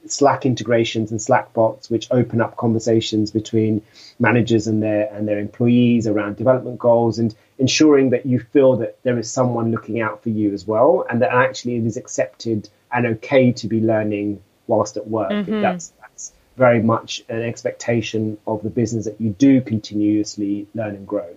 Slack 0.07 0.47
integrations 0.47 1.11
and 1.11 1.21
Slack 1.21 1.53
bots, 1.53 1.91
which 1.91 2.09
open 2.11 2.41
up 2.41 2.57
conversations 2.57 3.31
between 3.31 3.83
managers 4.19 4.67
and 4.67 4.83
their 4.83 5.13
and 5.13 5.29
their 5.29 5.39
employees 5.39 6.07
around 6.07 6.37
development 6.37 6.79
goals, 6.79 7.19
and 7.19 7.35
ensuring 7.59 8.11
that 8.11 8.27
you 8.27 8.41
feel 8.41 8.77
that 8.77 8.97
there 9.03 9.19
is 9.19 9.31
someone 9.31 9.71
looking 9.71 10.01
out 10.01 10.23
for 10.23 10.31
you 10.31 10.53
as 10.53 10.67
well, 10.67 11.05
and 11.09 11.21
that 11.23 11.33
actually 11.33 11.77
it 11.77 11.85
is 11.85 11.97
accepted 11.97 12.69
and 12.93 13.07
okay 13.07 13.53
to 13.53 13.69
be 13.69 13.81
learning 13.81 14.43
whilst 14.67 14.97
at 14.97 15.07
work. 15.07 15.31
Mm-hmm. 15.31 15.61
That's 15.61 15.93
that's 16.01 16.33
very 16.57 16.83
much 16.83 17.23
an 17.29 17.43
expectation 17.43 18.39
of 18.47 18.63
the 18.63 18.71
business 18.71 19.05
that 19.05 19.21
you 19.21 19.31
do 19.31 19.61
continuously 19.61 20.67
learn 20.75 20.95
and 20.95 21.07
grow. 21.07 21.37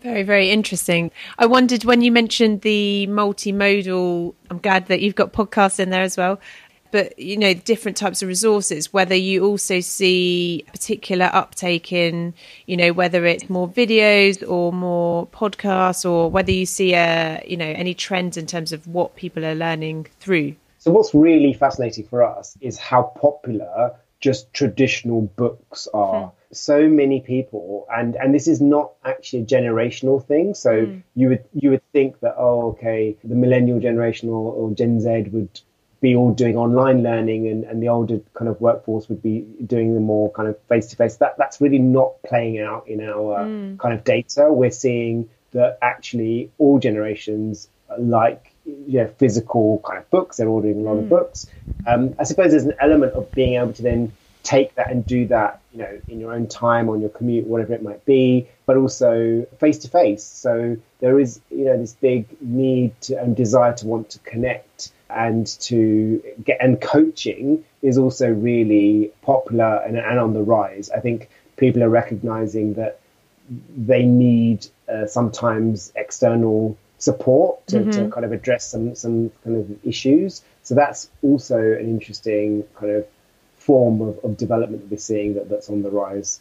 Very, 0.00 0.22
very 0.22 0.50
interesting. 0.50 1.10
I 1.38 1.46
wondered 1.46 1.84
when 1.84 2.02
you 2.02 2.12
mentioned 2.12 2.60
the 2.60 3.08
multimodal, 3.10 4.32
I'm 4.48 4.58
glad 4.58 4.86
that 4.86 5.00
you've 5.00 5.16
got 5.16 5.32
podcasts 5.32 5.80
in 5.80 5.90
there 5.90 6.02
as 6.02 6.16
well 6.16 6.38
but 6.90 7.18
you 7.18 7.36
know 7.36 7.54
different 7.54 7.96
types 7.96 8.22
of 8.22 8.28
resources 8.28 8.92
whether 8.92 9.14
you 9.14 9.44
also 9.44 9.80
see 9.80 10.64
particular 10.72 11.30
uptake 11.32 11.92
in 11.92 12.34
you 12.66 12.76
know 12.76 12.92
whether 12.92 13.24
it's 13.26 13.48
more 13.48 13.68
videos 13.68 14.46
or 14.48 14.72
more 14.72 15.26
podcasts 15.28 16.08
or 16.08 16.30
whether 16.30 16.52
you 16.52 16.66
see 16.66 16.94
a 16.94 17.42
you 17.46 17.56
know 17.56 17.66
any 17.66 17.94
trends 17.94 18.36
in 18.36 18.46
terms 18.46 18.72
of 18.72 18.86
what 18.86 19.14
people 19.16 19.44
are 19.44 19.54
learning 19.54 20.06
through 20.20 20.54
so 20.78 20.90
what's 20.90 21.14
really 21.14 21.52
fascinating 21.52 22.06
for 22.06 22.22
us 22.22 22.56
is 22.60 22.78
how 22.78 23.02
popular 23.02 23.94
just 24.20 24.52
traditional 24.52 25.22
books 25.22 25.86
are 25.94 26.26
hmm. 26.26 26.34
so 26.52 26.88
many 26.88 27.20
people 27.20 27.86
and 27.90 28.16
and 28.16 28.34
this 28.34 28.48
is 28.48 28.60
not 28.60 28.92
actually 29.04 29.42
a 29.42 29.44
generational 29.44 30.24
thing 30.24 30.54
so 30.54 30.86
hmm. 30.86 30.98
you 31.14 31.28
would 31.28 31.44
you 31.54 31.70
would 31.70 31.92
think 31.92 32.18
that 32.20 32.34
oh 32.36 32.70
okay 32.70 33.16
the 33.24 33.34
millennial 33.34 33.78
generation 33.78 34.28
or, 34.28 34.52
or 34.52 34.70
gen 34.72 35.00
z 35.00 35.24
would 35.30 35.60
be 36.00 36.14
all 36.14 36.32
doing 36.32 36.56
online 36.56 37.02
learning 37.02 37.48
and, 37.48 37.64
and 37.64 37.82
the 37.82 37.88
older 37.88 38.20
kind 38.34 38.48
of 38.48 38.60
workforce 38.60 39.08
would 39.08 39.22
be 39.22 39.40
doing 39.66 39.94
the 39.94 40.00
more 40.00 40.30
kind 40.32 40.48
of 40.48 40.58
face 40.62 40.88
to 40.88 40.96
face. 40.96 41.16
That 41.16 41.36
that's 41.38 41.60
really 41.60 41.78
not 41.78 42.22
playing 42.22 42.60
out 42.60 42.88
in 42.88 43.00
our 43.02 43.40
mm. 43.40 43.78
kind 43.78 43.94
of 43.94 44.04
data. 44.04 44.52
We're 44.52 44.70
seeing 44.70 45.28
that 45.52 45.78
actually 45.82 46.50
all 46.58 46.78
generations 46.78 47.68
like 47.98 48.52
you 48.64 49.02
know, 49.02 49.08
physical 49.18 49.82
kind 49.84 49.98
of 49.98 50.10
books. 50.10 50.36
They're 50.36 50.48
ordering 50.48 50.80
a 50.80 50.82
lot 50.82 50.96
mm. 50.96 51.04
of 51.04 51.08
books. 51.08 51.46
Um, 51.86 52.14
I 52.18 52.24
suppose 52.24 52.50
there's 52.50 52.64
an 52.64 52.74
element 52.80 53.14
of 53.14 53.30
being 53.32 53.54
able 53.54 53.72
to 53.74 53.82
then 53.82 54.12
take 54.42 54.74
that 54.76 54.90
and 54.90 55.04
do 55.04 55.26
that, 55.26 55.60
you 55.72 55.78
know, 55.78 56.00
in 56.08 56.20
your 56.20 56.32
own 56.32 56.46
time, 56.46 56.88
on 56.88 57.00
your 57.00 57.10
commute, 57.10 57.46
whatever 57.46 57.74
it 57.74 57.82
might 57.82 58.04
be, 58.04 58.48
but 58.66 58.76
also 58.76 59.46
face 59.58 59.78
to 59.78 59.88
face. 59.88 60.24
So 60.24 60.76
there 61.00 61.18
is, 61.18 61.40
you 61.50 61.64
know, 61.64 61.76
this 61.76 61.94
big 61.94 62.40
need 62.40 62.98
to, 63.02 63.20
and 63.20 63.36
desire 63.36 63.74
to 63.74 63.86
want 63.86 64.10
to 64.10 64.18
connect 64.20 64.92
and 65.10 65.46
to 65.60 66.22
get 66.44 66.58
and 66.60 66.80
coaching 66.80 67.64
is 67.82 67.98
also 67.98 68.30
really 68.30 69.10
popular 69.22 69.82
and, 69.86 69.96
and 69.96 70.18
on 70.18 70.34
the 70.34 70.42
rise. 70.42 70.90
I 70.90 71.00
think 71.00 71.28
people 71.56 71.82
are 71.82 71.88
recognizing 71.88 72.74
that 72.74 73.00
they 73.76 74.04
need 74.04 74.66
uh, 74.88 75.06
sometimes 75.06 75.92
external 75.96 76.76
support 76.98 77.66
to, 77.68 77.78
mm-hmm. 77.78 77.90
to 77.90 78.10
kind 78.10 78.24
of 78.24 78.32
address 78.32 78.70
some 78.70 78.94
some 78.94 79.30
kind 79.44 79.56
of 79.56 79.86
issues. 79.86 80.42
So 80.62 80.74
that's 80.74 81.10
also 81.22 81.58
an 81.58 81.86
interesting 81.86 82.64
kind 82.74 82.92
of 82.92 83.06
form 83.56 84.00
of, 84.00 84.18
of 84.24 84.36
development 84.36 84.82
that 84.82 84.90
we're 84.90 84.98
seeing 84.98 85.34
that, 85.34 85.48
that's 85.48 85.70
on 85.70 85.82
the 85.82 85.90
rise. 85.90 86.40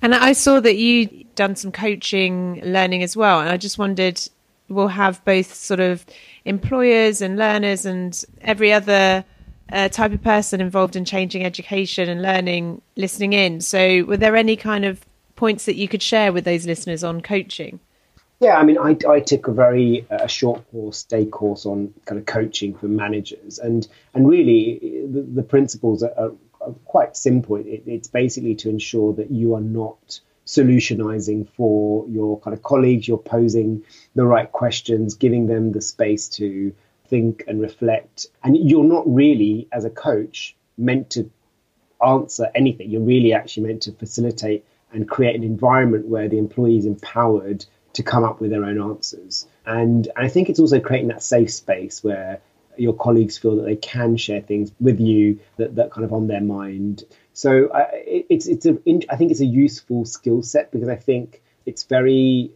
And 0.00 0.14
I 0.14 0.32
saw 0.32 0.60
that 0.60 0.76
you'd 0.76 1.34
done 1.34 1.56
some 1.56 1.72
coaching 1.72 2.60
learning 2.64 3.02
as 3.02 3.16
well, 3.16 3.40
and 3.40 3.48
I 3.48 3.56
just 3.56 3.78
wondered 3.78 4.20
we'll 4.68 4.88
have 4.88 5.24
both 5.24 5.54
sort 5.54 5.80
of 5.80 6.04
employers 6.44 7.20
and 7.20 7.36
learners 7.36 7.86
and 7.86 8.24
every 8.40 8.72
other 8.72 9.24
uh, 9.70 9.88
type 9.88 10.12
of 10.12 10.22
person 10.22 10.60
involved 10.60 10.96
in 10.96 11.04
changing 11.04 11.44
education 11.44 12.08
and 12.08 12.22
learning 12.22 12.82
listening 12.96 13.32
in. 13.32 13.60
So, 13.60 14.04
were 14.04 14.16
there 14.16 14.36
any 14.36 14.56
kind 14.56 14.84
of 14.84 15.00
points 15.36 15.64
that 15.64 15.76
you 15.76 15.88
could 15.88 16.02
share 16.02 16.32
with 16.32 16.44
those 16.44 16.66
listeners 16.66 17.02
on 17.02 17.20
coaching? 17.20 17.80
Yeah, 18.42 18.56
I 18.56 18.64
mean, 18.64 18.76
I, 18.76 18.96
I 19.08 19.20
took 19.20 19.46
a 19.46 19.52
very 19.52 20.04
uh, 20.10 20.26
short 20.26 20.68
course, 20.72 21.04
day 21.04 21.26
course 21.26 21.64
on 21.64 21.94
kind 22.06 22.18
of 22.18 22.26
coaching 22.26 22.74
for 22.74 22.86
managers, 22.88 23.60
and 23.60 23.86
and 24.14 24.28
really 24.28 24.80
the, 25.06 25.22
the 25.22 25.42
principles 25.44 26.02
are, 26.02 26.12
are, 26.18 26.32
are, 26.60 26.72
quite 26.84 27.16
simple. 27.16 27.56
It, 27.56 27.84
it's 27.86 28.08
basically 28.08 28.56
to 28.56 28.68
ensure 28.68 29.14
that 29.14 29.30
you 29.30 29.54
are 29.54 29.60
not 29.60 30.20
solutionizing 30.46 31.48
for 31.56 32.06
your 32.08 32.40
kind 32.40 32.56
of 32.56 32.62
colleagues. 32.62 33.06
You're 33.06 33.18
posing 33.18 33.84
the 34.14 34.26
right 34.26 34.50
questions, 34.50 35.14
giving 35.14 35.46
them 35.46 35.72
the 35.72 35.80
space 35.80 36.28
to 36.30 36.74
think 37.06 37.44
and 37.46 37.60
reflect. 37.60 38.26
And 38.42 38.56
you're 38.56 38.84
not 38.84 39.04
really, 39.06 39.68
as 39.72 39.84
a 39.84 39.90
coach, 39.90 40.56
meant 40.76 41.10
to 41.10 41.30
answer 42.04 42.50
anything. 42.54 42.90
You're 42.90 43.02
really 43.02 43.32
actually 43.32 43.68
meant 43.68 43.82
to 43.82 43.92
facilitate 43.92 44.64
and 44.92 45.08
create 45.08 45.36
an 45.36 45.44
environment 45.44 46.06
where 46.06 46.28
the 46.28 46.38
employee 46.38 46.78
is 46.78 46.86
empowered 46.86 47.64
to 47.94 48.02
come 48.02 48.24
up 48.24 48.40
with 48.40 48.50
their 48.50 48.64
own 48.64 48.80
answers. 48.80 49.46
And 49.66 50.08
I 50.16 50.28
think 50.28 50.48
it's 50.48 50.60
also 50.60 50.80
creating 50.80 51.08
that 51.08 51.22
safe 51.22 51.52
space 51.52 52.02
where 52.02 52.40
your 52.76 52.94
colleagues 52.94 53.36
feel 53.38 53.56
that 53.56 53.64
they 53.64 53.76
can 53.76 54.16
share 54.16 54.40
things 54.40 54.72
with 54.80 54.98
you 54.98 55.38
that, 55.58 55.76
that 55.76 55.90
kind 55.90 56.04
of 56.04 56.12
on 56.12 56.26
their 56.26 56.40
mind. 56.40 57.04
So 57.32 57.70
it, 57.92 58.26
it's 58.28 58.46
it's 58.46 58.66
a 58.66 58.78
I 59.10 59.16
think 59.16 59.30
it's 59.30 59.40
a 59.40 59.46
useful 59.46 60.04
skill 60.04 60.42
set 60.42 60.70
because 60.70 60.88
I 60.88 60.96
think 60.96 61.42
it's 61.66 61.84
very 61.84 62.50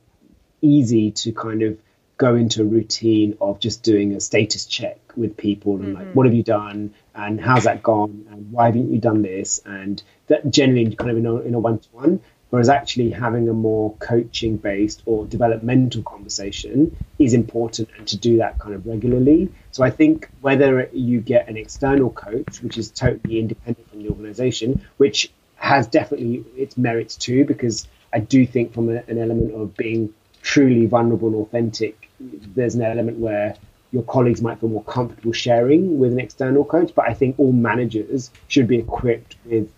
easy 0.63 1.11
to 1.13 1.33
kind 1.33 1.63
of 1.63 1.79
go 2.19 2.35
into 2.35 2.63
a 2.63 2.65
routine 2.65 3.37
of 3.41 3.61
just 3.61 3.83
doing 3.83 4.15
a 4.15 4.21
status 4.21 4.65
check 4.65 4.99
with 5.17 5.37
people 5.37 5.77
and 5.77 5.85
mm-hmm. 5.85 5.97
like 5.97 6.15
what 6.15 6.27
have 6.27 6.35
you 6.35 6.43
done 6.43 6.95
and 7.15 7.41
how's 7.41 7.65
that 7.65 7.83
gone 7.83 8.27
and 8.31 8.51
why 8.51 8.67
haven't 8.67 8.91
you 8.91 8.99
done 8.99 9.21
this 9.21 9.61
and 9.67 10.03
that 10.29 10.51
generally 10.51 10.95
kind 10.95 11.11
of 11.11 11.19
in 11.19 11.27
a, 11.27 11.37
in 11.41 11.55
a 11.55 11.59
one-to-one 11.59 12.21
whereas 12.51 12.69
actually 12.69 13.11
having 13.11 13.49
a 13.49 13.53
more 13.53 13.95
coaching 13.97 14.57
based 14.57 15.03
or 15.07 15.27
developmental 15.27 16.03
conversation 16.03 16.97
is 17.19 17.35
important 17.35 17.89
and 17.97 18.07
to 18.09 18.17
do 18.17 18.39
that 18.39 18.59
kind 18.59 18.75
of 18.75 18.87
regularly. 18.87 19.51
So 19.71 19.83
i 19.85 19.91
think 19.91 20.31
whether 20.41 20.89
you 20.93 21.21
get 21.21 21.49
an 21.49 21.57
external 21.57 22.11
coach 22.11 22.61
which 22.63 22.79
is 22.79 22.91
totally 22.91 23.39
independent 23.39 23.89
from 23.91 24.03
the 24.03 24.09
organization 24.09 24.87
which 24.97 25.33
has 25.57 25.87
definitely 25.87 26.45
its 26.57 26.77
merits 26.77 27.17
too 27.17 27.45
because 27.45 27.89
i 28.13 28.19
do 28.19 28.47
think 28.47 28.75
from 28.75 28.89
a, 28.91 29.03
an 29.09 29.19
element 29.19 29.55
of 29.55 29.77
being 29.77 30.13
truly 30.43 30.87
vulnerable 30.87 31.29
and 31.29 31.37
authentic 31.37 32.09
there's 32.21 32.75
an 32.75 32.83
element 32.83 33.19
where 33.19 33.57
your 33.93 34.03
colleagues 34.03 34.43
might 34.43 34.61
feel 34.61 34.69
more 34.69 34.85
comfortable 34.85 35.33
sharing 35.33 35.99
with 35.99 36.13
an 36.13 36.21
external 36.21 36.65
coach. 36.65 36.93
But 36.95 37.09
i 37.09 37.15
think 37.15 37.39
all 37.39 37.53
managers 37.53 38.31
should 38.49 38.69
be 38.69 38.79
equipped 38.79 39.37
with 39.45 39.71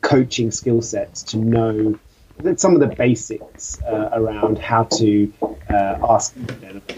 coaching 0.00 0.50
skill 0.50 0.82
sets 0.82 1.22
to 1.22 1.38
know 1.38 1.98
some 2.56 2.74
of 2.74 2.80
the 2.80 2.94
basics 2.96 3.80
uh, 3.82 4.10
around 4.12 4.58
how 4.58 4.84
to 4.84 5.32
uh, 5.70 5.98
ask 6.08 6.34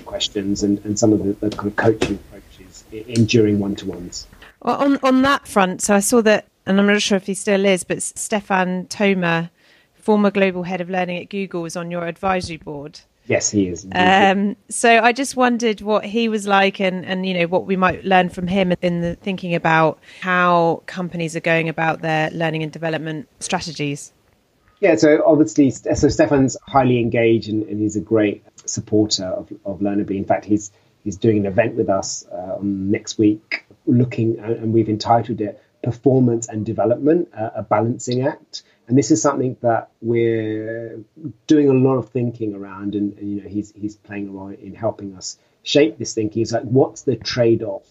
questions 0.05 0.63
and, 0.63 0.83
and 0.85 0.99
some 0.99 1.13
of 1.13 1.23
the, 1.23 1.33
the, 1.35 1.51
kind 1.55 1.69
of 1.69 1.77
coaching 1.77 2.15
approaches 2.15 2.85
in, 2.91 3.27
during 3.27 3.59
one-to-ones. 3.59 4.27
Well, 4.63 4.77
on 4.77 4.99
on 5.03 5.23
that 5.23 5.47
front, 5.47 5.83
so 5.83 5.95
I 5.95 6.01
saw 6.01 6.23
that, 6.23 6.47
and 6.65 6.81
I'm 6.81 6.87
not 6.87 7.03
sure 7.03 7.17
if 7.17 7.27
he 7.27 7.35
still 7.35 7.65
is, 7.65 7.85
but 7.85 8.03
Stefan 8.03 8.87
Thoma, 8.87 9.51
former 9.95 10.31
global 10.31 10.63
head 10.63 10.81
of 10.81 10.89
learning 10.89 11.19
at 11.19 11.29
Google, 11.29 11.63
was 11.63 11.77
on 11.77 11.91
your 11.91 12.07
advisory 12.07 12.57
board. 12.57 13.01
Yes, 13.27 13.51
he 13.51 13.69
is. 13.69 13.87
Um, 13.93 14.57
so 14.69 15.01
I 15.01 15.13
just 15.13 15.37
wondered 15.37 15.81
what 15.81 16.05
he 16.05 16.29
was 16.29 16.47
like, 16.47 16.81
and, 16.81 17.05
and 17.05 17.27
you 17.27 17.35
know 17.35 17.47
what 17.47 17.67
we 17.67 17.77
might 17.77 18.05
learn 18.05 18.29
from 18.29 18.47
him 18.47 18.73
in 18.83 19.01
the 19.01 19.17
thinking 19.17 19.55
about 19.55 19.99
how 20.21 20.83
companies 20.87 21.35
are 21.35 21.41
going 21.41 21.69
about 21.69 22.03
their 22.03 22.31
learning 22.31 22.63
and 22.63 22.71
development 22.71 23.29
strategies. 23.41 24.13
Yeah, 24.81 24.95
so 24.97 25.23
obviously, 25.27 25.71
so 25.71 26.09
Stefan's 26.09 26.57
highly 26.69 27.01
engaged, 27.01 27.49
and, 27.49 27.63
and 27.65 27.81
he's 27.81 27.97
a 27.97 28.01
great 28.01 28.45
supporter 28.67 29.25
of, 29.25 29.51
of 29.65 29.81
Learnerbly. 29.81 30.17
In 30.17 30.25
fact, 30.25 30.45
he's 30.45 30.71
he's 31.03 31.17
doing 31.17 31.39
an 31.39 31.47
event 31.47 31.75
with 31.75 31.89
us 31.89 32.27
uh, 32.29 32.59
next 32.61 33.19
week, 33.19 33.65
looking, 33.87 34.39
and 34.39 34.73
we've 34.73 34.89
entitled 34.89 35.41
it 35.41 35.61
"Performance 35.83 36.47
and 36.49 36.65
Development: 36.65 37.29
uh, 37.37 37.51
A 37.57 37.63
Balancing 37.63 38.27
Act." 38.27 38.63
And 38.89 38.97
this 38.97 39.11
is 39.11 39.21
something 39.21 39.57
that 39.63 39.91
we're 40.01 41.01
doing 41.47 41.69
a 41.69 41.73
lot 41.73 41.97
of 41.97 42.11
thinking 42.11 42.55
around 42.55 42.95
and, 42.95 43.19
and, 43.19 43.31
you 43.31 43.43
know 43.43 43.49
he's 43.49 43.73
he's 43.73 43.97
playing 43.97 44.29
a 44.29 44.31
role 44.31 44.49
in 44.49 44.75
helping 44.75 45.17
us 45.17 45.39
shape 45.63 45.99
this 45.99 46.15
thinking. 46.15 46.43
It's 46.43 46.53
like 46.53 46.63
what's 46.63 47.03
the 47.03 47.17
trade-off? 47.17 47.85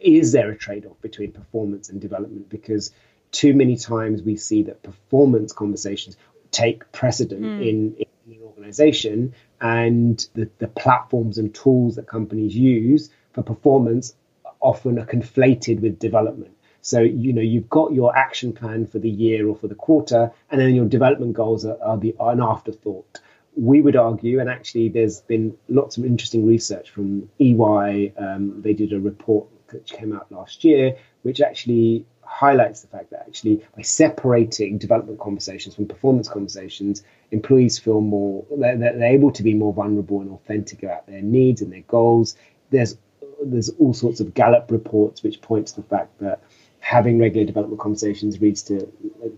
Is 0.00 0.32
there 0.32 0.50
a 0.50 0.56
trade-off 0.56 1.00
between 1.00 1.32
performance 1.32 1.88
and 1.88 2.00
development? 2.00 2.50
Because 2.50 2.92
too 3.30 3.54
many 3.54 3.76
times 3.76 4.22
we 4.22 4.36
see 4.36 4.62
that 4.64 4.82
performance 4.82 5.52
conversations 5.52 6.16
take 6.50 6.90
precedent 6.92 7.42
mm. 7.42 7.68
in, 7.68 7.94
in, 7.96 8.06
an 8.34 8.42
organization 8.44 9.34
and 9.60 10.26
the, 10.34 10.48
the 10.58 10.68
platforms 10.68 11.38
and 11.38 11.54
tools 11.54 11.96
that 11.96 12.06
companies 12.06 12.54
use 12.54 13.10
for 13.32 13.42
performance 13.42 14.14
often 14.60 14.98
are 14.98 15.06
conflated 15.06 15.80
with 15.80 15.98
development 15.98 16.56
so, 16.82 17.00
you 17.00 17.32
know, 17.32 17.40
you've 17.40 17.70
got 17.70 17.92
your 17.92 18.14
action 18.16 18.52
plan 18.52 18.86
for 18.86 18.98
the 18.98 19.08
year 19.08 19.48
or 19.48 19.54
for 19.56 19.68
the 19.68 19.74
quarter, 19.76 20.32
and 20.50 20.60
then 20.60 20.74
your 20.74 20.86
development 20.86 21.32
goals 21.32 21.64
are, 21.64 21.80
are, 21.80 21.96
the, 21.96 22.14
are 22.18 22.32
an 22.32 22.42
afterthought. 22.42 23.20
We 23.54 23.80
would 23.80 23.94
argue, 23.94 24.40
and 24.40 24.50
actually, 24.50 24.88
there's 24.88 25.20
been 25.20 25.56
lots 25.68 25.96
of 25.96 26.04
interesting 26.04 26.44
research 26.44 26.90
from 26.90 27.28
EY. 27.38 28.12
Um, 28.18 28.62
they 28.62 28.72
did 28.72 28.92
a 28.92 28.98
report 28.98 29.46
which 29.70 29.92
came 29.92 30.12
out 30.12 30.30
last 30.32 30.64
year, 30.64 30.96
which 31.22 31.40
actually 31.40 32.04
highlights 32.22 32.80
the 32.80 32.88
fact 32.88 33.10
that 33.10 33.24
actually 33.26 33.62
by 33.76 33.82
separating 33.82 34.78
development 34.78 35.20
conversations 35.20 35.74
from 35.74 35.86
performance 35.86 36.28
conversations, 36.28 37.04
employees 37.30 37.78
feel 37.78 38.00
more 38.00 38.44
they're, 38.56 38.76
they're, 38.76 39.04
able 39.04 39.30
to 39.30 39.42
be 39.42 39.54
more 39.54 39.72
vulnerable 39.72 40.20
and 40.20 40.30
authentic 40.30 40.82
about 40.82 41.06
their 41.06 41.20
needs 41.20 41.60
and 41.60 41.72
their 41.72 41.82
goals. 41.82 42.34
There's 42.70 42.96
there's 43.44 43.70
all 43.70 43.92
sorts 43.92 44.20
of 44.20 44.34
Gallup 44.34 44.70
reports 44.70 45.22
which 45.22 45.40
point 45.40 45.68
to 45.68 45.76
the 45.76 45.82
fact 45.82 46.18
that 46.20 46.42
having 46.82 47.16
regular 47.18 47.46
development 47.46 47.80
conversations 47.80 48.40
leads 48.40 48.62
to 48.64 48.92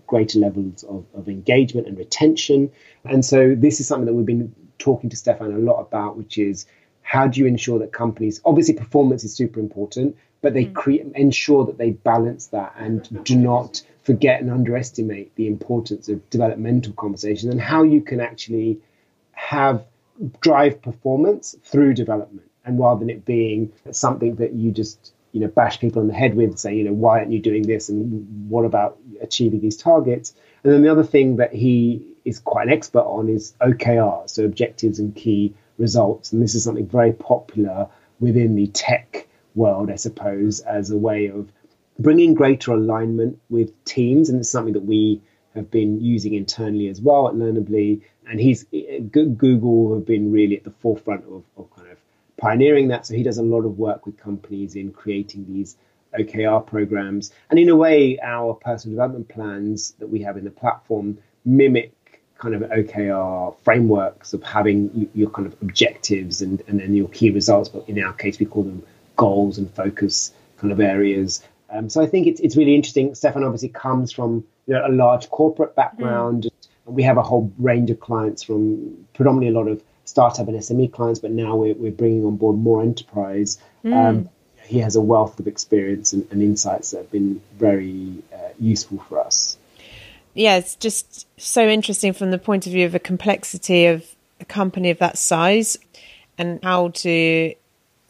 greater 0.06 0.38
levels 0.38 0.82
of, 0.84 1.04
of 1.14 1.28
engagement 1.28 1.86
and 1.86 1.98
retention. 1.98 2.72
And 3.04 3.22
so 3.22 3.54
this 3.54 3.80
is 3.80 3.86
something 3.86 4.06
that 4.06 4.14
we've 4.14 4.24
been 4.24 4.54
talking 4.78 5.10
to 5.10 5.16
Stefan 5.16 5.52
a 5.52 5.58
lot 5.58 5.78
about, 5.80 6.16
which 6.16 6.38
is 6.38 6.66
how 7.02 7.26
do 7.26 7.40
you 7.40 7.46
ensure 7.46 7.78
that 7.80 7.92
companies 7.92 8.40
obviously 8.46 8.74
performance 8.74 9.24
is 9.24 9.34
super 9.34 9.60
important, 9.60 10.16
but 10.40 10.54
they 10.54 10.64
mm. 10.64 10.74
create 10.74 11.06
ensure 11.14 11.66
that 11.66 11.76
they 11.76 11.90
balance 11.90 12.46
that 12.48 12.74
and 12.78 13.24
do 13.24 13.36
not 13.36 13.82
forget 14.02 14.40
and 14.40 14.50
underestimate 14.50 15.34
the 15.36 15.46
importance 15.46 16.08
of 16.08 16.28
developmental 16.30 16.94
conversations 16.94 17.52
and 17.52 17.60
how 17.60 17.82
you 17.82 18.00
can 18.00 18.20
actually 18.20 18.80
have 19.32 19.84
drive 20.40 20.80
performance 20.80 21.54
through 21.62 21.92
development 21.92 22.50
and 22.64 22.78
rather 22.78 23.00
than 23.00 23.10
it 23.10 23.24
being 23.24 23.72
something 23.90 24.36
that 24.36 24.52
you 24.54 24.70
just 24.70 25.13
you 25.34 25.40
know 25.40 25.48
bash 25.48 25.80
people 25.80 26.00
in 26.00 26.08
the 26.08 26.14
head 26.14 26.34
with, 26.34 26.58
saying 26.58 26.78
you 26.78 26.84
know 26.84 26.92
why 26.92 27.18
aren't 27.18 27.32
you 27.32 27.40
doing 27.40 27.64
this 27.64 27.88
and 27.88 28.48
what 28.48 28.64
about 28.64 28.98
achieving 29.20 29.60
these 29.60 29.76
targets? 29.76 30.32
And 30.62 30.72
then 30.72 30.82
the 30.82 30.90
other 30.90 31.02
thing 31.02 31.36
that 31.36 31.52
he 31.52 32.06
is 32.24 32.38
quite 32.38 32.68
an 32.68 32.72
expert 32.72 33.02
on 33.02 33.28
is 33.28 33.52
OKR, 33.60 34.30
so 34.30 34.44
objectives 34.44 35.00
and 35.00 35.14
key 35.14 35.54
results, 35.76 36.32
and 36.32 36.40
this 36.40 36.54
is 36.54 36.62
something 36.62 36.86
very 36.86 37.12
popular 37.12 37.88
within 38.20 38.54
the 38.54 38.68
tech 38.68 39.26
world, 39.56 39.90
I 39.90 39.96
suppose, 39.96 40.60
as 40.60 40.90
a 40.90 40.96
way 40.96 41.26
of 41.26 41.50
bringing 41.98 42.34
greater 42.34 42.72
alignment 42.72 43.40
with 43.50 43.84
teams, 43.84 44.30
and 44.30 44.38
it's 44.38 44.48
something 44.48 44.74
that 44.74 44.84
we 44.84 45.20
have 45.56 45.70
been 45.70 46.00
using 46.00 46.34
internally 46.34 46.88
as 46.88 47.00
well 47.00 47.28
at 47.28 47.34
Learnerbly. 47.34 48.02
And 48.28 48.40
he's 48.40 48.64
Google 49.10 49.94
have 49.94 50.06
been 50.06 50.32
really 50.32 50.56
at 50.56 50.64
the 50.64 50.70
forefront 50.70 51.24
of, 51.24 51.42
of 51.56 51.70
kind 51.76 51.90
of 51.90 51.98
pioneering 52.36 52.88
that. 52.88 53.06
So 53.06 53.14
he 53.14 53.22
does 53.22 53.38
a 53.38 53.42
lot 53.42 53.64
of 53.64 53.78
work 53.78 54.06
with 54.06 54.16
companies 54.16 54.76
in 54.76 54.92
creating 54.92 55.46
these 55.46 55.76
OKR 56.18 56.66
programs. 56.66 57.32
And 57.50 57.58
in 57.58 57.68
a 57.68 57.76
way, 57.76 58.18
our 58.20 58.54
personal 58.54 58.96
development 58.96 59.28
plans 59.28 59.92
that 59.98 60.08
we 60.08 60.22
have 60.22 60.36
in 60.36 60.44
the 60.44 60.50
platform 60.50 61.18
mimic 61.44 61.92
kind 62.38 62.54
of 62.54 62.62
OKR 62.62 63.54
frameworks 63.64 64.32
of 64.32 64.42
having 64.42 65.08
your 65.14 65.30
kind 65.30 65.46
of 65.46 65.56
objectives 65.62 66.42
and, 66.42 66.62
and 66.66 66.80
then 66.80 66.94
your 66.94 67.08
key 67.08 67.30
results. 67.30 67.68
But 67.68 67.88
in 67.88 68.02
our 68.02 68.12
case, 68.12 68.38
we 68.38 68.46
call 68.46 68.64
them 68.64 68.82
goals 69.16 69.58
and 69.58 69.72
focus 69.72 70.32
kind 70.58 70.72
of 70.72 70.80
areas. 70.80 71.42
Um, 71.70 71.88
so 71.88 72.02
I 72.02 72.06
think 72.06 72.26
it's, 72.26 72.40
it's 72.40 72.56
really 72.56 72.74
interesting. 72.74 73.14
Stefan 73.14 73.44
obviously 73.44 73.68
comes 73.68 74.12
from 74.12 74.44
you 74.66 74.74
know, 74.74 74.86
a 74.86 74.90
large 74.90 75.30
corporate 75.30 75.74
background. 75.74 76.44
Mm. 76.44 76.68
And 76.86 76.96
we 76.96 77.02
have 77.04 77.16
a 77.16 77.22
whole 77.22 77.52
range 77.58 77.90
of 77.90 78.00
clients 78.00 78.42
from 78.42 79.06
predominantly 79.14 79.54
a 79.54 79.58
lot 79.58 79.68
of 79.68 79.82
startup 80.04 80.48
and 80.48 80.58
SME 80.58 80.92
clients, 80.92 81.20
but 81.20 81.30
now 81.30 81.56
we're, 81.56 81.74
we're 81.74 81.92
bringing 81.92 82.24
on 82.24 82.36
board 82.36 82.56
more 82.56 82.82
enterprise. 82.82 83.58
Mm. 83.84 83.94
Um, 83.94 84.28
he 84.66 84.78
has 84.78 84.96
a 84.96 85.00
wealth 85.00 85.38
of 85.40 85.46
experience 85.46 86.12
and, 86.12 86.26
and 86.30 86.42
insights 86.42 86.90
that 86.90 86.98
have 86.98 87.10
been 87.10 87.40
very 87.58 88.22
uh, 88.32 88.48
useful 88.58 88.98
for 89.08 89.20
us. 89.20 89.56
Yeah, 90.34 90.56
it's 90.56 90.74
just 90.74 91.26
so 91.40 91.68
interesting 91.68 92.12
from 92.12 92.30
the 92.30 92.38
point 92.38 92.66
of 92.66 92.72
view 92.72 92.86
of 92.86 92.92
the 92.92 93.00
complexity 93.00 93.86
of 93.86 94.04
a 94.40 94.44
company 94.44 94.90
of 94.90 94.98
that 94.98 95.16
size 95.16 95.76
and 96.38 96.58
how 96.62 96.88
to 96.88 97.54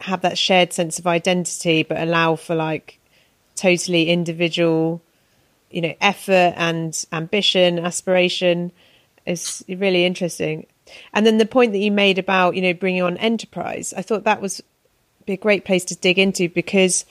have 0.01 0.23
that 0.23 0.39
shared 0.39 0.73
sense 0.73 0.99
of 0.99 1.07
identity, 1.07 1.83
but 1.83 1.99
allow 1.99 2.37
for 2.37 2.55
like 2.55 2.99
totally 3.57 4.09
individual, 4.09 5.03
you 5.71 5.81
know, 5.81 5.95
effort 6.01 6.55
and 6.57 7.05
ambition, 7.13 7.79
aspiration. 7.79 8.73
is 9.27 9.65
really 9.69 10.05
interesting. 10.07 10.67
And 11.12 11.24
then 11.26 11.39
the 11.39 11.47
point 11.47 11.72
that 11.72 11.78
you 11.78 11.91
made 11.91 12.18
about, 12.18 12.57
you 12.57 12.62
know, 12.62 12.74
bringing 12.74 13.03
on 13.03 13.16
enterprise, 13.16 13.95
I 13.97 14.03
thought 14.03 14.24
that 14.24 14.41
was 14.41 14.62
be 15.26 15.32
a 15.32 15.39
great 15.39 15.64
place 15.64 15.85
to 15.87 15.97
dig 15.97 16.18
into 16.18 16.49
because 16.49 17.05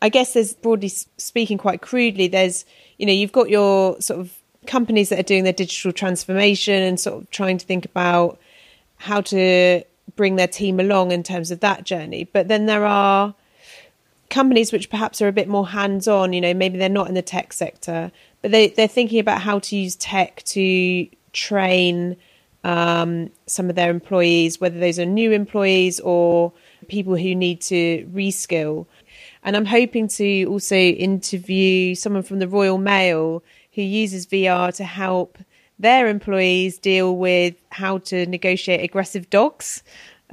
I 0.00 0.08
guess 0.08 0.32
there's 0.32 0.54
broadly 0.54 0.88
speaking, 0.88 1.58
quite 1.58 1.80
crudely, 1.80 2.26
there's, 2.26 2.64
you 2.98 3.06
know, 3.06 3.12
you've 3.12 3.32
got 3.32 3.48
your 3.48 4.00
sort 4.00 4.20
of 4.20 4.36
companies 4.66 5.08
that 5.10 5.18
are 5.18 5.24
doing 5.24 5.44
their 5.44 5.52
digital 5.52 5.92
transformation 5.92 6.82
and 6.82 6.98
sort 6.98 7.22
of 7.22 7.30
trying 7.30 7.58
to 7.58 7.66
think 7.66 7.84
about 7.84 8.40
how 8.96 9.20
to 9.20 9.82
bring 10.16 10.36
their 10.36 10.48
team 10.48 10.80
along 10.80 11.12
in 11.12 11.22
terms 11.22 11.50
of 11.50 11.60
that 11.60 11.84
journey. 11.84 12.24
But 12.24 12.48
then 12.48 12.66
there 12.66 12.84
are 12.84 13.34
companies 14.30 14.72
which 14.72 14.90
perhaps 14.90 15.22
are 15.22 15.28
a 15.28 15.32
bit 15.32 15.48
more 15.48 15.68
hands 15.68 16.08
on, 16.08 16.32
you 16.32 16.40
know, 16.40 16.54
maybe 16.54 16.78
they're 16.78 16.88
not 16.88 17.08
in 17.08 17.14
the 17.14 17.22
tech 17.22 17.52
sector, 17.52 18.10
but 18.40 18.50
they, 18.50 18.68
they're 18.68 18.88
thinking 18.88 19.20
about 19.20 19.42
how 19.42 19.58
to 19.60 19.76
use 19.76 19.94
tech 19.96 20.42
to 20.44 21.06
train 21.32 22.16
um, 22.64 23.30
some 23.46 23.68
of 23.68 23.76
their 23.76 23.90
employees, 23.90 24.60
whether 24.60 24.78
those 24.78 24.98
are 24.98 25.06
new 25.06 25.32
employees 25.32 26.00
or 26.00 26.52
people 26.88 27.16
who 27.16 27.34
need 27.34 27.60
to 27.62 28.08
reskill. 28.12 28.86
And 29.42 29.56
I'm 29.56 29.66
hoping 29.66 30.08
to 30.08 30.44
also 30.46 30.76
interview 30.76 31.94
someone 31.94 32.22
from 32.22 32.38
the 32.38 32.48
Royal 32.48 32.78
Mail 32.78 33.42
who 33.74 33.82
uses 33.82 34.26
VR 34.26 34.74
to 34.76 34.84
help 34.84 35.38
their 35.78 36.06
employees 36.06 36.78
deal 36.78 37.16
with 37.16 37.54
how 37.70 37.98
to 37.98 38.26
negotiate 38.26 38.82
aggressive 38.84 39.28
dogs. 39.30 39.82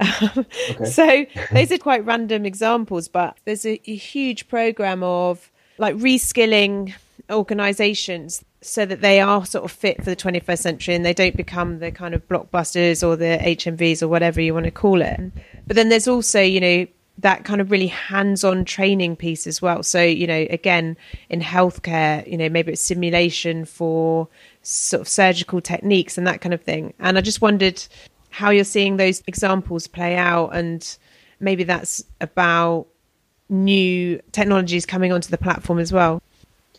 okay. 0.00 0.84
so 0.84 1.26
those 1.52 1.72
are 1.72 1.78
quite 1.78 2.04
random 2.06 2.46
examples, 2.46 3.08
but 3.08 3.36
there's 3.44 3.66
a, 3.66 3.80
a 3.90 3.94
huge 3.94 4.48
program 4.48 5.02
of 5.02 5.50
like 5.78 5.96
reskilling 5.96 6.94
organizations 7.30 8.44
so 8.62 8.84
that 8.84 9.00
they 9.00 9.20
are 9.20 9.44
sort 9.46 9.64
of 9.64 9.72
fit 9.72 9.96
for 9.98 10.10
the 10.10 10.16
21st 10.16 10.58
century 10.58 10.94
and 10.94 11.04
they 11.04 11.14
don't 11.14 11.36
become 11.36 11.78
the 11.78 11.90
kind 11.90 12.14
of 12.14 12.26
blockbusters 12.28 13.06
or 13.06 13.16
the 13.16 13.38
HMVs 13.40 14.02
or 14.02 14.08
whatever 14.08 14.40
you 14.40 14.52
want 14.52 14.64
to 14.64 14.70
call 14.70 15.00
it. 15.00 15.18
But 15.66 15.76
then 15.76 15.88
there's 15.88 16.06
also, 16.08 16.40
you 16.40 16.60
know, 16.60 16.86
that 17.18 17.44
kind 17.44 17.60
of 17.60 17.70
really 17.70 17.86
hands-on 17.86 18.64
training 18.64 19.16
piece 19.16 19.46
as 19.46 19.60
well. 19.60 19.82
So, 19.82 20.02
you 20.02 20.26
know, 20.26 20.46
again, 20.50 20.96
in 21.28 21.40
healthcare, 21.40 22.26
you 22.30 22.36
know, 22.36 22.48
maybe 22.48 22.72
it's 22.72 22.80
simulation 22.80 23.64
for 23.64 24.28
sort 24.62 25.02
of 25.02 25.08
surgical 25.08 25.60
techniques 25.60 26.18
and 26.18 26.26
that 26.26 26.40
kind 26.40 26.54
of 26.54 26.62
thing. 26.62 26.94
And 26.98 27.18
I 27.18 27.20
just 27.20 27.40
wondered 27.40 27.82
how 28.30 28.50
you're 28.50 28.64
seeing 28.64 28.96
those 28.96 29.22
examples 29.26 29.86
play 29.86 30.16
out 30.16 30.50
and 30.54 30.98
maybe 31.40 31.64
that's 31.64 32.04
about 32.20 32.86
new 33.48 34.20
technologies 34.32 34.86
coming 34.86 35.12
onto 35.12 35.30
the 35.30 35.38
platform 35.38 35.78
as 35.78 35.92
well. 35.92 36.22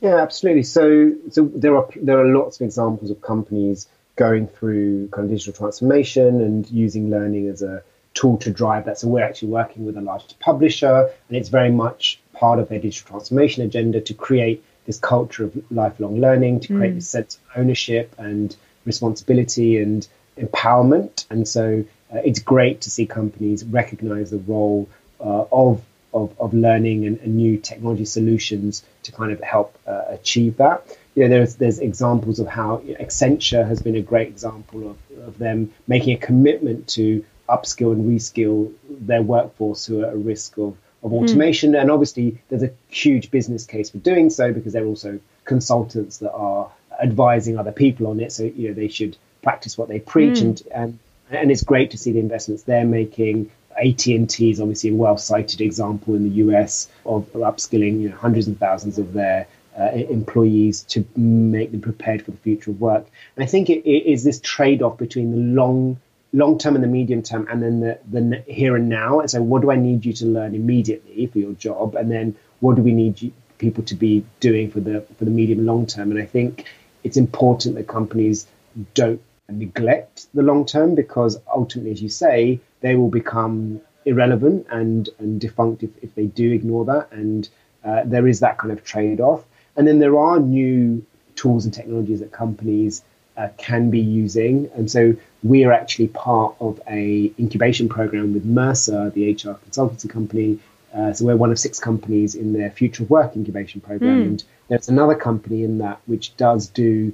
Yeah, 0.01 0.17
absolutely. 0.17 0.63
So, 0.63 1.13
so 1.29 1.45
there 1.45 1.77
are 1.77 1.87
there 1.95 2.19
are 2.19 2.25
lots 2.25 2.59
of 2.59 2.65
examples 2.65 3.11
of 3.11 3.21
companies 3.21 3.87
going 4.15 4.47
through 4.47 5.07
kind 5.09 5.25
of 5.25 5.31
digital 5.31 5.53
transformation 5.53 6.41
and 6.41 6.69
using 6.69 7.09
learning 7.09 7.47
as 7.47 7.61
a 7.61 7.83
tool 8.13 8.37
to 8.37 8.51
drive 8.51 8.85
that. 8.85 8.97
So 8.97 9.07
we're 9.07 9.23
actually 9.23 9.49
working 9.49 9.85
with 9.85 9.95
a 9.97 10.01
large 10.01 10.37
publisher, 10.39 11.09
and 11.27 11.37
it's 11.37 11.49
very 11.49 11.71
much 11.71 12.19
part 12.33 12.59
of 12.59 12.67
their 12.67 12.79
digital 12.79 13.11
transformation 13.11 13.63
agenda 13.63 14.01
to 14.01 14.13
create 14.13 14.63
this 14.85 14.99
culture 14.99 15.45
of 15.45 15.71
lifelong 15.71 16.19
learning, 16.19 16.61
to 16.61 16.75
create 16.75 16.93
mm. 16.93 16.95
this 16.95 17.09
sense 17.09 17.35
of 17.35 17.61
ownership 17.61 18.13
and 18.17 18.55
responsibility 18.85 19.77
and 19.77 20.07
empowerment. 20.37 21.25
And 21.29 21.47
so 21.47 21.85
uh, 22.11 22.17
it's 22.25 22.39
great 22.39 22.81
to 22.81 22.89
see 22.89 23.05
companies 23.05 23.63
recognize 23.63 24.31
the 24.31 24.39
role 24.39 24.89
uh, 25.19 25.45
of 25.51 25.83
of, 26.13 26.35
of 26.39 26.53
learning 26.53 27.05
and, 27.05 27.19
and, 27.19 27.35
new 27.35 27.57
technology 27.57 28.05
solutions 28.05 28.83
to 29.03 29.11
kind 29.11 29.31
of 29.31 29.41
help 29.41 29.77
uh, 29.87 30.03
achieve 30.09 30.57
that. 30.57 30.85
You 31.15 31.23
know, 31.23 31.29
there's 31.29 31.55
there's 31.55 31.79
examples 31.79 32.39
of 32.39 32.47
how 32.47 32.77
Accenture 32.99 33.67
has 33.67 33.81
been 33.81 33.95
a 33.95 34.01
great 34.01 34.27
example 34.27 34.91
of, 34.91 34.97
of 35.27 35.37
them 35.37 35.73
making 35.87 36.15
a 36.15 36.19
commitment 36.19 36.87
to 36.89 37.25
upskill 37.49 37.91
and 37.91 38.09
reskill 38.09 38.73
their 38.89 39.21
workforce 39.21 39.85
who 39.85 40.03
are 40.03 40.07
at 40.07 40.17
risk 40.17 40.57
of, 40.57 40.77
of 41.03 41.11
hmm. 41.11 41.17
automation. 41.17 41.73
Mm. 41.73 41.81
And 41.81 41.91
obviously, 41.91 42.41
there's 42.49 42.63
a 42.63 42.71
huge 42.89 43.29
business 43.31 43.65
case 43.65 43.89
for 43.89 43.97
doing 43.97 44.29
so 44.29 44.53
because 44.53 44.73
they're 44.73 44.85
also 44.85 45.19
consultants 45.43 46.19
that 46.19 46.31
are 46.31 46.71
advising 47.01 47.57
other 47.57 47.71
people 47.71 48.07
on 48.07 48.19
it. 48.19 48.31
So 48.31 48.43
you 48.43 48.69
know 48.69 48.73
they 48.73 48.87
should 48.87 49.17
practice 49.41 49.77
what 49.77 49.89
they 49.89 49.99
preach, 49.99 50.39
mm. 50.39 50.47
and 50.47 50.63
and 50.73 50.99
and 51.29 51.51
it's 51.51 51.63
great 51.63 51.91
to 51.91 51.97
see 51.97 52.11
the 52.11 52.19
investments 52.19 52.63
they're 52.63 52.85
making 52.85 53.51
AT&T 53.77 54.49
is 54.49 54.59
obviously 54.59 54.89
a 54.89 54.95
well-cited 54.95 55.61
example 55.61 56.15
in 56.15 56.23
the 56.23 56.35
US 56.45 56.89
of 57.05 57.31
upskilling 57.33 58.01
you 58.01 58.09
know, 58.09 58.15
hundreds 58.15 58.47
and 58.47 58.59
thousands 58.59 58.97
of 58.97 59.13
their 59.13 59.47
uh, 59.79 59.91
employees 59.93 60.81
to 60.83 61.05
make 61.15 61.71
them 61.71 61.81
prepared 61.81 62.23
for 62.23 62.31
the 62.31 62.37
future 62.37 62.71
of 62.71 62.81
work. 62.81 63.05
And 63.35 63.43
I 63.43 63.47
think 63.47 63.69
it, 63.69 63.87
it 63.89 64.11
is 64.11 64.23
this 64.23 64.39
trade-off 64.39 64.97
between 64.97 65.31
the 65.31 65.61
long 65.61 65.99
long 66.33 66.57
term 66.57 66.75
and 66.75 66.83
the 66.83 66.87
medium 66.87 67.21
term, 67.21 67.47
and 67.49 67.61
then 67.61 67.79
the, 67.79 67.99
the 68.09 68.43
here 68.47 68.75
and 68.75 68.89
now. 68.89 69.19
And 69.19 69.29
so, 69.29 69.41
what 69.41 69.61
do 69.61 69.71
I 69.71 69.75
need 69.75 70.05
you 70.05 70.13
to 70.13 70.25
learn 70.25 70.55
immediately 70.55 71.27
for 71.27 71.39
your 71.39 71.53
job, 71.53 71.95
and 71.95 72.11
then 72.11 72.35
what 72.59 72.75
do 72.75 72.81
we 72.81 72.93
need 72.93 73.21
you, 73.21 73.31
people 73.57 73.83
to 73.85 73.95
be 73.95 74.25
doing 74.39 74.71
for 74.71 74.79
the 74.79 75.01
for 75.17 75.25
the 75.25 75.31
medium 75.31 75.65
long 75.65 75.85
term? 75.85 76.11
And 76.11 76.21
I 76.21 76.25
think 76.25 76.65
it's 77.03 77.17
important 77.17 77.75
that 77.75 77.87
companies 77.87 78.47
don't 78.93 79.21
neglect 79.51 80.27
the 80.33 80.41
long 80.41 80.65
term 80.65 80.95
because 80.95 81.39
ultimately, 81.53 81.91
as 81.91 82.01
you 82.01 82.09
say, 82.09 82.59
they 82.81 82.95
will 82.95 83.09
become 83.09 83.81
irrelevant 84.05 84.65
and, 84.71 85.09
and 85.19 85.39
defunct 85.39 85.83
if, 85.83 85.91
if 86.01 86.15
they 86.15 86.25
do 86.25 86.51
ignore 86.51 86.85
that. 86.85 87.11
And 87.11 87.47
uh, 87.83 88.03
there 88.05 88.27
is 88.27 88.39
that 88.39 88.57
kind 88.57 88.71
of 88.71 88.83
trade 88.83 89.19
off. 89.19 89.43
And 89.75 89.87
then 89.87 89.99
there 89.99 90.17
are 90.17 90.39
new 90.39 91.05
tools 91.35 91.65
and 91.65 91.73
technologies 91.73 92.19
that 92.19 92.31
companies 92.31 93.03
uh, 93.37 93.49
can 93.57 93.89
be 93.89 93.99
using. 93.99 94.69
And 94.75 94.89
so 94.91 95.15
we 95.43 95.63
are 95.63 95.71
actually 95.71 96.09
part 96.09 96.55
of 96.59 96.81
a 96.87 97.31
incubation 97.39 97.89
program 97.89 98.33
with 98.33 98.45
Mercer, 98.45 99.09
the 99.09 99.31
HR 99.31 99.57
consultancy 99.69 100.09
company. 100.09 100.59
Uh, 100.93 101.13
so 101.13 101.25
we're 101.25 101.37
one 101.37 101.51
of 101.51 101.59
six 101.59 101.79
companies 101.79 102.35
in 102.35 102.53
their 102.53 102.69
future 102.69 103.03
of 103.03 103.09
work 103.09 103.35
incubation 103.35 103.81
program. 103.81 104.21
Mm. 104.21 104.27
And 104.27 104.43
there's 104.67 104.89
another 104.89 105.15
company 105.15 105.63
in 105.63 105.77
that 105.79 105.99
which 106.05 106.35
does 106.37 106.67
do 106.67 107.13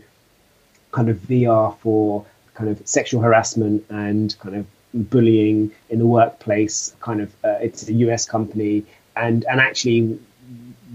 kind 0.97 1.09
of 1.09 1.17
VR 1.17 1.77
for 1.77 2.25
kind 2.55 2.71
of 2.71 2.81
sexual 2.87 3.21
harassment 3.21 3.85
and 3.89 4.35
kind 4.39 4.55
of 4.55 4.65
bullying 5.11 5.71
in 5.91 5.99
the 5.99 6.07
workplace. 6.07 6.95
Kind 6.99 7.21
of, 7.21 7.29
uh, 7.43 7.59
it's 7.61 7.87
a 7.87 7.93
US 8.05 8.25
company, 8.25 8.83
and 9.15 9.45
and 9.45 9.61
actually, 9.61 10.19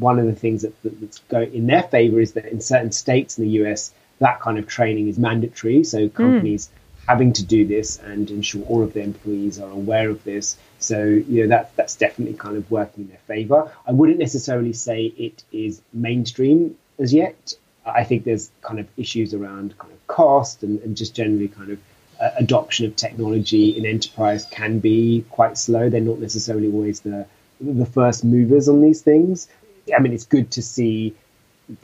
one 0.00 0.18
of 0.18 0.26
the 0.26 0.34
things 0.34 0.62
that, 0.62 0.74
that, 0.82 1.00
that's 1.00 1.20
going 1.34 1.55
in 1.55 1.66
their 1.68 1.84
favor 1.84 2.18
is 2.20 2.32
that 2.32 2.46
in 2.46 2.61
certain 2.61 2.90
states 2.90 3.38
in 3.38 3.44
the 3.44 3.50
US, 3.62 3.94
that 4.18 4.40
kind 4.40 4.59
of 4.59 4.66
training 4.66 5.07
is 5.07 5.18
mandatory. 5.18 5.84
So 5.84 5.98
hmm. 6.09 6.16
companies. 6.22 6.66
Mm. 6.66 6.78
Having 7.09 7.32
to 7.32 7.44
do 7.44 7.66
this 7.66 7.98
and 7.98 8.30
ensure 8.30 8.62
all 8.70 8.80
of 8.80 8.92
their 8.92 9.03
employees 9.03 9.59
are 9.59 9.68
aware 9.68 10.09
of 10.09 10.22
this, 10.22 10.57
so 10.78 11.03
you 11.03 11.42
know 11.42 11.48
that 11.48 11.74
that's 11.74 11.96
definitely 11.96 12.36
kind 12.44 12.57
of 12.57 12.70
working 12.70 13.03
in 13.05 13.09
their 13.09 13.24
favour. 13.26 13.61
I 13.88 13.90
wouldn't 13.90 14.20
necessarily 14.20 14.72
say 14.72 14.98
it 15.28 15.42
is 15.50 15.82
mainstream 15.92 16.76
as 17.00 17.12
yet. 17.12 17.55
I 17.85 18.05
think 18.05 18.24
there's 18.24 18.51
kind 18.62 18.78
of 18.78 18.87
issues 18.97 19.35
around 19.35 19.76
kind 19.78 19.93
of 19.93 20.07
cost 20.07 20.62
and, 20.62 20.80
and 20.83 20.97
just 20.97 21.14
generally 21.14 21.49
kind 21.49 21.72
of 21.72 21.78
uh, 22.20 22.30
adoption 22.37 22.87
of 22.87 22.95
technology 22.95 23.76
in 23.76 23.85
enterprise 23.85 24.45
can 24.45 24.78
be 24.78 25.24
quite 25.30 25.59
slow. 25.59 25.91
They're 25.91 26.01
not 26.01 26.20
necessarily 26.20 26.70
always 26.70 27.01
the 27.01 27.26
the 27.61 27.87
first 27.87 28.24
movers 28.24 28.68
on 28.68 28.80
these 28.83 29.03
things. 29.03 29.49
I 29.97 30.01
mean, 30.01 30.12
it's 30.12 30.26
good 30.26 30.51
to 30.53 30.62
see 30.62 31.14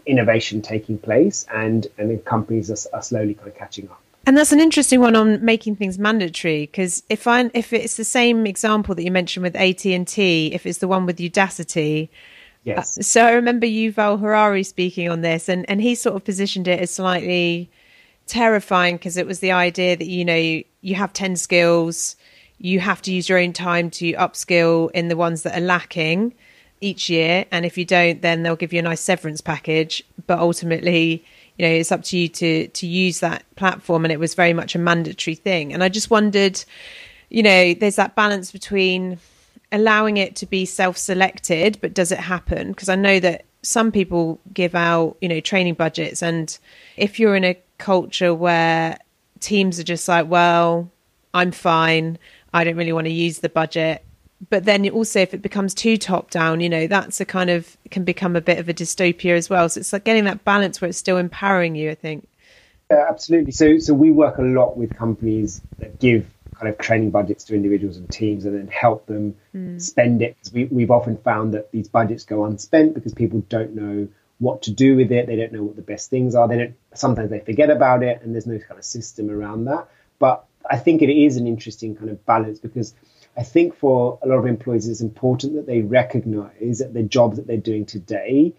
innovation 0.07 0.62
taking 0.62 0.99
place, 0.99 1.46
and 1.53 1.86
and 1.99 2.24
companies 2.24 2.70
are, 2.70 2.96
are 2.96 3.03
slowly 3.03 3.34
kind 3.34 3.49
of 3.49 3.57
catching 3.57 3.88
up. 3.88 4.01
And 4.26 4.36
that's 4.36 4.53
an 4.53 4.61
interesting 4.61 5.01
one 5.01 5.16
on 5.16 5.42
making 5.42 5.76
things 5.76 5.99
mandatory 5.99 6.66
because 6.66 7.03
if 7.09 7.26
I 7.26 7.51
if 7.55 7.72
it's 7.72 7.96
the 7.96 8.05
same 8.05 8.46
example 8.46 8.94
that 8.94 9.03
you 9.03 9.11
mentioned 9.11 9.42
with 9.42 9.57
AT 9.57 9.86
and 9.86 10.07
T, 10.07 10.53
if 10.53 10.66
it's 10.66 10.78
the 10.78 10.88
one 10.88 11.07
with 11.07 11.18
Udacity. 11.18 12.11
Yes. 12.68 12.98
Uh, 12.98 13.02
so 13.02 13.24
I 13.24 13.32
remember 13.32 13.66
Yuval 13.66 14.20
Harari 14.20 14.62
speaking 14.62 15.08
on 15.08 15.22
this, 15.22 15.48
and, 15.48 15.68
and 15.68 15.80
he 15.80 15.94
sort 15.94 16.16
of 16.16 16.24
positioned 16.24 16.68
it 16.68 16.80
as 16.80 16.90
slightly 16.90 17.70
terrifying 18.28 18.96
because 18.96 19.16
it 19.16 19.26
was 19.26 19.40
the 19.40 19.52
idea 19.52 19.96
that 19.96 20.06
you 20.06 20.24
know 20.24 20.34
you, 20.34 20.62
you 20.82 20.94
have 20.94 21.12
10 21.12 21.36
skills 21.36 22.14
you 22.58 22.78
have 22.78 23.00
to 23.02 23.12
use 23.12 23.28
your 23.28 23.38
own 23.38 23.52
time 23.52 23.90
to 23.90 24.12
upskill 24.14 24.90
in 24.92 25.08
the 25.08 25.16
ones 25.16 25.42
that 25.42 25.56
are 25.56 25.64
lacking 25.64 26.34
each 26.80 27.08
year 27.08 27.46
and 27.50 27.64
if 27.64 27.78
you 27.78 27.84
don't 27.84 28.22
then 28.22 28.42
they'll 28.42 28.54
give 28.54 28.72
you 28.72 28.78
a 28.78 28.82
nice 28.82 29.00
severance 29.00 29.40
package 29.40 30.04
but 30.26 30.38
ultimately 30.38 31.24
you 31.56 31.66
know 31.66 31.72
it's 31.72 31.90
up 31.90 32.04
to 32.04 32.18
you 32.18 32.28
to 32.28 32.68
to 32.68 32.86
use 32.86 33.20
that 33.20 33.44
platform 33.56 34.04
and 34.04 34.12
it 34.12 34.20
was 34.20 34.34
very 34.34 34.52
much 34.52 34.74
a 34.74 34.78
mandatory 34.78 35.34
thing 35.34 35.72
and 35.72 35.82
i 35.82 35.88
just 35.88 36.10
wondered 36.10 36.62
you 37.30 37.42
know 37.42 37.72
there's 37.74 37.96
that 37.96 38.14
balance 38.14 38.52
between 38.52 39.18
allowing 39.72 40.16
it 40.16 40.36
to 40.36 40.46
be 40.46 40.64
self-selected 40.64 41.78
but 41.80 41.94
does 41.94 42.10
it 42.10 42.18
happen 42.18 42.68
because 42.68 42.88
i 42.88 42.94
know 42.94 43.20
that 43.20 43.44
some 43.62 43.92
people 43.92 44.40
give 44.52 44.74
out 44.74 45.16
you 45.20 45.28
know 45.28 45.40
training 45.40 45.74
budgets 45.74 46.22
and 46.22 46.58
if 46.96 47.18
you're 47.20 47.36
in 47.36 47.44
a 47.44 47.56
culture 47.78 48.34
where 48.34 48.98
teams 49.40 49.78
are 49.78 49.84
just 49.84 50.08
like, 50.08 50.28
well, 50.28 50.90
I'm 51.32 51.52
fine. 51.52 52.18
I 52.52 52.64
don't 52.64 52.76
really 52.76 52.92
want 52.92 53.06
to 53.06 53.12
use 53.12 53.38
the 53.38 53.48
budget. 53.48 54.04
But 54.50 54.64
then 54.64 54.88
also, 54.90 55.20
if 55.20 55.34
it 55.34 55.42
becomes 55.42 55.74
too 55.74 55.96
top 55.96 56.30
down, 56.30 56.60
you 56.60 56.68
know, 56.68 56.86
that's 56.86 57.20
a 57.20 57.24
kind 57.24 57.50
of 57.50 57.76
can 57.90 58.04
become 58.04 58.36
a 58.36 58.40
bit 58.40 58.58
of 58.58 58.68
a 58.68 58.74
dystopia 58.74 59.36
as 59.36 59.50
well. 59.50 59.68
So 59.68 59.80
it's 59.80 59.92
like 59.92 60.04
getting 60.04 60.24
that 60.24 60.44
balance 60.44 60.80
where 60.80 60.88
it's 60.88 60.98
still 60.98 61.16
empowering 61.16 61.74
you, 61.74 61.90
I 61.90 61.96
think. 61.96 62.28
Yeah, 62.90 63.04
absolutely. 63.08 63.50
So, 63.50 63.78
so 63.78 63.94
we 63.94 64.10
work 64.10 64.38
a 64.38 64.42
lot 64.42 64.76
with 64.76 64.96
companies 64.96 65.60
that 65.78 65.98
give 65.98 66.26
kind 66.59 66.72
of 66.72 66.78
training 66.78 67.11
budgets 67.11 67.44
to 67.44 67.54
individuals 67.54 67.96
and 67.96 68.11
teams 68.11 68.44
and 68.44 68.54
then 68.59 68.68
help 68.68 69.06
them 69.06 69.36
mm. 69.54 69.80
spend 69.80 70.22
it. 70.22 70.36
Because 70.36 70.52
we, 70.52 70.64
we've 70.64 70.90
often 70.90 71.16
found 71.16 71.54
that 71.54 71.70
these 71.70 71.88
budgets 71.88 72.24
go 72.24 72.44
unspent 72.44 72.94
because 72.94 73.14
people 73.14 73.40
don't 73.48 73.74
know 73.74 74.09
what 74.38 74.62
to 74.62 74.72
do 74.72 74.96
with 74.96 75.12
it. 75.12 75.26
They 75.26 75.36
don't 75.36 75.52
know 75.52 75.62
what 75.62 75.76
the 75.76 75.82
best 75.82 76.11
things 76.11 76.34
are. 76.34 76.48
They 76.48 76.59
don't. 76.59 76.76
Sometimes 76.94 77.30
they 77.30 77.40
forget 77.40 77.70
about 77.70 78.02
it, 78.02 78.22
and 78.22 78.34
there's 78.34 78.46
no 78.46 78.59
kind 78.59 78.78
of 78.78 78.84
system 78.84 79.30
around 79.30 79.66
that. 79.66 79.88
But 80.18 80.44
I 80.68 80.76
think 80.78 81.02
it 81.02 81.11
is 81.11 81.36
an 81.36 81.46
interesting 81.46 81.96
kind 81.96 82.11
of 82.11 82.24
balance 82.26 82.59
because 82.59 82.94
I 83.36 83.42
think 83.42 83.76
for 83.76 84.18
a 84.22 84.26
lot 84.26 84.38
of 84.38 84.46
employees, 84.46 84.88
it's 84.88 85.00
important 85.00 85.54
that 85.54 85.66
they 85.66 85.80
recognise 85.80 86.78
that 86.78 86.92
the 86.92 87.02
jobs 87.02 87.36
that 87.36 87.46
they're 87.46 87.56
doing 87.56 87.86
today 87.86 88.54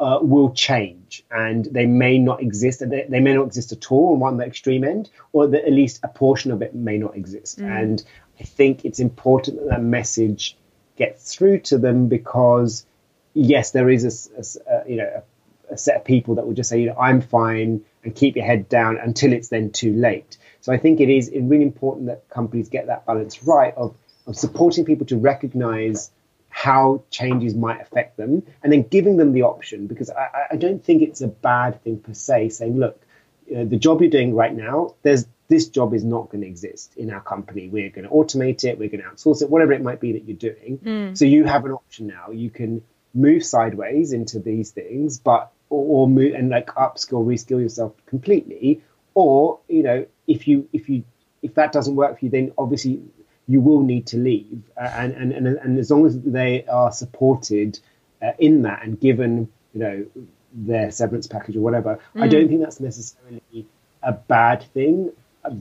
uh, 0.00 0.18
will 0.22 0.50
change, 0.52 1.22
and 1.30 1.66
they 1.66 1.84
may 1.84 2.18
not 2.18 2.42
exist. 2.42 2.80
They, 2.80 3.06
they 3.08 3.20
may 3.20 3.34
not 3.34 3.46
exist 3.46 3.70
at 3.72 3.92
all 3.92 4.14
on 4.14 4.20
one 4.20 4.38
the 4.38 4.46
extreme 4.46 4.82
end, 4.82 5.10
or 5.32 5.46
that 5.48 5.66
at 5.66 5.72
least 5.72 6.00
a 6.02 6.08
portion 6.08 6.50
of 6.50 6.62
it 6.62 6.74
may 6.74 6.96
not 6.96 7.14
exist. 7.16 7.60
Mm. 7.60 7.80
And 7.80 8.04
I 8.40 8.44
think 8.44 8.86
it's 8.86 8.98
important 8.98 9.58
that 9.58 9.68
that 9.68 9.82
message 9.82 10.56
gets 10.96 11.34
through 11.34 11.60
to 11.60 11.78
them 11.78 12.08
because 12.08 12.86
yes, 13.34 13.72
there 13.72 13.90
is 13.90 14.30
a, 14.32 14.40
a, 14.40 14.74
a 14.74 14.90
you 14.90 14.96
know 14.96 15.22
a, 15.70 15.74
a, 15.74 15.76
set 15.76 15.96
of 15.96 16.04
people 16.04 16.36
that 16.36 16.46
will 16.46 16.54
just 16.54 16.70
say, 16.70 16.80
you 16.80 16.86
know, 16.86 16.98
I'm 16.98 17.20
fine 17.20 17.84
and 18.02 18.14
keep 18.14 18.36
your 18.36 18.46
head 18.46 18.70
down 18.70 18.96
until 18.96 19.34
it's 19.34 19.48
then 19.48 19.70
too 19.70 19.92
late. 19.92 20.38
So 20.62 20.72
I 20.72 20.78
think 20.78 21.00
it 21.00 21.10
is 21.10 21.30
really 21.34 21.62
important 21.62 22.06
that 22.06 22.28
companies 22.30 22.70
get 22.70 22.86
that 22.86 23.04
balance 23.04 23.42
right 23.44 23.74
of 23.76 23.94
of 24.26 24.36
supporting 24.36 24.86
people 24.86 25.06
to 25.06 25.18
recognize 25.18 26.10
how 26.50 27.02
changes 27.10 27.54
might 27.54 27.80
affect 27.80 28.16
them 28.16 28.42
and 28.62 28.72
then 28.72 28.82
giving 28.82 29.16
them 29.16 29.32
the 29.32 29.42
option 29.42 29.86
because 29.86 30.10
I, 30.10 30.48
I 30.52 30.56
don't 30.56 30.84
think 30.84 31.00
it's 31.00 31.20
a 31.20 31.28
bad 31.28 31.82
thing 31.82 32.00
per 32.00 32.12
se 32.12 32.50
saying 32.50 32.76
look 32.76 33.00
the 33.48 33.76
job 33.76 34.00
you're 34.00 34.10
doing 34.10 34.34
right 34.34 34.54
now 34.54 34.94
there's 35.02 35.26
this 35.48 35.68
job 35.68 35.94
is 35.94 36.04
not 36.04 36.30
going 36.30 36.42
to 36.42 36.46
exist 36.46 36.92
in 36.96 37.10
our 37.10 37.20
company. 37.20 37.68
We're 37.68 37.90
going 37.90 38.04
to 38.04 38.10
automate 38.10 38.64
it 38.64 38.78
we're 38.78 38.88
going 38.88 39.02
to 39.02 39.08
outsource 39.08 39.42
it 39.42 39.50
whatever 39.50 39.72
it 39.72 39.82
might 39.82 40.00
be 40.00 40.12
that 40.12 40.24
you're 40.24 40.36
doing. 40.36 40.78
Mm. 40.78 41.18
so 41.18 41.24
you 41.24 41.44
have 41.44 41.64
an 41.64 41.72
option 41.72 42.08
now. 42.08 42.30
You 42.30 42.50
can 42.50 42.82
move 43.14 43.44
sideways 43.44 44.12
into 44.12 44.38
these 44.38 44.70
things 44.70 45.18
but 45.18 45.52
or, 45.68 46.02
or 46.02 46.08
move 46.08 46.34
and 46.34 46.50
like 46.50 46.66
upskill 46.68 47.24
reskill 47.24 47.60
yourself 47.60 47.92
completely. 48.06 48.82
Or 49.14 49.60
you 49.68 49.82
know 49.82 50.06
if 50.26 50.48
you 50.48 50.68
if 50.72 50.88
you 50.88 51.04
if 51.42 51.54
that 51.54 51.72
doesn't 51.72 51.96
work 51.96 52.18
for 52.18 52.24
you 52.24 52.30
then 52.30 52.52
obviously 52.58 53.00
you 53.48 53.60
will 53.60 53.80
need 53.80 54.06
to 54.06 54.16
leave. 54.16 54.62
Uh, 54.76 54.84
and, 54.84 55.12
and, 55.14 55.32
and, 55.32 55.46
and 55.46 55.78
as 55.78 55.90
long 55.90 56.06
as 56.06 56.18
they 56.20 56.64
are 56.66 56.92
supported 56.92 57.78
uh, 58.22 58.32
in 58.38 58.62
that 58.62 58.82
and 58.84 59.00
given, 59.00 59.48
you 59.74 59.80
know, 59.80 60.06
their 60.52 60.90
severance 60.90 61.26
package 61.26 61.56
or 61.56 61.60
whatever, 61.60 61.98
mm. 62.14 62.22
I 62.22 62.28
don't 62.28 62.48
think 62.48 62.60
that's 62.60 62.80
necessarily 62.80 63.66
a 64.02 64.12
bad 64.12 64.62
thing 64.74 65.12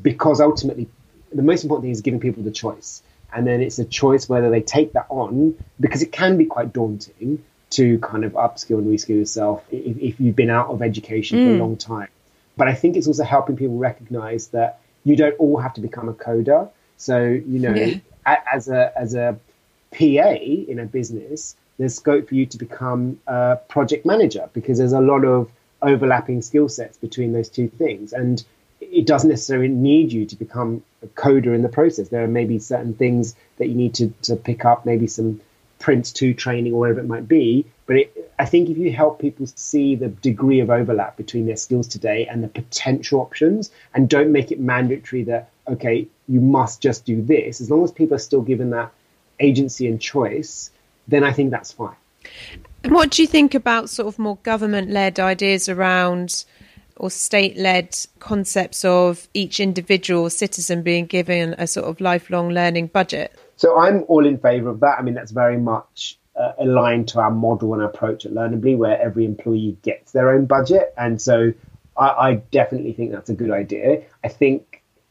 because 0.02 0.42
ultimately 0.42 0.88
the 1.32 1.42
most 1.42 1.64
important 1.64 1.84
thing 1.84 1.92
is 1.92 2.02
giving 2.02 2.20
people 2.20 2.44
the 2.44 2.52
choice. 2.52 3.04
And 3.32 3.46
then 3.46 3.62
it's 3.62 3.78
a 3.78 3.86
choice 3.86 4.28
whether 4.28 4.50
they 4.50 4.62
take 4.62 4.94
that 4.94 5.06
on 5.10 5.56
because 5.80 6.02
it 6.02 6.12
can 6.12 6.38
be 6.38 6.46
quite 6.46 6.74
daunting 6.74 7.44
to 7.72 8.00
kind 8.00 8.26
of 8.26 8.34
upskill 8.34 8.80
and 8.80 8.88
reskill 8.88 9.18
yourself 9.18 9.64
if, 9.72 9.98
if 9.98 10.20
you've 10.20 10.36
been 10.36 10.50
out 10.50 10.70
of 10.70 10.82
education 10.82 11.38
mm. 11.38 11.46
for 11.46 11.52
a 11.52 11.56
mm. 11.56 11.60
long 11.60 11.78
time. 11.78 12.10
But 12.58 12.68
I 12.68 12.74
think 12.74 12.98
it's 12.98 13.08
also 13.08 13.24
helping 13.24 13.56
people 13.56 13.78
recognize 13.78 14.48
that 14.50 14.82
you 15.04 15.16
don't 15.16 15.36
all 15.40 15.58
have 15.58 15.74
to 15.76 15.82
become 15.82 16.10
a 16.10 16.14
coder. 16.14 16.70
So 17.00 17.24
you 17.26 17.60
know, 17.60 17.74
yeah. 17.74 18.00
as 18.54 18.68
a 18.68 18.92
as 18.96 19.16
a 19.16 19.40
PA 19.92 20.34
in 20.36 20.80
a 20.80 20.86
business, 20.86 21.56
there's 21.78 21.96
scope 21.96 22.30
for 22.30 22.36
you 22.36 22.46
to 22.46 22.58
become 22.58 23.20
a 23.26 23.58
project 23.68 24.06
manager 24.06 24.50
because 24.54 24.78
there's 24.78 24.94
a 24.94 25.02
lot 25.02 25.24
of 25.24 25.50
overlapping 25.82 26.42
skill 26.42 26.68
sets 26.68 26.98
between 26.98 27.32
those 27.32 27.50
two 27.50 27.70
things, 27.70 28.14
and 28.14 28.44
it 28.82 29.08
doesn't 29.08 29.30
necessarily 29.30 29.70
need 29.70 30.12
you 30.12 30.26
to 30.26 30.36
become 30.36 30.84
a 31.02 31.08
coder 31.08 31.56
in 31.56 31.62
the 31.62 31.70
process. 31.70 32.10
There 32.10 32.24
are 32.24 32.28
maybe 32.28 32.60
certain 32.60 32.94
things 32.94 33.36
that 33.58 33.68
you 33.68 33.76
need 33.76 33.96
to, 33.96 34.10
to 34.24 34.36
pick 34.36 34.66
up, 34.66 34.86
maybe 34.86 35.08
some 35.08 35.42
Prince 35.80 36.12
2 36.12 36.34
training 36.34 36.74
or 36.74 36.80
whatever 36.80 37.00
it 37.00 37.08
might 37.08 37.28
be. 37.28 37.66
But 37.86 37.96
it, 37.96 38.34
I 38.38 38.46
think 38.46 38.70
if 38.70 38.78
you 38.78 38.92
help 38.92 39.20
people 39.20 39.48
see 39.48 39.96
the 39.96 40.10
degree 40.10 40.60
of 40.60 40.70
overlap 40.70 41.16
between 41.18 41.46
their 41.46 41.56
skills 41.56 41.88
today 41.88 42.28
and 42.28 42.44
the 42.44 42.50
potential 42.50 43.22
options, 43.22 43.72
and 43.94 44.10
don't 44.10 44.32
make 44.32 44.52
it 44.52 44.60
mandatory 44.60 45.24
that, 45.24 45.50
okay, 45.68 46.08
you 46.30 46.40
must 46.40 46.82
just 46.82 47.06
do 47.06 47.22
this, 47.22 47.60
as 47.60 47.70
long 47.72 47.84
as 47.84 47.92
people 47.92 48.16
are 48.16 48.20
still 48.20 48.42
given 48.42 48.70
that 48.70 48.92
agency 49.40 49.88
and 49.88 50.00
choice, 50.00 50.72
then 51.08 51.24
I 51.24 51.34
think 51.34 51.52
that's 51.52 51.72
fine. 51.72 51.96
And 52.84 52.94
what 52.94 53.12
do 53.12 53.22
you 53.22 53.28
think 53.28 53.56
about 53.56 53.90
sort 53.90 54.08
of 54.08 54.20
more 54.20 54.38
government 54.44 54.92
led 54.92 55.20
ideas 55.20 55.68
around 55.68 56.46
or 56.96 57.10
state 57.10 57.58
led 57.58 57.98
concepts 58.20 58.86
of 58.86 59.28
each 59.34 59.60
individual 59.60 60.30
citizen 60.30 60.84
being 60.84 61.06
given 61.06 61.56
a 61.58 61.66
sort 61.66 61.88
of 61.88 62.00
lifelong 62.00 62.50
learning 62.50 62.88
budget? 62.88 63.34
So 63.56 63.80
I'm 63.80 64.04
all 64.08 64.26
in 64.26 64.38
favour 64.38 64.70
of 64.70 64.82
that. 64.82 64.98
I 65.00 65.02
mean, 65.02 65.16
that's 65.16 65.32
very 65.32 65.58
much 65.58 66.18
uh, 66.36 66.54
aligned 66.60 67.08
to 67.10 67.20
our 67.20 67.32
model 67.32 67.74
and 67.74 67.84
approach 67.84 68.26
at 68.26 68.34
Learnerbly, 68.34 68.78
where 68.78 69.02
every 69.02 69.26
employee 69.26 69.78
gets 69.82 70.12
their 70.12 70.30
own 70.30 70.46
budget. 70.46 70.94
And 70.98 71.22
so 71.22 71.54
I, 71.98 72.08
I 72.08 72.34
definitely 72.52 72.94
think 72.94 73.12
that's 73.12 73.30
a 73.30 73.34
good 73.34 73.52
idea. 73.52 74.04
I 74.24 74.28
think 74.28 74.69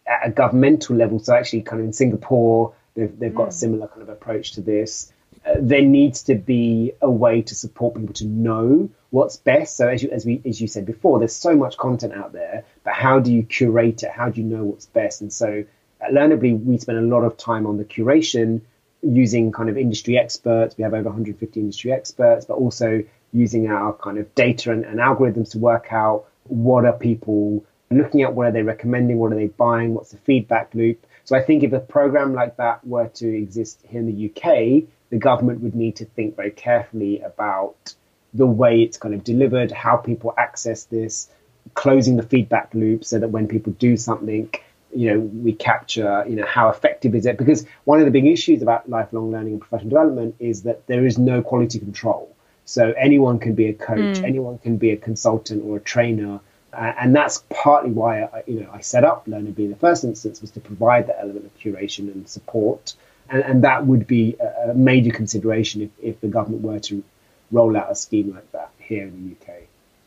at 0.08 0.26
a 0.26 0.30
governmental 0.30 0.96
level, 0.96 1.18
so 1.18 1.34
actually, 1.34 1.62
kind 1.62 1.80
of 1.80 1.86
in 1.86 1.92
Singapore, 1.92 2.74
they've, 2.94 3.16
they've 3.18 3.34
got 3.34 3.44
a 3.44 3.48
mm. 3.48 3.52
similar 3.52 3.88
kind 3.88 4.02
of 4.02 4.08
approach 4.08 4.52
to 4.52 4.60
this. 4.60 5.12
Uh, 5.46 5.54
there 5.60 5.82
needs 5.82 6.22
to 6.24 6.34
be 6.34 6.92
a 7.00 7.10
way 7.10 7.42
to 7.42 7.54
support 7.54 7.94
people 7.94 8.14
to 8.14 8.26
know 8.26 8.90
what's 9.10 9.36
best. 9.36 9.76
So 9.76 9.88
as 9.88 10.02
you 10.02 10.10
as 10.10 10.24
we 10.26 10.42
as 10.44 10.60
you 10.60 10.66
said 10.66 10.86
before, 10.86 11.18
there's 11.18 11.34
so 11.34 11.54
much 11.54 11.76
content 11.76 12.14
out 12.14 12.32
there, 12.32 12.64
but 12.84 12.94
how 12.94 13.20
do 13.20 13.32
you 13.32 13.42
curate 13.42 14.02
it? 14.02 14.10
How 14.10 14.28
do 14.30 14.40
you 14.40 14.46
know 14.46 14.64
what's 14.64 14.86
best? 14.86 15.20
And 15.20 15.32
so 15.32 15.64
at 16.00 16.12
Learnerbly, 16.12 16.64
we 16.64 16.78
spend 16.78 16.98
a 16.98 17.02
lot 17.02 17.24
of 17.24 17.36
time 17.36 17.66
on 17.66 17.76
the 17.76 17.84
curation 17.84 18.62
using 19.02 19.52
kind 19.52 19.68
of 19.68 19.76
industry 19.76 20.18
experts. 20.18 20.76
We 20.76 20.84
have 20.84 20.94
over 20.94 21.04
150 21.04 21.60
industry 21.60 21.92
experts, 21.92 22.44
but 22.44 22.54
also 22.54 23.04
using 23.32 23.70
our 23.70 23.92
kind 23.92 24.18
of 24.18 24.34
data 24.34 24.72
and, 24.72 24.84
and 24.84 24.98
algorithms 24.98 25.52
to 25.52 25.58
work 25.58 25.92
out 25.92 26.26
what 26.44 26.84
are 26.84 26.94
people 26.94 27.64
looking 27.90 28.22
at, 28.22 28.34
what 28.34 28.46
are 28.46 28.52
they 28.52 28.62
recommending, 28.62 29.18
what 29.18 29.32
are 29.32 29.36
they 29.36 29.46
buying, 29.46 29.94
what's 29.94 30.10
the 30.10 30.18
feedback 30.18 30.74
loop. 30.74 31.06
So 31.24 31.36
I 31.36 31.42
think 31.42 31.62
if 31.62 31.72
a 31.72 31.80
program 31.80 32.34
like 32.34 32.56
that 32.56 32.86
were 32.86 33.08
to 33.08 33.28
exist 33.28 33.80
here 33.88 34.00
in 34.00 34.06
the 34.06 34.30
UK, 34.30 34.88
the 35.10 35.18
government 35.18 35.60
would 35.60 35.74
need 35.74 35.96
to 35.96 36.04
think 36.04 36.36
very 36.36 36.50
carefully 36.50 37.20
about 37.20 37.94
the 38.34 38.46
way 38.46 38.82
it's 38.82 38.98
kind 38.98 39.14
of 39.14 39.24
delivered, 39.24 39.72
how 39.72 39.96
people 39.96 40.34
access 40.36 40.84
this, 40.84 41.28
closing 41.74 42.16
the 42.16 42.22
feedback 42.22 42.74
loop 42.74 43.04
so 43.04 43.18
that 43.18 43.28
when 43.28 43.48
people 43.48 43.72
do 43.74 43.96
something, 43.96 44.50
you 44.94 45.12
know, 45.12 45.20
we 45.20 45.52
capture, 45.52 46.24
you 46.28 46.36
know, 46.36 46.46
how 46.46 46.68
effective 46.68 47.14
is 47.14 47.26
it? 47.26 47.36
Because 47.36 47.66
one 47.84 47.98
of 47.98 48.04
the 48.04 48.10
big 48.10 48.26
issues 48.26 48.62
about 48.62 48.88
lifelong 48.88 49.30
learning 49.30 49.54
and 49.54 49.60
professional 49.60 49.90
development 49.90 50.36
is 50.38 50.62
that 50.62 50.86
there 50.86 51.06
is 51.06 51.18
no 51.18 51.42
quality 51.42 51.78
control. 51.78 52.34
So 52.64 52.92
anyone 52.92 53.38
can 53.38 53.54
be 53.54 53.68
a 53.68 53.74
coach, 53.74 54.18
mm. 54.18 54.24
anyone 54.24 54.58
can 54.58 54.76
be 54.76 54.90
a 54.90 54.96
consultant 54.96 55.64
or 55.64 55.78
a 55.78 55.80
trainer, 55.80 56.40
and 56.72 57.14
that's 57.14 57.44
partly 57.50 57.90
why 57.90 58.22
I, 58.22 58.42
you 58.46 58.60
know 58.60 58.70
I 58.72 58.80
set 58.80 59.04
up 59.04 59.26
Learnerbly 59.26 59.60
in 59.60 59.70
the 59.70 59.76
first 59.76 60.04
instance 60.04 60.40
was 60.40 60.50
to 60.52 60.60
provide 60.60 61.06
that 61.06 61.18
element 61.20 61.46
of 61.46 61.58
curation 61.58 62.12
and 62.12 62.28
support, 62.28 62.94
and, 63.28 63.42
and 63.42 63.64
that 63.64 63.86
would 63.86 64.06
be 64.06 64.36
a, 64.68 64.74
major 64.74 65.10
consideration 65.10 65.82
if, 65.82 65.90
if 66.02 66.20
the 66.20 66.28
government 66.28 66.62
were 66.62 66.78
to 66.80 67.02
roll 67.50 67.76
out 67.76 67.90
a 67.90 67.94
scheme 67.94 68.32
like 68.34 68.50
that 68.52 68.70
here 68.78 69.04
in 69.04 69.36
the 69.38 69.52
UK. 69.52 69.62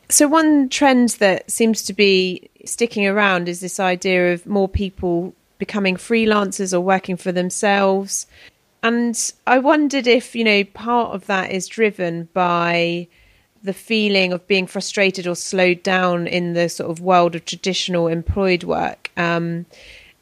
So, 0.10 0.28
one 0.28 0.70
trend 0.70 1.10
that 1.20 1.50
seems 1.50 1.84
to 1.84 1.94
be 1.94 2.50
sticking 2.66 3.08
around 3.08 3.48
is 3.48 3.62
this 3.62 3.80
idea 3.80 4.34
of 4.34 4.46
more 4.46 4.68
people 4.68 5.34
becoming 5.58 5.96
freelancers 5.96 6.74
or 6.74 6.82
working 6.82 7.16
for 7.18 7.32
themselves. 7.32 8.28
And 8.84 9.32
I 9.46 9.60
wondered 9.60 10.08
if, 10.08 10.36
you 10.36 10.44
know, 10.44 10.64
part 10.64 11.14
of 11.14 11.28
that 11.28 11.52
is 11.52 11.68
driven 11.68 12.30
by 12.34 13.08
the 13.64 13.74
feeling 13.74 14.34
of 14.34 14.48
being 14.48 14.68
frustrated 14.68 15.28
or 15.28 15.36
slowed 15.36 15.84
down 15.84 16.28
in 16.28 16.54
the 16.54 16.68
sort 16.68 16.90
of 16.90 17.00
world 17.00 17.36
of 17.36 17.46
traditional 17.46 18.08
employed 18.08 18.64
work. 18.64 19.12
Um, 19.18 19.66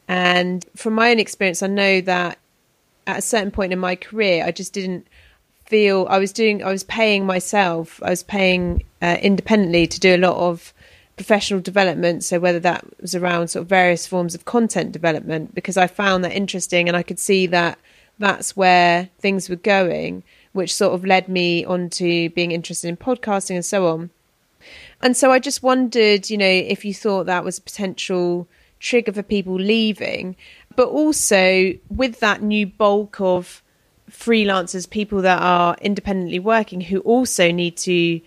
and 0.08 0.64
from 0.76 0.94
my 0.94 1.10
own 1.10 1.18
experience, 1.18 1.62
I 1.62 1.68
know 1.68 2.00
that 2.02 2.38
at 3.06 3.18
a 3.18 3.22
certain 3.22 3.50
point 3.50 3.72
in 3.72 3.78
my 3.78 3.96
career, 3.96 4.44
I 4.44 4.50
just 4.50 4.72
didn't 4.72 5.06
feel 5.66 6.06
I 6.10 6.18
was 6.18 6.32
doing, 6.32 6.62
I 6.62 6.72
was 6.72 6.84
paying 6.84 7.24
myself, 7.24 8.02
I 8.02 8.10
was 8.10 8.22
paying 8.22 8.84
uh, 9.00 9.16
independently 9.22 9.86
to 9.86 10.00
do 10.00 10.14
a 10.16 10.18
lot 10.18 10.36
of 10.36 10.74
professional 11.16 11.60
development. 11.60 12.24
So 12.24 12.40
whether 12.40 12.60
that 12.60 12.84
was 13.00 13.14
around 13.14 13.48
sort 13.48 13.62
of 13.62 13.68
various 13.68 14.06
forms 14.06 14.34
of 14.34 14.44
content 14.44 14.92
development, 14.92 15.54
because 15.54 15.76
I 15.76 15.86
found 15.86 16.24
that 16.24 16.32
interesting 16.32 16.88
and 16.88 16.96
I 16.96 17.02
could 17.02 17.18
see 17.18 17.46
that 17.46 17.78
that's 18.18 18.56
where 18.56 19.08
things 19.18 19.48
were 19.48 19.56
going, 19.56 20.24
which 20.52 20.74
sort 20.74 20.94
of 20.94 21.04
led 21.04 21.28
me 21.28 21.64
on 21.64 21.90
to 21.90 22.30
being 22.30 22.52
interested 22.52 22.88
in 22.88 22.96
podcasting 22.96 23.54
and 23.54 23.64
so 23.64 23.86
on. 23.88 24.10
And 25.02 25.16
so 25.16 25.30
I 25.30 25.38
just 25.38 25.62
wondered, 25.62 26.28
you 26.28 26.36
know, 26.36 26.46
if 26.46 26.84
you 26.84 26.92
thought 26.92 27.26
that 27.26 27.44
was 27.44 27.58
a 27.58 27.62
potential 27.62 28.46
trigger 28.78 29.12
for 29.12 29.22
people 29.22 29.54
leaving, 29.54 30.36
but 30.76 30.88
also 30.88 31.72
with 31.88 32.20
that 32.20 32.42
new 32.42 32.66
bulk 32.66 33.20
of 33.20 33.62
freelancers, 34.10 34.88
people 34.88 35.22
that 35.22 35.40
are 35.40 35.76
independently 35.80 36.38
working 36.38 36.80
who 36.80 37.00
also 37.00 37.50
need 37.50 37.76
to 37.78 38.20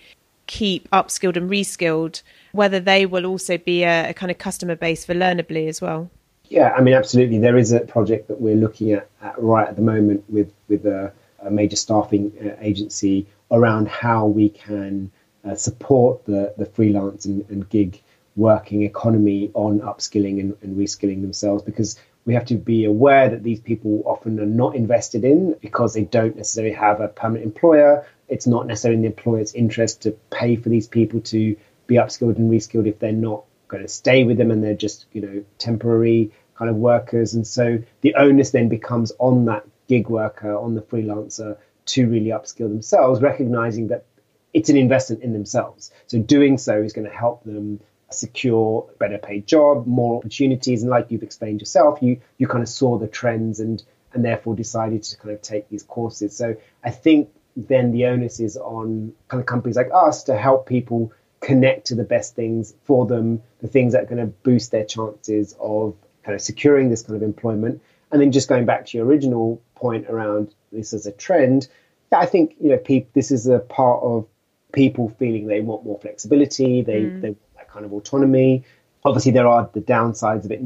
keep 0.48 0.90
upskilled 0.92 1.38
and 1.38 1.50
reskilled, 1.50 2.22
whether 2.52 2.80
they 2.80 3.06
will 3.06 3.26
also 3.26 3.58
be 3.58 3.84
a, 3.84 4.10
a 4.10 4.14
kind 4.14 4.32
of 4.32 4.38
customer 4.38 4.76
base 4.76 5.06
for 5.06 5.14
Learnerbly 5.14 5.68
as 5.68 5.82
well. 5.82 6.10
Yeah, 6.50 6.74
I 6.78 6.82
mean, 6.82 6.94
absolutely. 6.94 7.40
There 7.40 7.58
is 7.58 7.72
a 7.72 7.80
project 7.80 8.28
that 8.28 8.40
we're 8.40 8.56
looking 8.56 8.92
at, 8.92 9.10
at 9.22 9.42
right 9.42 9.68
at 9.68 9.76
the 9.76 9.82
moment 9.82 10.24
with 10.30 10.52
with 10.68 10.86
a, 10.86 11.12
a 11.46 11.52
major 11.52 11.76
staffing 11.76 12.32
uh, 12.44 12.56
agency 12.62 13.26
around 13.52 13.88
how 13.88 14.26
we 14.26 14.50
can 14.50 15.12
uh, 15.46 15.56
support 15.56 16.26
the 16.26 16.54
the 16.58 16.66
freelance 16.66 17.26
and, 17.26 17.46
and, 17.50 17.70
gig 17.70 18.02
working 18.36 18.84
economy 18.84 19.52
on 19.54 19.80
upskilling 19.82 20.40
and, 20.40 20.56
and 20.62 20.78
reskilling 20.78 21.22
themselves 21.22 21.62
because 21.62 22.00
we 22.26 22.34
have 22.34 22.46
to 22.46 22.56
be 22.56 22.86
aware 22.86 23.30
that 23.30 23.44
these 23.44 23.60
people 23.60 24.02
often 24.06 24.40
are 24.40 24.46
not 24.46 24.76
invested 24.76 25.24
in 25.24 25.54
because 25.62 25.94
they 25.94 26.04
don't 26.04 26.36
necessarily 26.36 26.74
have 26.74 27.02
a 27.02 27.10
permanent 27.10 27.46
employer. 27.46 28.06
It's 28.30 28.48
not 28.48 28.66
necessarily 28.66 28.96
in 28.96 29.02
the 29.02 29.08
employer's 29.08 29.54
interest 29.54 30.02
to 30.04 30.12
pay 30.32 30.56
for 30.56 30.70
these 30.70 30.88
people 30.88 31.20
to 31.22 31.56
be 31.86 31.96
upskilled 31.96 32.38
and 32.38 32.50
reskilled 32.50 32.88
if 32.88 33.00
they're 33.00 33.12
not 33.12 33.44
going 33.68 33.84
to 33.84 33.90
stay 33.90 34.24
with 34.24 34.38
them 34.38 34.52
and 34.52 34.64
they're 34.64 34.74
just, 34.74 35.06
you 35.12 35.22
know, 35.22 35.44
temporary 35.58 36.32
kind 36.56 36.70
of 36.70 36.78
workers. 36.78 37.34
And 37.34 37.46
so 37.46 37.80
the 38.02 38.16
onus 38.16 38.52
then 38.52 38.70
becomes 38.70 39.12
on 39.20 39.46
that 39.46 39.66
gig 39.88 40.10
worker, 40.10 40.56
on 40.56 40.76
the 40.76 40.82
freelancer 40.82 41.58
to 41.86 42.08
really 42.08 42.28
upskill 42.28 42.70
themselves, 42.70 43.22
recognizing 43.22 43.88
that 43.88 44.06
it's 44.54 44.70
an 44.70 44.78
investment 44.78 45.24
in 45.24 45.34
themselves. 45.34 45.92
So 46.08 46.20
doing 46.20 46.58
so 46.58 46.82
is 46.82 46.94
going 46.94 47.10
to 47.10 47.16
help 47.16 47.44
them 47.44 47.80
secure 48.12 48.88
a 48.94 48.98
better 48.98 49.18
paid 49.18 49.48
job, 49.48 49.88
more 49.88 50.18
opportunities. 50.18 50.84
And 50.84 50.92
like 50.92 51.08
you've 51.10 51.24
explained 51.24 51.62
yourself, 51.62 52.00
you 52.02 52.22
you 52.38 52.48
kind 52.48 52.62
of 52.62 52.70
saw 52.70 52.98
the 52.98 53.08
trends 53.08 53.60
and 53.60 53.84
and 54.14 54.24
therefore 54.24 54.56
decided 54.56 55.04
to 55.04 55.18
kind 55.18 55.34
of 55.34 55.42
take 55.42 55.70
these 55.70 55.84
courses. 55.84 56.36
So 56.36 56.56
I 56.84 56.92
think 56.92 57.30
then 57.58 57.92
the 57.92 58.06
onus 58.06 58.40
is 58.40 58.58
on 58.58 59.14
kind 59.28 59.42
of 59.42 59.48
companies 59.48 59.76
like 59.76 59.90
us 59.94 60.24
to 60.24 60.38
help 60.38 60.68
people 60.68 61.12
connect 61.40 61.88
to 61.88 61.96
the 61.96 62.04
best 62.04 62.36
things 62.36 62.74
for 62.86 63.06
them, 63.06 63.42
the 63.60 63.68
things 63.68 63.94
that 63.94 64.04
are 64.04 64.08
going 64.08 64.26
to 64.26 64.34
boost 64.44 64.72
their 64.72 64.86
chances 64.86 65.56
of 65.60 65.96
kind 66.24 66.36
of 66.36 66.42
securing 66.42 66.90
this 66.90 67.02
kind 67.02 67.18
of 67.18 67.24
employment. 67.24 67.82
And 68.14 68.22
then 68.22 68.32
just 68.32 68.48
going 68.48 68.66
back 68.66 68.86
to 68.86 68.98
your 68.98 69.08
original 69.08 69.60
point 69.74 70.06
around 70.08 70.54
this 70.72 70.94
as 70.94 71.08
a 71.08 71.12
trend, 71.12 71.68
I 72.12 72.28
think 72.28 72.56
you 72.62 72.70
know 72.70 72.78
pe- 72.78 73.08
this 73.14 73.32
is 73.32 73.48
a 73.48 73.58
part 73.58 74.04
of 74.04 74.28
people 74.72 75.10
feeling 75.18 75.48
they 75.48 75.62
want 75.62 75.84
more 75.84 75.98
flexibility, 76.00 76.84
they 76.84 77.02
mm. 77.02 77.22
they 77.22 77.30
want 77.30 77.56
that 77.56 77.70
kind 77.72 77.86
of 77.86 77.92
autonomy. 77.92 78.66
Obviously, 79.04 79.32
there 79.32 79.48
are 79.48 79.68
the 79.74 79.82
downsides 79.82 80.46
of 80.46 80.52
it. 80.52 80.60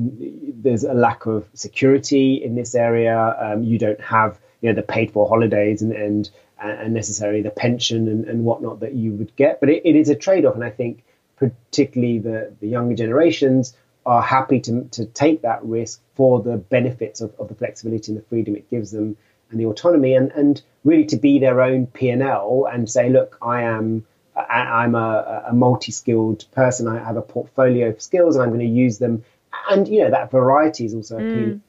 There's 0.62 0.84
a 0.84 0.94
lack 0.94 1.26
of 1.26 1.48
security 1.54 2.36
in 2.44 2.54
this 2.56 2.76
area. 2.76 3.36
Um, 3.40 3.64
you 3.64 3.80
don't 3.80 4.02
have 4.02 4.38
you 4.60 4.70
know 4.70 4.76
the 4.76 4.84
paid 4.84 5.12
for 5.12 5.26
holidays 5.30 5.82
and 5.82 5.94
and, 5.94 6.30
and 6.60 6.94
necessarily 6.94 7.42
the 7.42 7.50
pension 7.50 8.10
and, 8.10 8.26
and 8.26 8.44
whatnot 8.44 8.82
that 8.82 8.94
you 8.94 9.14
would 9.14 9.34
get. 9.38 9.62
But 9.62 9.70
it, 9.70 9.84
it 9.86 9.96
is 9.96 10.10
a 10.10 10.16
trade 10.16 10.46
off, 10.46 10.56
and 10.56 10.66
I 10.66 10.70
think 10.70 11.06
particularly 11.38 12.20
the 12.20 12.54
the 12.60 12.68
younger 12.68 12.96
generations 12.96 13.74
are 14.08 14.22
happy 14.22 14.60
to 14.62 14.86
to 14.92 15.06
take 15.06 15.44
that 15.44 15.64
risk 15.64 16.02
for 16.16 16.42
the 16.42 16.58
benefits 16.58 17.22
of, 17.22 17.32
of 17.40 17.50
the 17.50 17.56
flexibility 17.56 18.12
and 18.12 18.20
the 18.20 18.26
freedom 18.26 18.56
it 18.56 18.68
gives 18.72 18.90
them 18.90 19.18
and 19.52 19.60
the 19.60 19.66
autonomy 19.66 20.14
and, 20.14 20.32
and 20.32 20.62
really 20.84 21.06
to 21.06 21.18
be 21.18 21.40
their 21.40 21.62
own 21.62 21.88
P&L 21.88 22.68
and 22.72 22.90
say, 22.90 23.10
look, 23.10 23.38
I 23.42 23.64
am 23.64 24.06
I'm 24.36 24.94
a, 24.94 25.46
a 25.48 25.54
multi-skilled 25.54 26.46
person. 26.52 26.88
I 26.88 27.00
have 27.00 27.18
a 27.18 27.24
portfolio 27.24 27.90
of 27.90 28.02
skills 28.02 28.36
and 28.36 28.44
I'm 28.44 28.50
going 28.50 28.60
to 28.60 28.66
use 28.66 29.00
them. 29.00 29.24
And, 29.70 29.88
you 29.88 30.04
know, 30.04 30.12
that 30.12 30.30
variety 30.30 30.86
is 30.86 30.94
also 30.94 31.18
mm. 31.18 31.32
appealing. 31.32 31.62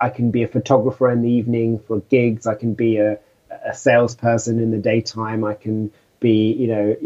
I 0.00 0.08
can 0.08 0.30
be 0.30 0.42
a 0.42 0.48
photographer 0.48 1.10
in 1.10 1.20
the 1.20 1.30
evening 1.30 1.80
for 1.80 2.00
gigs. 2.00 2.46
I 2.46 2.54
can 2.54 2.72
be 2.72 2.96
a, 2.96 3.18
a 3.50 3.74
salesperson 3.74 4.58
in 4.58 4.70
the 4.70 4.78
daytime. 4.78 5.44
I 5.44 5.52
can 5.54 5.92
be, 6.18 6.52
you 6.52 6.66
know, 6.68 6.96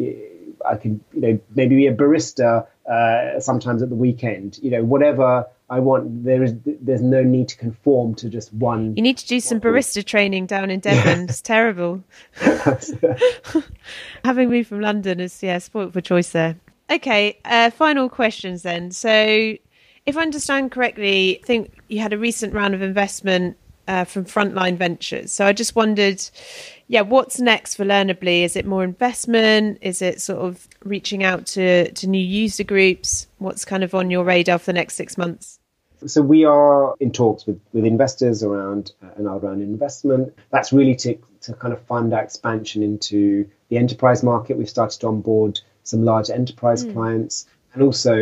I 0.65 0.77
can, 0.77 1.01
you 1.13 1.21
know, 1.21 1.39
maybe 1.55 1.75
be 1.75 1.89
a 1.89 1.95
barista 1.95 2.69
uh, 2.91 3.41
sometimes 3.41 3.83
at 3.83 3.89
the 3.89 3.95
weekend. 3.95 4.59
You 4.63 4.71
know, 4.71 4.85
whatever 4.85 5.47
I 5.73 5.81
want. 5.81 6.25
There 6.25 6.43
is 6.43 6.55
there's 6.67 7.01
no 7.01 7.23
need 7.23 7.49
to 7.49 7.57
conform 7.57 8.15
to 8.17 8.29
just 8.29 8.53
one. 8.53 8.95
You 8.95 9.03
need 9.03 9.17
to 9.17 9.27
do 9.27 9.41
some 9.41 9.59
barista 9.59 10.05
training 10.05 10.45
down 10.45 10.71
in 10.71 10.81
Devon. 10.87 11.25
it's 11.25 11.41
terrible. 11.41 12.05
Having 14.25 14.51
moved 14.51 14.69
from 14.69 14.81
London 14.81 15.19
is 15.19 15.43
yeah, 15.43 15.57
spoilt 15.59 15.95
for 15.95 16.03
choice 16.03 16.33
there. 16.33 16.57
Okay, 16.91 17.39
uh, 17.47 17.71
final 17.71 18.11
questions 18.11 18.63
then. 18.63 18.91
So, 18.91 19.57
if 20.05 20.17
I 20.17 20.21
understand 20.21 20.73
correctly, 20.73 21.41
I 21.43 21.47
think 21.47 21.73
you 21.89 22.01
had 22.01 22.13
a 22.13 22.19
recent 22.19 22.53
round 22.53 22.75
of 22.75 22.83
investment 22.83 23.57
uh, 23.89 24.05
from 24.05 24.25
Frontline 24.25 24.77
Ventures. 24.77 25.33
So 25.33 25.47
I 25.47 25.53
just 25.53 25.75
wondered, 25.75 26.23
yeah, 26.93 27.01
what's 27.01 27.41
next 27.41 27.77
for 27.77 27.87
Learnerbly? 27.87 28.43
Is 28.43 28.55
it 28.55 28.67
more 28.67 28.85
investment? 28.85 29.79
Is 29.81 30.03
it 30.03 30.21
sort 30.21 30.41
of 30.41 30.69
reaching 30.85 31.25
out 31.25 31.47
to, 31.47 31.91
to 31.91 32.07
new 32.07 32.23
user 32.23 32.65
groups? 32.65 33.29
What's 33.39 33.65
kind 33.65 33.83
of 33.83 33.95
on 33.95 34.11
your 34.11 34.25
radar 34.25 34.59
for 34.59 34.67
the 34.67 34.73
next 34.75 34.97
six 34.97 35.17
months? 35.17 35.59
So 36.05 36.21
we 36.21 36.45
are 36.45 36.95
in 37.01 37.11
talks 37.11 37.47
with, 37.47 37.59
with 37.73 37.87
investors 37.87 38.43
around 38.43 38.93
uh, 39.03 39.07
another 39.17 39.49
round 39.49 39.63
investment. 39.63 40.37
That's 40.51 40.71
really 40.71 40.95
to, 40.97 41.17
to 41.41 41.55
kind 41.55 41.73
of 41.73 41.81
fund 41.87 42.13
our 42.13 42.21
expansion 42.21 42.83
into 42.83 43.49
the 43.71 43.79
enterprise 43.79 44.23
market. 44.23 44.59
We've 44.59 44.69
started 44.69 45.01
to 45.01 45.07
onboard 45.07 45.61
some 45.85 46.05
large 46.05 46.29
enterprise 46.29 46.85
mm. 46.85 46.93
clients, 46.93 47.47
and 47.73 47.83
also 47.83 48.15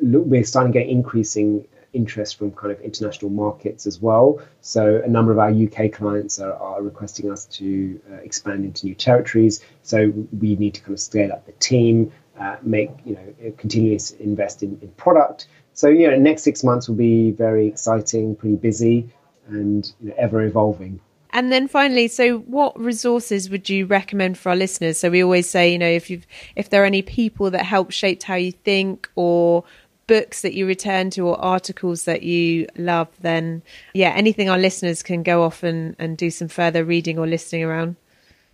look, 0.00 0.24
we're 0.24 0.44
starting 0.44 0.72
to 0.72 0.78
get 0.78 0.88
increasing 0.88 1.66
interest 1.92 2.36
from 2.36 2.52
kind 2.52 2.72
of 2.72 2.80
international 2.80 3.30
markets 3.30 3.86
as 3.86 4.00
well. 4.00 4.40
So 4.60 5.02
a 5.04 5.08
number 5.08 5.32
of 5.32 5.38
our 5.38 5.50
UK 5.50 5.92
clients 5.92 6.38
are, 6.38 6.54
are 6.54 6.82
requesting 6.82 7.30
us 7.30 7.44
to 7.46 8.00
uh, 8.10 8.16
expand 8.16 8.64
into 8.64 8.86
new 8.86 8.94
territories. 8.94 9.64
So 9.82 10.12
we 10.38 10.56
need 10.56 10.74
to 10.74 10.80
kind 10.80 10.94
of 10.94 11.00
scale 11.00 11.32
up 11.32 11.46
the 11.46 11.52
team, 11.52 12.12
uh, 12.38 12.56
make 12.62 12.90
you 13.04 13.14
know 13.14 13.52
continuously 13.58 14.24
invest 14.24 14.62
in, 14.62 14.78
in 14.80 14.88
product 14.92 15.46
so 15.74 15.88
you 15.88 16.10
know, 16.10 16.16
next 16.16 16.42
six 16.42 16.62
months 16.62 16.88
will 16.88 16.96
be 16.96 17.30
very 17.30 17.66
exciting, 17.66 18.36
pretty 18.36 18.56
busy, 18.56 19.08
and 19.48 19.90
you 20.00 20.10
know, 20.10 20.14
ever 20.18 20.42
evolving. 20.42 21.00
And 21.34 21.50
then 21.50 21.66
finally, 21.66 22.08
so 22.08 22.40
what 22.40 22.78
resources 22.78 23.48
would 23.48 23.70
you 23.70 23.86
recommend 23.86 24.36
for 24.36 24.50
our 24.50 24.56
listeners? 24.56 24.98
So 24.98 25.08
we 25.08 25.24
always 25.24 25.48
say, 25.48 25.72
you 25.72 25.78
know, 25.78 25.88
if 25.88 26.10
you've 26.10 26.26
if 26.56 26.68
there 26.68 26.82
are 26.82 26.86
any 26.86 27.00
people 27.00 27.50
that 27.50 27.64
help 27.64 27.90
shaped 27.90 28.24
how 28.24 28.34
you 28.34 28.52
think, 28.52 29.08
or 29.14 29.64
books 30.12 30.42
that 30.42 30.52
you 30.52 30.66
return 30.66 31.08
to, 31.08 31.26
or 31.26 31.40
articles 31.40 32.04
that 32.04 32.22
you 32.22 32.66
love, 32.76 33.08
then 33.20 33.62
yeah, 33.94 34.12
anything 34.14 34.50
our 34.50 34.58
listeners 34.58 35.02
can 35.02 35.22
go 35.22 35.42
off 35.42 35.62
and, 35.62 35.96
and 35.98 36.18
do 36.18 36.30
some 36.30 36.48
further 36.48 36.84
reading 36.84 37.18
or 37.18 37.26
listening 37.26 37.64
around. 37.64 37.96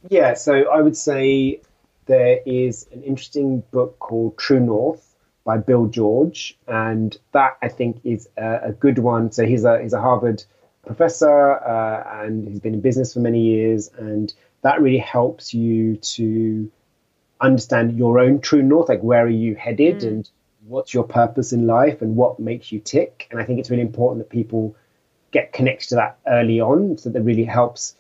Yeah, 0.09 0.35
so 0.35 0.53
I 0.71 0.81
would 0.81 0.97
say 0.97 1.61
there 2.07 2.39
is 2.47 2.87
an 2.93 3.03
interesting 3.03 3.65
book 3.73 3.99
called 3.99 4.39
True 4.39 4.61
North 4.61 5.05
by 5.45 5.57
Bill 5.59 5.87
George, 5.87 6.57
and 6.69 7.19
that 7.33 7.57
I 7.61 7.69
think 7.69 8.03
is 8.05 8.29
a, 8.37 8.69
a 8.71 8.73
good 8.73 9.01
one. 9.01 9.33
So 9.33 9.45
he's 9.45 9.65
a 9.65 9.83
he's 9.83 9.93
a 9.93 10.01
Harvard 10.01 10.45
professor, 10.87 11.59
uh, 11.59 12.23
and 12.23 12.47
he's 12.47 12.61
been 12.61 12.75
in 12.75 12.81
business 12.81 13.15
for 13.15 13.21
many 13.21 13.41
years, 13.41 13.91
and 13.99 14.33
that 14.63 14.81
really 14.81 14.99
helps 14.99 15.53
you 15.53 15.97
to 15.97 16.71
understand 17.41 17.99
your 17.99 18.21
own 18.21 18.41
true 18.41 18.63
north, 18.63 18.89
like 18.89 19.03
where 19.03 19.25
are 19.27 19.39
you 19.45 19.57
headed, 19.57 20.03
mm. 20.03 20.09
and 20.09 20.31
what's 20.69 20.93
your 20.93 21.05
purpose 21.05 21.53
in 21.53 21.67
life, 21.67 22.03
and 22.03 22.17
what 22.17 22.39
makes 22.39 22.71
you 22.71 22.81
tick. 22.81 23.27
And 23.31 23.41
I 23.41 23.45
think 23.45 23.59
it's 23.59 23.71
really 23.71 23.83
important 23.83 24.19
that 24.25 24.31
people 24.31 24.77
get 25.31 25.53
connected 25.53 25.91
to 25.91 25.95
that 25.97 26.19
early 26.27 26.61
on, 26.61 26.99
so 26.99 27.11
that 27.11 27.23
really 27.23 27.45
helps 27.45 27.97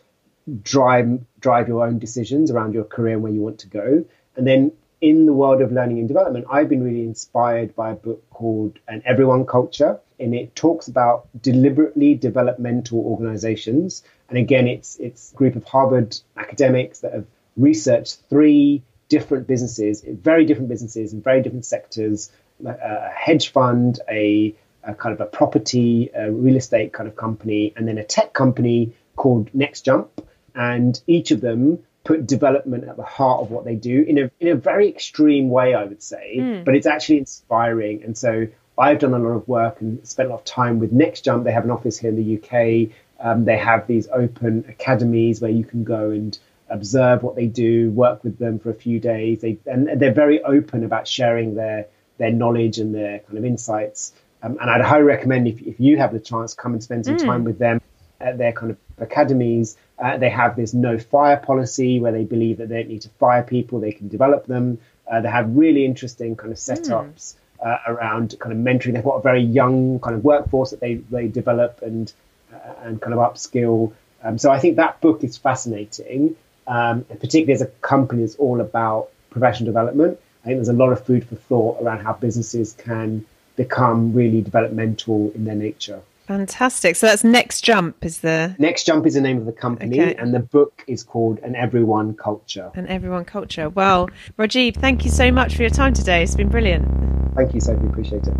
drive 0.63 1.21
drive 1.41 1.69
your 1.69 1.85
own 1.87 1.99
decisions 1.99 2.51
around 2.51 2.75
your 2.75 2.85
career 2.85 3.15
and 3.15 3.23
where 3.23 3.33
you 3.33 3.41
want 3.41 3.59
to 3.61 3.69
go. 3.69 4.05
And 4.37 4.47
then 4.47 4.73
in 5.01 5.27
the 5.27 5.33
world 5.33 5.63
of 5.63 5.73
learning 5.73 5.99
and 5.99 6.09
development, 6.09 6.47
I've 6.51 6.69
been 6.69 6.83
really 6.83 7.05
inspired 7.05 7.77
by 7.77 7.91
a 7.91 7.95
book 7.95 8.29
called 8.31 8.79
An 8.89 9.03
Everyone 9.05 9.47
Culture, 9.47 10.01
and 10.19 10.35
it 10.35 10.57
talks 10.57 10.89
about 10.89 11.29
deliberately 11.41 12.15
developmental 12.15 12.99
organizations. 13.01 14.03
And 14.29 14.39
again, 14.39 14.67
it's 14.67 14.97
it's 14.97 15.33
a 15.33 15.37
group 15.37 15.57
of 15.57 15.65
Harvard 15.65 16.19
academics 16.37 17.01
that 17.01 17.13
have 17.13 17.27
researched 17.57 18.23
three 18.29 18.83
different 19.09 19.47
businesses, 19.47 20.05
very 20.07 20.45
different 20.45 20.69
businesses 20.69 21.13
in 21.13 21.23
very 21.23 21.43
different 21.43 21.65
sectors, 21.65 22.31
a 22.65 23.11
hedge 23.15 23.53
fund, 23.53 24.01
a, 24.09 24.55
a 24.85 24.95
kind 24.95 25.13
of 25.13 25.21
a 25.21 25.27
property, 25.27 26.11
a 26.15 26.31
real 26.31 26.57
estate 26.57 26.93
kind 26.93 27.09
of 27.09 27.17
company, 27.17 27.73
and 27.77 27.87
then 27.87 27.99
a 27.99 28.05
tech 28.05 28.33
company 28.33 28.93
called 29.17 29.51
Next 29.55 29.83
Jump. 29.83 30.27
And 30.55 31.01
each 31.07 31.31
of 31.31 31.41
them 31.41 31.79
put 32.05 32.27
development 32.27 32.85
at 32.85 32.97
the 32.97 33.03
heart 33.03 33.43
of 33.43 33.51
what 33.51 33.65
they 33.65 33.75
do 33.75 34.03
in 34.03 34.19
a 34.19 34.31
in 34.41 34.49
a 34.49 34.55
very 34.55 34.89
extreme 34.89 35.51
way, 35.51 35.75
I 35.75 35.85
would 35.85 36.03
say. 36.03 36.37
Mm. 36.39 36.65
But 36.65 36.75
it's 36.75 36.87
actually 36.87 37.19
inspiring, 37.19 38.03
and 38.03 38.17
so 38.17 38.49
I've 38.79 38.99
done 38.99 39.13
a 39.13 39.19
lot 39.19 39.31
of 39.31 39.47
work 39.47 39.81
and 39.81 40.07
spent 40.07 40.29
a 40.29 40.33
lot 40.33 40.41
of 40.41 40.45
time 40.45 40.79
with 40.79 40.93
Next 40.93 41.23
Jump. 41.23 41.45
They 41.45 41.53
have 41.53 41.65
an 41.65 41.71
office 41.71 41.99
here 41.99 42.11
in 42.11 42.17
the 42.17 42.39
UK. 42.39 42.91
Um, 43.21 43.45
they 43.45 43.59
have 43.59 43.87
these 43.87 44.09
open 44.09 44.65
academies 44.69 45.41
where 45.41 45.51
you 45.51 45.65
can 45.65 45.85
go 45.85 46.11
and 46.11 46.39
observe 46.71 47.23
what 47.23 47.35
they 47.35 47.47
do, 47.47 47.91
work 47.91 48.23
with 48.23 48.39
them 48.39 48.59
for 48.59 48.71
a 48.71 48.75
few 48.75 49.01
days. 49.01 49.41
They 49.41 49.59
and 49.67 50.01
they're 50.01 50.13
very 50.13 50.43
open 50.43 50.85
about 50.85 51.09
sharing 51.09 51.55
their 51.55 51.87
their 52.19 52.31
knowledge 52.31 52.79
and 52.79 52.95
their 52.95 53.21
kind 53.21 53.39
of 53.39 53.45
insights. 53.45 54.13
Um, 54.43 54.59
and 54.61 54.71
I'd 54.71 54.83
highly 54.83 55.03
recommend 55.03 55.49
if, 55.49 55.61
if 55.63 55.81
you 55.81 55.97
have 55.99 56.13
the 56.13 56.21
chance, 56.21 56.55
come 56.55 56.73
and 56.73 56.83
spend 56.83 57.07
some 57.07 57.17
mm. 57.17 57.25
time 57.25 57.45
with 57.45 57.59
them 57.59 57.81
at 58.21 58.39
their 58.39 58.53
kind 58.53 58.71
of 58.71 58.79
academies. 58.99 59.77
Uh, 59.99 60.17
they 60.17 60.31
have 60.31 60.57
this 60.57 60.75
no 60.75 60.99
fire 60.99 61.37
policy 61.37 61.99
where 61.99 62.13
they 62.13 62.25
believe 62.25 62.59
that 62.59 62.69
they 62.69 62.83
don't 62.83 62.89
need 62.89 63.03
to 63.03 63.09
fire 63.21 63.43
people, 63.43 63.81
they 63.81 63.93
can 63.93 64.09
develop 64.09 64.47
them. 64.47 64.79
Uh, 65.11 65.21
they 65.21 65.29
have 65.29 65.57
really 65.57 65.85
interesting 65.85 66.37
kind 66.37 66.53
of 66.53 66.59
setups 66.59 67.35
mm. 67.35 67.35
uh, 67.65 67.79
around 67.87 68.37
kind 68.39 68.53
of 68.53 68.59
mentoring. 68.59 68.93
They've 68.93 69.05
got 69.05 69.17
a 69.17 69.23
very 69.23 69.43
young 69.43 69.99
kind 70.01 70.15
of 70.15 70.23
workforce 70.23 70.71
that 70.71 70.81
they, 70.81 70.97
they 70.97 71.29
develop 71.29 71.81
and 71.83 72.13
uh, 72.53 72.75
and 72.83 73.01
kind 73.01 73.13
of 73.13 73.19
upskill. 73.19 73.93
Um, 74.23 74.39
so 74.39 74.51
I 74.51 74.59
think 74.59 74.77
that 74.77 75.01
book 75.01 75.23
is 75.23 75.37
fascinating, 75.37 76.37
um, 76.67 77.05
and 77.11 77.21
particularly 77.21 77.53
as 77.53 77.63
a 77.63 77.67
company 77.67 78.23
that's 78.23 78.37
all 78.37 78.61
about 78.61 79.11
professional 79.31 79.67
development. 79.67 80.19
I 80.49 80.53
think 80.53 80.61
there's 80.61 80.71
a 80.71 80.73
lot 80.73 80.93
of 80.93 81.05
food 81.05 81.29
for 81.29 81.35
thought 81.35 81.83
around 81.83 82.03
how 82.03 82.15
businesses 82.15 82.73
can 82.73 83.27
become 83.57 84.15
really 84.15 84.41
developmental 84.41 85.31
in 85.35 85.45
their 85.45 85.55
nature. 85.55 86.01
Fantastic. 86.27 86.97
So 86.97 87.07
that's 87.07 87.23
Next 87.23 87.61
Jump 87.61 88.03
is 88.03 88.21
the 88.21 88.57
Next 88.59 88.85
Jump 88.85 89.07
is 89.07 89.13
the 89.13 89.21
name 89.21 89.37
of 89.37 89.45
the 89.45 89.53
company 89.53 90.01
okay. 90.01 90.15
and 90.15 90.33
the 90.33 90.39
book 90.41 90.85
is 90.87 91.03
called 91.03 91.39
An 91.41 91.55
Everyone 91.55 92.15
Culture. 92.15 92.71
An 92.77 92.87
Everyone 92.87 93.27
Culture. 93.27 93.69
Well, 93.69 94.09
Rajeeb, 94.39 94.79
thank 94.79 95.05
you 95.05 95.11
so 95.11 95.31
much 95.31 95.55
for 95.55 95.61
your 95.61 95.71
time 95.71 95.93
today. 95.93 96.23
It's 96.23 96.35
been 96.35 96.49
brilliant. 96.49 97.35
Thank 97.35 97.53
you, 97.53 97.61
Sophie. 97.61 97.87
Appreciate 97.87 98.27
it. 98.27 98.35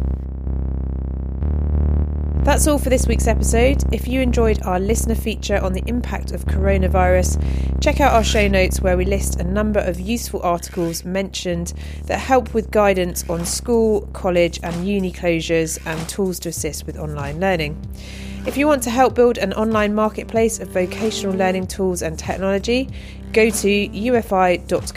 That's 2.49 2.67
all 2.67 2.79
for 2.79 2.89
this 2.89 3.07
week's 3.07 3.27
episode. 3.27 3.85
If 3.93 4.09
you 4.09 4.23
enjoyed 4.23 4.63
our 4.63 4.81
listener 4.81 5.15
feature 5.15 5.59
on 5.59 5.75
the 5.75 5.83
impact 5.87 6.33
of 6.33 6.47
coronavirus, 6.47 7.39
check 7.83 8.01
out 8.01 8.15
our 8.15 8.25
show 8.25 8.49
notes 8.49 8.81
where 8.81 8.97
we 8.97 9.05
list 9.05 9.39
a 9.39 9.45
number 9.45 9.81
of 9.81 10.01
useful 10.01 10.41
articles 10.43 11.05
mentioned 11.05 11.75
that 12.05 12.19
help 12.19 12.55
with 12.55 12.71
guidance 12.71 13.29
on 13.29 13.45
school, 13.45 14.09
college, 14.15 14.61
and 14.63 14.89
uni 14.89 15.13
closures 15.13 15.79
and 15.85 16.09
tools 16.09 16.39
to 16.39 16.49
assist 16.49 16.87
with 16.87 16.97
online 16.97 17.39
learning. 17.39 17.79
If 18.47 18.57
you 18.57 18.67
want 18.67 18.83
to 18.85 18.91
help 18.91 19.15
build 19.15 19.37
an 19.37 19.53
online 19.53 19.95
marketplace 19.95 20.59
of 20.59 20.69
vocational 20.69 21.37
learning 21.37 21.67
tools 21.67 22.01
and 22.01 22.19
technology, 22.19 22.89
go 23.35 23.51
to 23.51 23.89
ufi.co.uk 23.89 24.93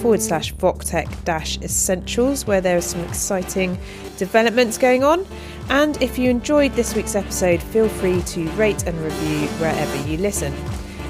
forward 0.00 0.22
slash 0.22 0.54
voctech 0.54 1.62
essentials, 1.62 2.46
where 2.46 2.62
there 2.62 2.78
are 2.78 2.80
some 2.80 3.02
exciting 3.02 3.78
developments 4.16 4.78
going 4.78 5.04
on. 5.04 5.26
And 5.68 6.00
if 6.02 6.18
you 6.18 6.30
enjoyed 6.30 6.72
this 6.72 6.94
week's 6.94 7.14
episode, 7.14 7.62
feel 7.62 7.88
free 7.88 8.22
to 8.22 8.48
rate 8.50 8.84
and 8.86 8.98
review 9.00 9.48
wherever 9.58 10.08
you 10.08 10.18
listen. 10.18 10.54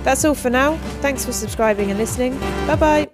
That's 0.02 0.24
all 0.24 0.34
for 0.34 0.50
now. 0.50 0.76
Thanks 1.00 1.24
for 1.24 1.32
subscribing 1.32 1.90
and 1.90 1.98
listening. 1.98 2.38
Bye 2.66 2.76
bye. 2.76 3.13